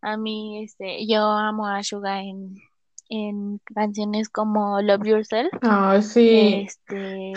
[0.00, 2.56] A mí, este, yo amo a Suga en,
[3.08, 5.52] en canciones como Love Yourself.
[5.62, 6.66] Ah, sí.
[6.66, 7.32] Este,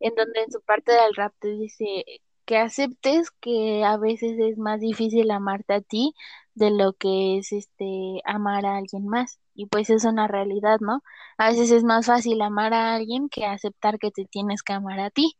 [0.00, 2.04] en, donde en su parte del rap te dice
[2.44, 6.14] que aceptes que a veces es más difícil amarte a ti
[6.54, 9.40] de lo que es este amar a alguien más.
[9.54, 11.02] Y pues es una realidad, ¿no?
[11.38, 15.00] A veces es más fácil amar a alguien que aceptar que te tienes que amar
[15.00, 15.36] a ti.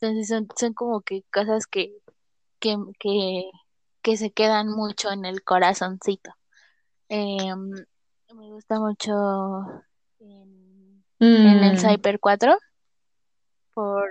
[0.00, 1.92] Entonces son, son como que cosas que,
[2.60, 3.50] que, que
[4.02, 6.30] que se quedan mucho en el corazoncito.
[7.08, 7.70] Em,
[8.34, 9.12] me gusta mucho
[10.20, 12.56] en, en el Mm, Cyper 4
[13.74, 14.10] por,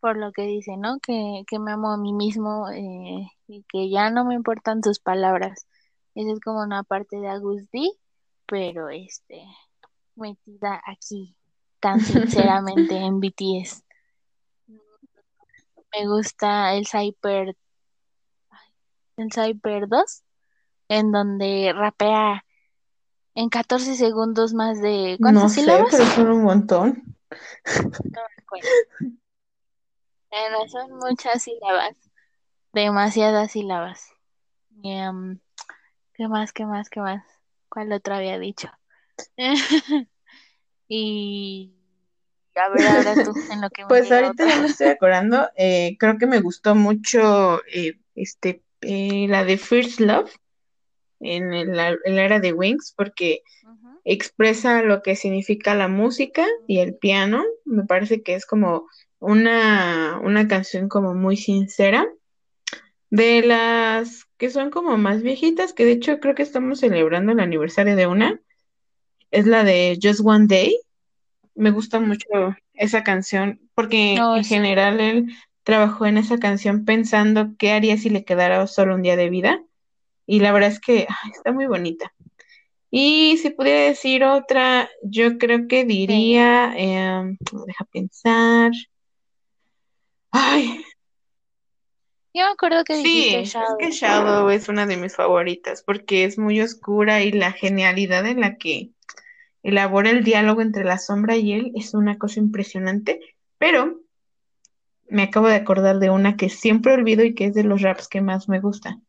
[0.00, 0.98] por lo que dice, ¿no?
[1.00, 4.98] Que, que me amo a mí mismo eh, y que ya no me importan sus
[4.98, 5.66] palabras.
[6.14, 7.90] Esa es como una parte de Agus D,
[8.46, 9.44] pero este,
[10.16, 11.36] metida aquí
[11.80, 13.84] tan sinceramente en BTS.
[15.92, 17.56] Me gusta el Cyper,
[19.16, 20.22] el Cyper 2,
[20.88, 22.44] en donde rapea
[23.34, 25.88] en 14 segundos más de no ¿cuántas sé, sílabas?
[25.90, 27.16] pero son un montón.
[27.30, 28.68] No me acuerdo.
[30.30, 31.96] Bueno, son muchas sílabas,
[32.72, 34.12] demasiadas sílabas.
[34.82, 35.38] Y, em,
[36.14, 37.24] ¿qué más, qué más, qué más?
[37.68, 38.70] ¿Cuál otro había dicho?
[40.92, 41.72] Y
[42.56, 44.48] a ver ahora tú, en lo que me Pues ahorita otra.
[44.48, 49.56] ya me estoy acordando, eh, creo que me gustó mucho eh, este, eh, la de
[49.56, 50.34] First Love
[51.20, 53.42] en el, el era de Wings, porque
[54.04, 57.44] expresa lo que significa la música y el piano.
[57.64, 58.88] Me parece que es como
[59.20, 62.06] una, una canción como muy sincera.
[63.10, 67.40] De las que son como más viejitas, que de hecho creo que estamos celebrando el
[67.40, 68.40] aniversario de una,
[69.30, 70.78] es la de Just One Day.
[71.54, 72.26] Me gusta mucho
[72.74, 74.54] esa canción porque No, en sí.
[74.54, 75.26] general él
[75.64, 79.62] trabajó en esa canción pensando qué haría si le quedara solo un día de vida.
[80.26, 82.12] Y la verdad es que ay, está muy bonita.
[82.92, 87.36] Y si pudiera decir otra, yo creo que diría, em,
[87.66, 88.72] deja pensar.
[90.32, 90.84] Ay,
[92.32, 93.78] Yo me acuerdo que sí, dijiste es Shadow.
[93.78, 98.40] que Shadow es una de mis favoritas porque es muy oscura y la genialidad en
[98.40, 98.90] la que
[99.62, 103.20] elabora el diálogo entre la sombra y él es una cosa impresionante.
[103.58, 104.00] Pero
[105.08, 108.06] me acabo de acordar de una que siempre olvido y que es de los raps
[108.06, 109.00] que más me gusta.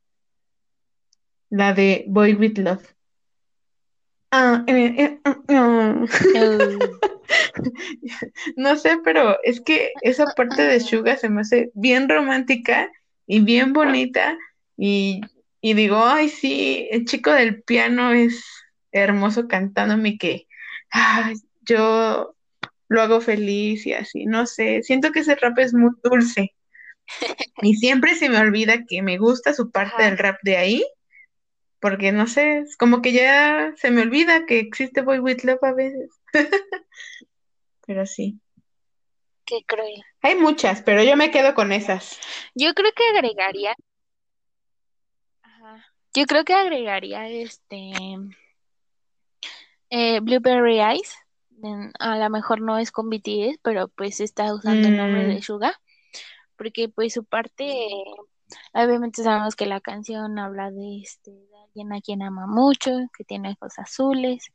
[1.49, 2.95] La de Boy With Love.
[4.31, 5.19] Ah, eh, eh,
[5.49, 6.06] ah.
[8.55, 12.91] No sé, pero es que esa parte de Suga se me hace bien romántica
[13.27, 14.37] y bien bonita
[14.77, 15.21] y,
[15.61, 18.43] y digo, ay, sí, el chico del piano es
[18.91, 20.47] hermoso cantándome que
[20.91, 22.35] ay, yo
[22.87, 26.53] lo hago feliz y así, no sé, siento que ese rap es muy dulce
[27.61, 30.09] y siempre se me olvida que me gusta su parte Ajá.
[30.09, 30.85] del rap de ahí,
[31.79, 35.63] porque no sé, es como que ya se me olvida que existe Boy With Love
[35.63, 36.09] a veces,
[37.85, 38.39] pero sí.
[39.45, 40.03] qué cruel.
[40.21, 42.19] Hay muchas, pero yo me quedo con esas.
[42.55, 43.75] Yo creo que agregaría.
[45.41, 45.85] Ajá.
[46.13, 47.91] Yo creo que agregaría este.
[49.89, 51.15] eh, Blueberry Eyes.
[51.99, 55.41] A lo mejor no es con BTS, pero pues está usando el nombre de Mm,
[55.41, 55.79] Suga.
[56.57, 57.87] Porque pues su parte.
[58.73, 63.23] Obviamente sabemos que la canción habla de este de alguien a quien ama mucho, que
[63.23, 64.51] tiene ojos azules.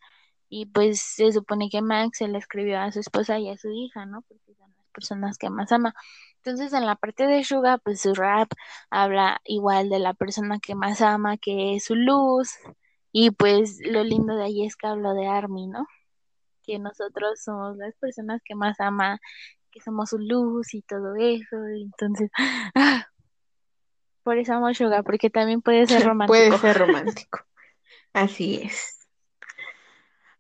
[0.49, 3.69] Y pues se supone que Max se le escribió a su esposa y a su
[3.71, 4.23] hija, ¿no?
[4.23, 5.95] Porque son las personas que más ama.
[6.37, 8.49] Entonces, en la parte de Suga, pues su rap
[8.91, 12.51] habla igual de la persona que más ama, que es su luz.
[13.13, 15.87] Y pues lo lindo de ahí es que hablo de Army, ¿no?
[16.63, 19.19] Que nosotros somos las personas que más ama,
[19.73, 21.57] que somos su luz y todo eso.
[21.77, 22.31] y entonces,
[22.77, 23.07] ah,
[24.23, 26.59] por eso amo Suga, porque también puede ser puede romántico.
[26.59, 27.41] ser romántico.
[28.13, 28.96] Así es.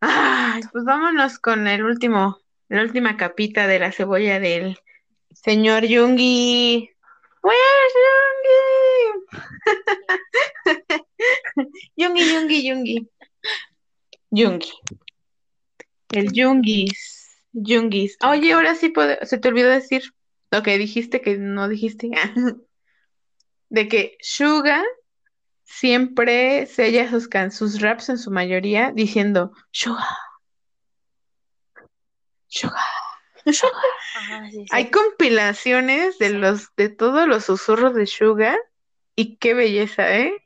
[0.01, 4.78] Pues vámonos con el último, la última capita de la cebolla del
[5.32, 6.90] señor Yungi.
[7.43, 9.47] Where's Yungi?
[11.97, 13.09] Yungi, Yungi, Yungi.
[14.31, 14.73] Yungi.
[16.10, 17.39] El Yungis.
[17.52, 18.16] Yungis.
[18.23, 20.14] Oye, ahora sí puede- se te olvidó decir
[20.51, 22.10] lo que dijiste que no dijiste.
[23.68, 24.85] De que Suga
[25.66, 30.06] siempre sella sus, can sus raps en su mayoría diciendo Suga,
[32.47, 32.80] Suga.
[33.52, 33.72] Suga.
[34.16, 38.56] Ajá, sí, Hay compilaciones de los de todos los susurros de Suga
[39.14, 40.36] y qué belleza, ¿eh?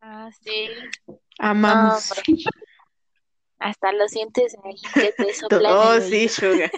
[0.00, 0.68] Ah, sí.
[1.38, 2.12] Amamos.
[2.12, 2.44] hombre.
[3.58, 6.28] Hasta lo sientes ahí que te sopla Oh, sí.
[6.28, 6.70] Suga.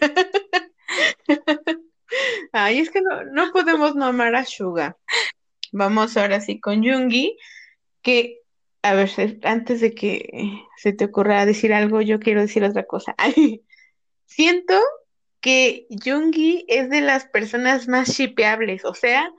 [2.52, 4.97] Ay, es que no, no podemos no amar a Suga.
[5.72, 7.36] Vamos ahora sí con Yungi,
[8.02, 8.40] que,
[8.82, 9.10] a ver,
[9.44, 13.14] antes de que se te ocurra decir algo, yo quiero decir otra cosa.
[13.18, 13.62] Ay,
[14.26, 14.74] siento
[15.40, 19.32] que Yungi es de las personas más shipeables, o sea,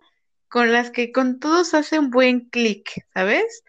[0.47, 3.63] con las que con todos hace un buen clic, ¿sabes?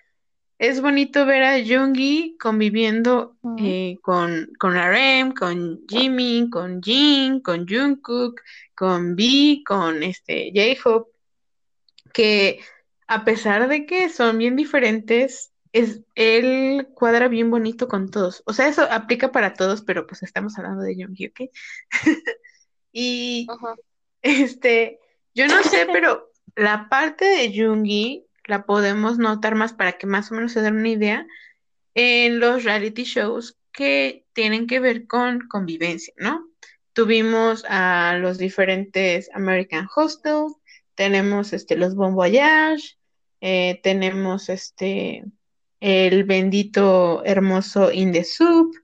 [0.62, 7.66] Es bonito ver a Yoongi conviviendo eh, con, con RM, con Jimmy, con Jin, con
[7.66, 8.40] Jungkook,
[8.74, 11.10] con V, con este J-Hope,
[12.12, 12.60] que
[13.06, 18.42] a pesar de que son bien diferentes, es, él cuadra bien bonito con todos.
[18.46, 21.40] O sea, eso aplica para todos, pero pues estamos hablando de Yoongi, ¿ok?
[22.92, 23.46] y
[24.22, 25.00] este,
[25.34, 30.30] yo no sé, pero la parte de Yoongi la podemos notar más para que más
[30.30, 31.26] o menos se den una idea
[31.94, 36.48] en los reality shows que tienen que ver con convivencia, ¿no?
[36.92, 40.46] Tuvimos a los diferentes American Hostel,
[40.94, 42.96] tenemos este, los Bon Voyage,
[43.40, 45.24] eh, tenemos este,
[45.80, 48.74] el bendito hermoso In the Soup,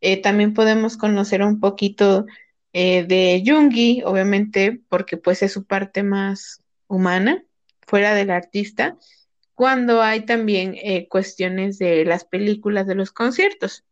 [0.00, 2.26] eh, también podemos conocer un poquito
[2.72, 7.42] eh, de Jungi, obviamente, porque pues es su parte más humana,
[7.86, 8.96] fuera del artista,
[9.54, 13.84] cuando hay también eh, cuestiones de las películas, de los conciertos,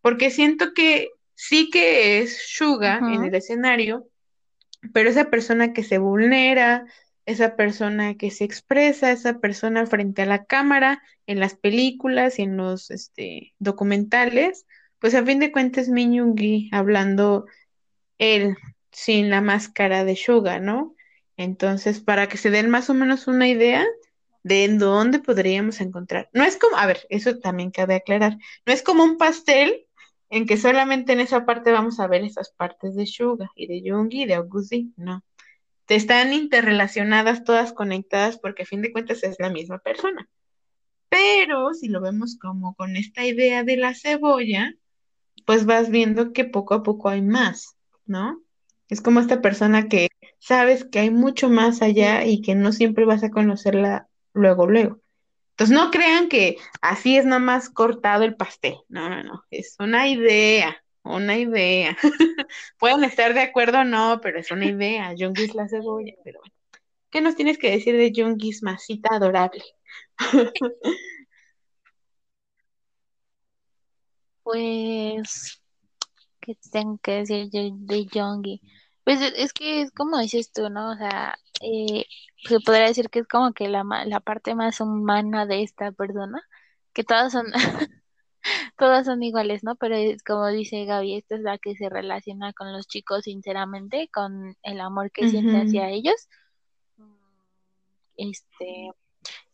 [0.00, 4.08] porque siento que sí que es Suga en el escenario,
[4.92, 6.86] pero esa persona que se vulnera,
[7.26, 12.42] esa persona que se expresa, esa persona frente a la cámara, en las películas y
[12.42, 14.66] en los este, documentales,
[14.98, 17.46] pues a fin de cuentas es Min Yoongi hablando
[18.18, 18.56] él
[18.92, 20.94] sin la máscara de Suga, ¿no?
[21.36, 23.84] Entonces, para que se den más o menos una idea
[24.42, 26.30] de en dónde podríamos encontrar.
[26.32, 29.85] No es como, a ver, eso también cabe aclarar, no es como un pastel
[30.30, 33.82] en que solamente en esa parte vamos a ver esas partes de Suga y de
[33.82, 35.24] Yoongi y de Augusti, no.
[35.86, 40.28] Te están interrelacionadas, todas conectadas, porque a fin de cuentas es la misma persona.
[41.08, 44.74] Pero si lo vemos como con esta idea de la cebolla,
[45.44, 48.42] pues vas viendo que poco a poco hay más, ¿no?
[48.88, 50.08] Es como esta persona que
[50.38, 55.00] sabes que hay mucho más allá y que no siempre vas a conocerla luego, luego.
[55.56, 58.76] Entonces no crean que así es nada más cortado el pastel.
[58.88, 59.42] No, no, no.
[59.50, 61.96] Es una idea, una idea.
[62.78, 65.14] Pueden estar de acuerdo o no, pero es una idea.
[65.18, 66.54] Jungi es la cebolla, pero bueno.
[67.10, 69.64] ¿Qué nos tienes que decir de Jungi's masita adorable?
[74.42, 75.62] pues,
[76.40, 78.60] ¿qué te tengo que decir de, Yoongi?
[79.06, 80.92] Pues es es que es como dices tú, ¿no?
[80.92, 82.06] O sea, eh,
[82.44, 86.42] se podría decir que es como que la, la parte más humana de esta persona,
[86.94, 87.46] que todas son,
[88.78, 89.76] todas son iguales, ¿no?
[89.76, 94.10] Pero es como dice Gaby, esta es la que se relaciona con los chicos sinceramente,
[94.12, 96.28] con el amor que siente hacia ellos.
[96.96, 97.14] Mm,
[98.16, 98.90] Este,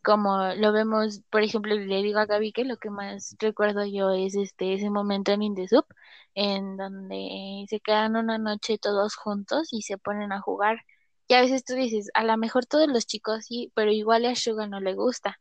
[0.03, 4.11] como lo vemos, por ejemplo, le digo a Gaby que lo que más recuerdo yo
[4.11, 5.87] es este ese momento en Indesub,
[6.35, 10.81] en donde se quedan una noche todos juntos y se ponen a jugar.
[11.29, 14.35] Y a veces tú dices, a lo mejor todos los chicos sí, pero igual a
[14.37, 15.39] Suga no le gusta.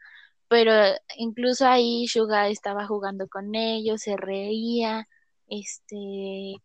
[0.47, 0.71] Pero
[1.17, 5.07] incluso ahí Suga estaba jugando con ellos, se reía,
[5.47, 6.55] este,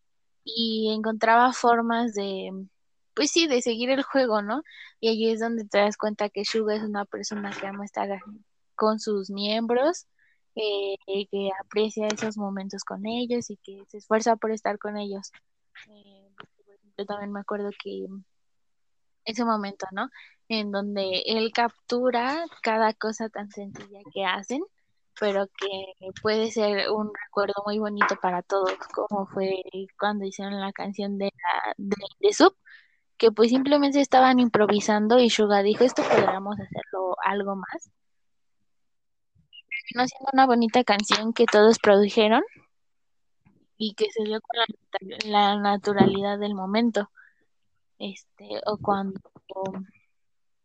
[0.45, 2.51] y encontraba formas de,
[3.17, 4.63] pues sí, de seguir el juego, ¿no?
[5.01, 8.09] Y allí es donde te das cuenta que Suga es una persona que ama estar
[8.75, 10.07] con sus miembros,
[10.55, 10.97] eh,
[11.31, 15.33] que aprecia esos momentos con ellos y que se esfuerza por estar con ellos.
[15.89, 16.29] Eh,
[16.95, 18.07] por también me acuerdo que
[19.25, 20.11] ese momento, ¿no?
[20.49, 24.63] En donde él captura cada cosa tan sencilla que hacen,
[25.19, 29.63] pero que puede ser un recuerdo muy bonito para todos, como fue
[29.99, 32.55] cuando hicieron la canción de, la, de, de Sub,
[33.19, 37.91] que pues simplemente estaban improvisando y Suga dijo, esto podríamos hacerlo algo más.
[39.89, 42.43] Terminó siendo una bonita canción que todos produjeron
[43.79, 44.59] y que se dio con
[45.31, 47.11] la, la naturalidad del momento.
[47.99, 49.21] Este, o cuando,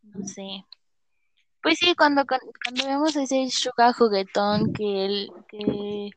[0.04, 0.66] no sé,
[1.62, 6.12] Pues sí, cuando, cuando vemos ese Suga juguetón que él, que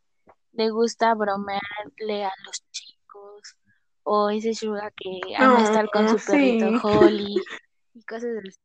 [0.53, 3.57] le gusta bromearle a los chicos,
[4.05, 6.79] o ese Suga que ama No, estar con su perrito sí.
[6.83, 7.35] Holly,
[7.95, 8.59] y cosas así.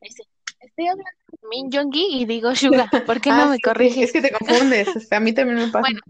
[0.00, 0.28] Ese-
[0.60, 3.56] Estoy hablando de Min Jongi y digo Suga, ¿por qué no Ah, me
[3.90, 4.88] sí, es que te confundes.
[4.96, 5.80] o sea, a mí también me pasa.
[5.80, 6.00] Bueno,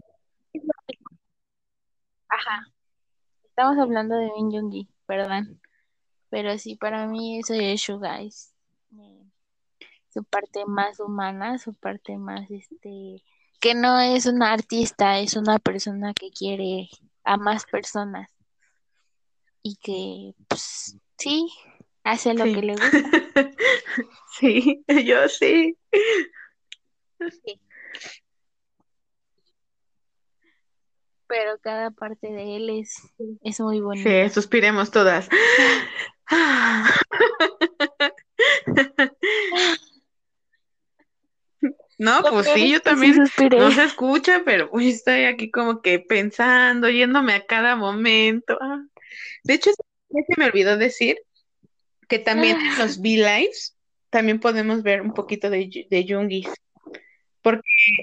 [2.29, 2.67] ajá,
[3.45, 5.59] estamos hablando de Min Jongi, perdón.
[6.29, 8.53] Pero sí, para mí eso es Suga, es
[8.99, 9.23] eh,
[10.09, 13.23] su parte más humana, su parte más, este,
[13.59, 16.89] que no es una artista, es una persona que quiere
[17.23, 18.29] a más personas
[19.63, 21.47] y que, pues, sí,
[22.03, 22.61] hace lo que Sí.
[22.61, 22.91] le gusta.
[24.39, 25.77] Sí, yo sí.
[27.19, 27.61] Sí,
[31.27, 32.95] pero cada parte de él es,
[33.43, 34.29] es muy Sí, bonita.
[34.29, 35.29] suspiremos todas.
[41.99, 43.15] No, pues sí, yo sí también
[43.51, 48.57] no se escucha, pero uy, estoy aquí como que pensando, yéndome a cada momento.
[48.59, 48.81] Ah,
[49.43, 51.17] De hecho, se me olvidó decir
[52.07, 53.75] que también en los V-Lives.
[54.09, 56.49] también podemos ver un poquito de, de Jungis
[57.41, 57.61] porque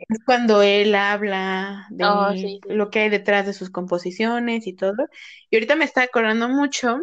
[0.08, 2.60] es cuando él habla de Oh, sí, sí.
[2.68, 5.08] lo que hay detrás de sus composiciones y todo.
[5.50, 6.98] Y ahorita me está acordando mucho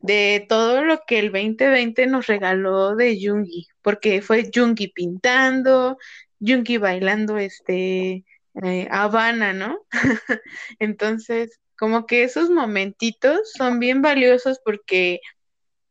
[0.00, 5.98] de todo lo que el 2020 nos regaló de Jungi, porque fue Jungi pintando,
[6.40, 8.24] Jungi bailando este
[8.62, 9.78] eh, Habana, ¿no?
[10.78, 15.20] Entonces, como que esos momentitos son bien valiosos porque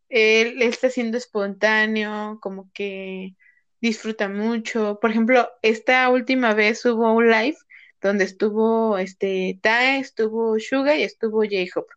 [0.10, 3.36] él está siendo espontáneo, como que
[3.82, 5.00] disfruta mucho.
[5.02, 7.58] Por ejemplo, esta última vez hubo un live
[8.02, 11.94] donde estuvo este Tae, estuvo Suga y estuvo J-Hope.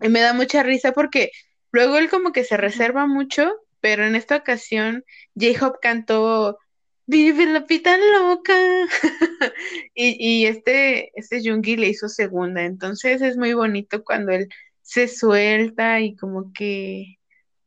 [0.00, 1.30] Y me da mucha risa porque
[1.72, 5.04] luego él como que se reserva mucho, pero en esta ocasión
[5.34, 6.58] J-Hope cantó
[7.06, 8.54] Vive la pita loca.
[9.94, 12.64] y, y este, este Jungi le hizo segunda.
[12.64, 14.48] Entonces es muy bonito cuando él
[14.82, 17.18] se suelta y como que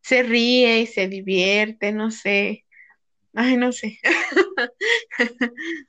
[0.01, 2.65] se ríe y se divierte, no sé.
[3.33, 3.99] Ay, no sé.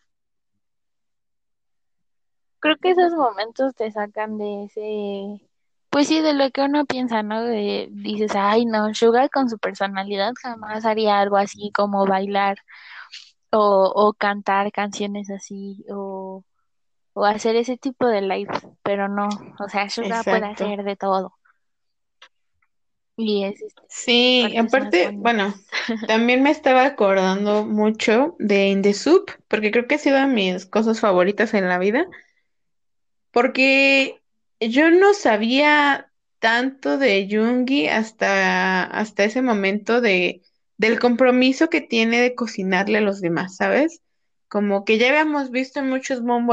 [2.60, 5.40] Creo que esos momentos te sacan de ese,
[5.90, 7.42] pues sí, de lo que uno piensa, ¿no?
[7.42, 12.58] De, dices, ay, no, Sugar con su personalidad jamás haría algo así como bailar
[13.52, 16.44] o, o cantar canciones así o,
[17.14, 18.52] o hacer ese tipo de live,
[18.82, 19.28] pero no,
[19.60, 19.88] o sea,
[20.24, 20.64] puede Exacto.
[20.64, 21.34] hacer de todo.
[23.16, 25.54] Y es este, Sí, aparte, bueno,
[26.06, 30.26] también me estaba acordando mucho de In the Soup, porque creo que ha sido de
[30.26, 32.06] mis cosas favoritas en la vida,
[33.32, 34.20] porque
[34.60, 40.42] yo no sabía tanto de Jungi hasta, hasta ese momento de,
[40.80, 44.00] del compromiso que tiene de cocinarle a los demás, ¿sabes?
[44.48, 46.48] Como que ya habíamos visto en muchos Bon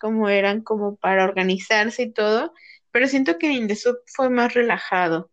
[0.00, 2.54] cómo eran como para organizarse y todo,
[2.92, 5.28] pero siento que en In the Soup fue más relajado.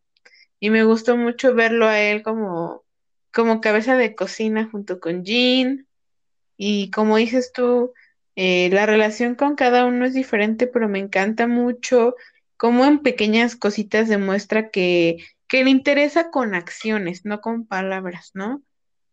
[0.59, 2.83] Y me gustó mucho verlo a él como,
[3.31, 5.85] como cabeza de cocina junto con Jean.
[6.57, 7.93] Y como dices tú,
[8.35, 12.15] eh, la relación con cada uno es diferente, pero me encanta mucho
[12.57, 15.17] cómo en pequeñas cositas demuestra que,
[15.51, 18.63] que le interesa con acciones, no con palabras, ¿no?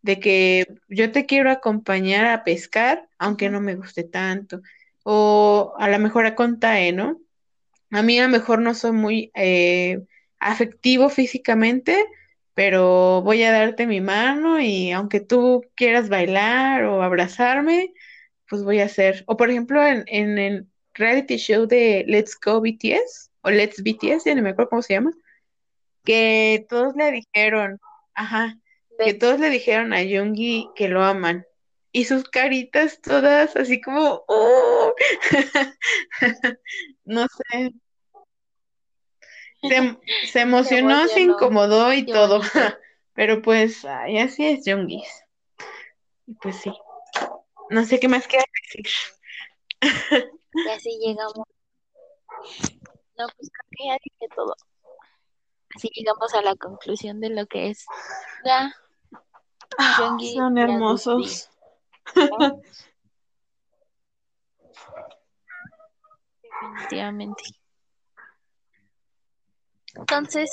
[0.01, 4.61] De que yo te quiero acompañar a pescar, aunque no me guste tanto.
[5.03, 7.19] O a lo mejor a Contae, ¿no?
[7.91, 9.99] A mí a lo mejor no soy muy eh,
[10.39, 12.05] afectivo físicamente,
[12.53, 17.91] pero voy a darte mi mano y aunque tú quieras bailar o abrazarme,
[18.47, 19.25] pues voy a hacer.
[19.27, 24.23] O por ejemplo, en, en el reality show de Let's Go BTS o Let's BTS,
[24.23, 25.11] ya no me acuerdo cómo se llama,
[26.03, 27.79] que todos le dijeron,
[28.13, 28.57] ajá,
[28.97, 31.45] que todos le dijeron a Yoongi que lo aman.
[31.91, 34.93] Y sus caritas todas así como, ¡oh!
[37.05, 37.73] No sé,
[39.61, 39.97] Se,
[40.27, 42.41] se emocionó, se incomodó y todo.
[43.13, 45.25] Pero pues, ay, así es Jungis.
[46.27, 46.71] Y pues sí,
[47.69, 48.87] no sé qué más quieras decir.
[50.51, 51.45] Y así llegamos.
[53.17, 54.55] No, pues creo que ya dije todo.
[55.75, 57.85] Así llegamos a la conclusión de lo que es
[58.41, 58.73] Suga,
[59.77, 61.49] Ah, son hermosos.
[62.15, 62.61] ¿no?
[66.61, 67.43] Definitivamente.
[69.95, 70.49] Entonces,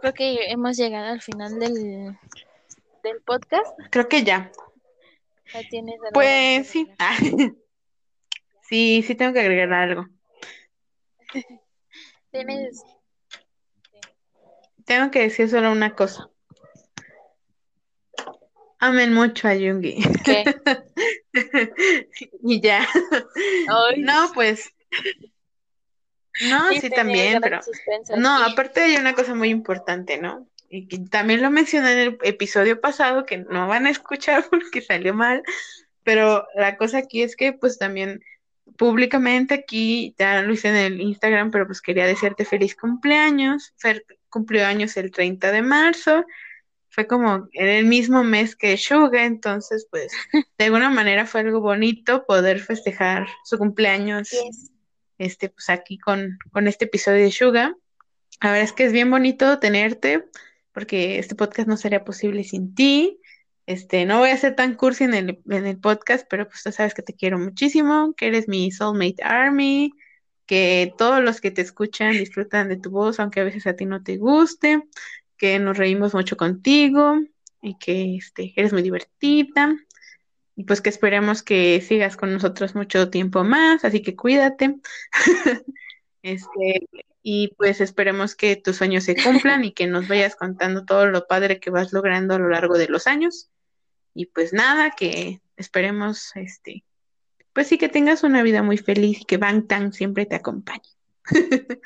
[0.00, 2.18] creo que hemos llegado al final del,
[3.02, 3.76] del podcast.
[3.90, 4.50] Creo que ya.
[5.54, 6.90] ¿O tienes Pues sí.
[6.98, 7.16] Ah,
[8.62, 10.06] sí, sí tengo que agregar algo.
[12.30, 12.84] ¿Tienes
[14.86, 16.30] Tengo que decir solo una cosa.
[18.78, 19.98] Amen mucho a Jungi.
[20.24, 20.44] qué?
[22.42, 22.86] Y ya.
[23.68, 24.72] Ay, No, pues,
[26.48, 27.60] no, sí también, pero
[28.16, 30.48] no, aparte hay una cosa muy importante, ¿no?
[30.70, 34.80] Y que también lo mencioné en el episodio pasado, que no van a escuchar porque
[34.80, 35.42] salió mal,
[36.04, 38.22] pero la cosa aquí es que pues también
[38.78, 43.72] públicamente aquí, ya lo hice en el Instagram, pero pues quería desearte feliz cumpleaños.
[43.76, 44.04] Fer
[44.36, 46.26] cumplió años el 30 de marzo,
[46.90, 50.12] fue como en el mismo mes que Suga, entonces pues
[50.58, 54.70] de alguna manera fue algo bonito poder festejar su cumpleaños Yes.
[55.16, 57.74] este, pues aquí con, con este episodio de Suga.
[58.42, 60.26] La verdad es que es bien bonito tenerte,
[60.72, 63.18] porque este podcast no sería posible sin ti.
[63.66, 66.70] Este, no voy a ser tan cursi en el, en el podcast, pero pues tú
[66.72, 69.90] sabes que te quiero muchísimo, que eres mi soulmate army,
[70.46, 73.84] que todos los que te escuchan disfrutan de tu voz, aunque a veces a ti
[73.84, 74.82] no te guste,
[75.36, 77.18] que nos reímos mucho contigo
[77.60, 79.76] y que este, eres muy divertida.
[80.54, 84.76] Y pues que esperemos que sigas con nosotros mucho tiempo más, así que cuídate.
[86.22, 86.88] Este,
[87.22, 91.28] y pues esperemos que tus sueños se cumplan y que nos vayas contando todo lo
[91.28, 93.48] padre que vas logrando a lo largo de los años.
[94.12, 96.84] Y pues nada, que esperemos, este,
[97.56, 100.82] pues sí que tengas una vida muy feliz y que Bangtan siempre te acompañe.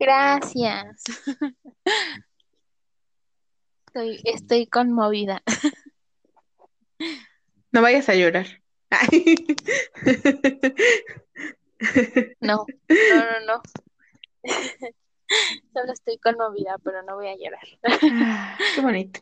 [0.00, 1.02] Gracias.
[3.88, 5.42] Estoy, estoy conmovida.
[7.72, 8.46] No vayas a llorar.
[12.40, 13.60] No, no, no, no.
[15.74, 17.66] Solo estoy conmovida, pero no voy a llorar.
[17.82, 19.20] Ah, qué bonito.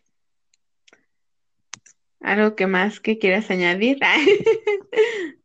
[2.22, 3.98] ¿Algo que más que quieras añadir?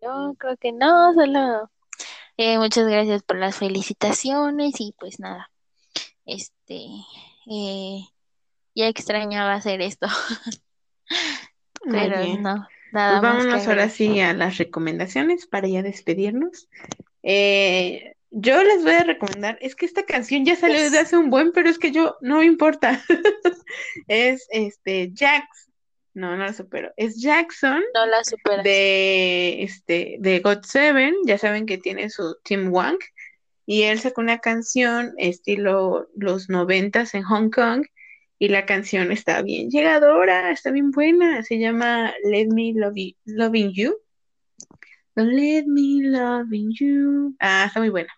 [0.00, 1.70] No, creo que no, solo
[2.36, 5.50] eh, muchas gracias por las felicitaciones y pues nada,
[6.24, 6.86] este,
[7.50, 8.02] eh,
[8.76, 10.06] ya extrañaba hacer esto,
[11.82, 16.68] pero no, pues nada más que vámonos ahora sí a las recomendaciones para ya despedirnos.
[17.24, 21.30] Eh, yo les voy a recomendar, es que esta canción ya salió desde hace un
[21.30, 23.02] buen, pero es que yo no me importa.
[24.08, 25.46] Es este Jax,
[26.14, 28.64] no, no lo supero, es Jackson No la superas.
[28.64, 33.00] de este de God Seven, ya saben que tiene su Team Wank
[33.66, 37.84] y él sacó una canción estilo los noventas en Hong Kong
[38.38, 43.16] y la canción está bien llegadora, está bien buena, se llama Let Me Love You-
[43.26, 43.96] Loving You.
[45.16, 47.34] Let Me Loving You.
[47.40, 48.12] Ah, está muy buena.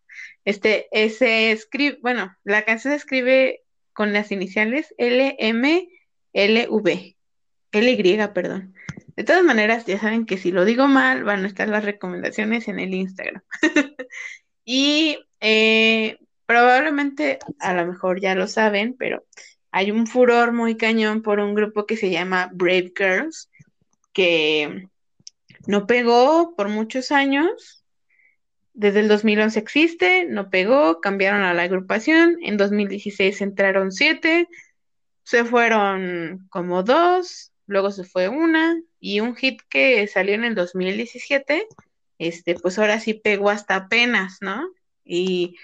[0.44, 3.62] Este, ese escribe, bueno, la canción se escribe
[3.92, 5.88] con las iniciales L M
[6.32, 7.16] L V.
[7.72, 8.74] LY, perdón.
[9.16, 12.68] De todas maneras, ya saben que si lo digo mal, van a estar las recomendaciones
[12.68, 13.42] en el Instagram.
[14.64, 19.24] Y eh, probablemente, a lo mejor ya lo saben, pero
[19.72, 23.50] hay un furor muy cañón por un grupo que se llama Brave Girls,
[24.12, 24.86] que
[25.66, 27.79] no pegó por muchos años.
[28.80, 32.38] Desde el 2011 existe, no pegó, cambiaron a la agrupación.
[32.40, 34.48] En 2016 entraron siete,
[35.22, 40.54] se fueron como dos, luego se fue una, y un hit que salió en el
[40.54, 41.66] 2017,
[42.16, 44.66] este, pues ahora sí pegó hasta apenas, ¿no?
[45.04, 45.56] Y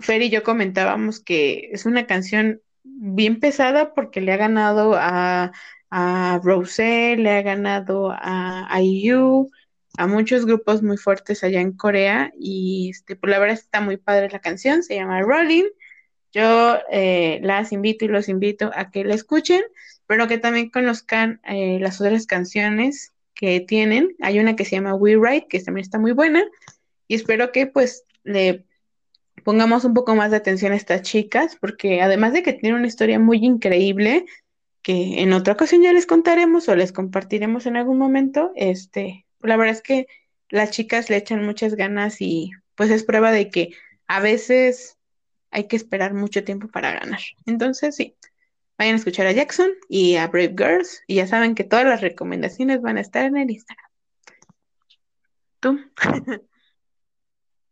[0.00, 5.50] Fer y yo comentábamos que es una canción bien pesada porque le ha ganado a,
[5.90, 9.50] a Rosé, le ha ganado a, IU,
[9.96, 13.96] a muchos grupos muy fuertes allá en Corea, y este, pues la verdad está muy
[13.96, 15.64] padre la canción, se llama Rolling.
[16.32, 19.62] Yo eh, las invito y los invito a que la escuchen,
[20.06, 24.16] pero que también conozcan eh, las otras canciones que tienen.
[24.20, 26.44] Hay una que se llama We Ride, que también está muy buena,
[27.06, 28.64] y espero que pues le
[29.44, 32.88] pongamos un poco más de atención a estas chicas, porque además de que tienen una
[32.88, 34.24] historia muy increíble,
[34.82, 39.56] que en otra ocasión ya les contaremos o les compartiremos en algún momento, este, la
[39.56, 40.06] verdad es que
[40.48, 43.74] las chicas le echan muchas ganas y pues es prueba de que
[44.06, 44.98] a veces
[45.50, 47.20] hay que esperar mucho tiempo para ganar.
[47.46, 48.16] Entonces, sí,
[48.78, 52.00] vayan a escuchar a Jackson y a Brave Girls y ya saben que todas las
[52.00, 53.90] recomendaciones van a estar en el Instagram.
[55.60, 55.80] ¿Tú?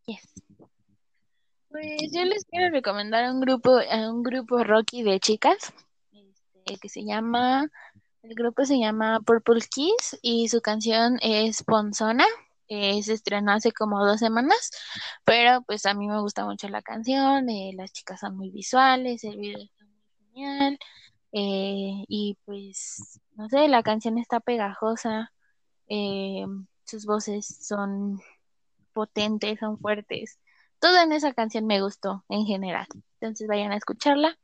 [0.05, 0.33] Yes.
[1.69, 5.73] Pues yo les quiero recomendar un grupo, un grupo rocky de chicas,
[6.11, 7.71] este, que se llama,
[8.23, 12.25] el grupo se llama Purple Kiss y su canción es Ponzona.
[12.69, 14.71] eh, se estrenó hace como dos semanas,
[15.25, 19.25] pero pues a mí me gusta mucho la canción, eh, las chicas son muy visuales,
[19.25, 20.79] el video está muy genial,
[21.33, 25.33] eh, y pues, no sé, la canción está pegajosa,
[25.89, 26.45] eh,
[26.85, 28.21] sus voces son
[28.93, 30.39] potentes, son fuertes.
[30.81, 32.87] Todo en esa canción me gustó en general.
[33.21, 34.39] Entonces vayan a escucharla.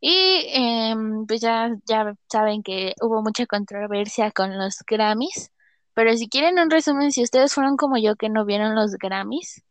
[0.00, 5.50] Y em, pues ya, ya saben que hubo mucha controversia con los Grammys.
[5.94, 9.64] Pero si quieren un resumen, si ustedes fueron como yo que no vieron los Grammys,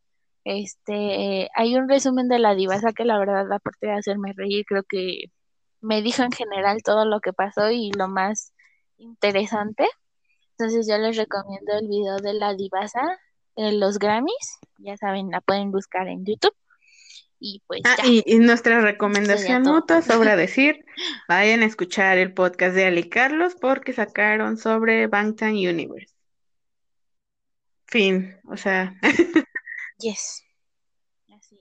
[0.43, 4.83] este, hay un resumen de la divasa que la verdad, aparte de hacerme reír, creo
[4.83, 5.25] que
[5.81, 8.53] me dijo en general todo lo que pasó y lo más
[8.97, 9.87] interesante.
[10.51, 13.01] Entonces yo les recomiendo el video de la divasa
[13.55, 14.59] en los Grammys.
[14.79, 16.55] Ya saben, la pueden buscar en YouTube.
[17.39, 20.85] Y pues Ah, ya, y, y nuestra recomendación nota sobra decir,
[21.27, 26.13] vayan a escuchar el podcast de Ali Carlos porque sacaron sobre Bangtan Universe.
[27.85, 28.95] Fin, o sea,
[29.99, 30.43] Yes.
[31.35, 31.59] Así.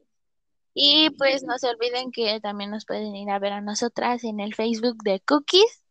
[0.74, 4.40] Y pues no se olviden que también nos pueden ir a ver a nosotras en
[4.40, 5.82] el Facebook de Cookies,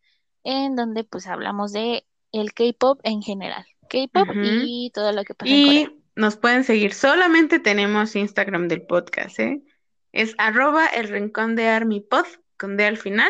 [0.44, 3.66] en donde pues hablamos de el K-pop en general.
[3.90, 5.82] K-pop y todo lo que pasa en Corea.
[5.82, 9.62] Y nos pueden seguir, solamente tenemos Instagram del podcast, ¿eh?
[10.16, 12.26] Es arroba el rincón de Army Pod,
[12.58, 13.30] con D al final.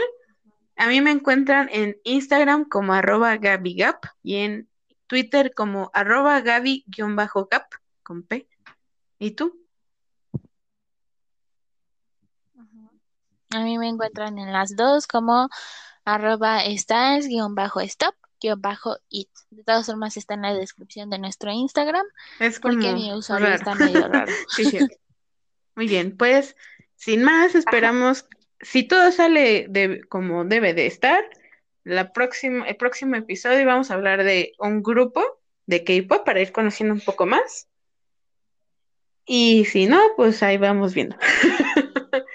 [0.76, 4.70] A mí me encuentran en Instagram como arroba GabiGap y en
[5.08, 7.66] Twitter como arroba Gaby-Gap
[8.04, 8.48] con P.
[9.18, 9.60] ¿Y tú?
[13.50, 15.50] A mí me encuentran en las dos como
[16.04, 19.30] arroba stars-stop-it.
[19.50, 22.06] De todas formas está en la descripción de nuestro Instagram.
[22.40, 23.58] Es porque como mi usuario raro.
[23.58, 24.32] está medio raro.
[24.56, 24.88] Sí, sí.
[25.76, 26.56] Muy bien, pues
[26.96, 28.28] sin más, esperamos,
[28.62, 31.24] si todo sale de, como debe de estar,
[31.84, 35.24] la próxima, el próximo episodio vamos a hablar de un grupo
[35.68, 37.68] de K-pop para ir conociendo un poco más.
[39.26, 41.16] Y si no, pues ahí vamos viendo.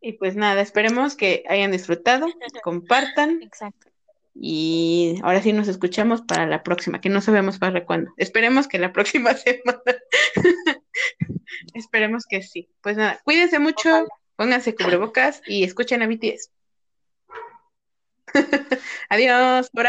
[0.00, 2.26] y pues nada, esperemos que hayan disfrutado,
[2.62, 3.88] compartan Exacto.
[4.34, 8.12] y ahora sí nos escuchamos para la próxima, que no sabemos para cuándo.
[8.16, 9.82] Esperemos que la próxima semana.
[11.74, 12.68] Esperemos que sí.
[12.82, 14.08] Pues nada, cuídense mucho, Ojalá.
[14.36, 16.50] pónganse cubrebocas y escuchen a BTS.
[19.08, 19.86] Adiós, por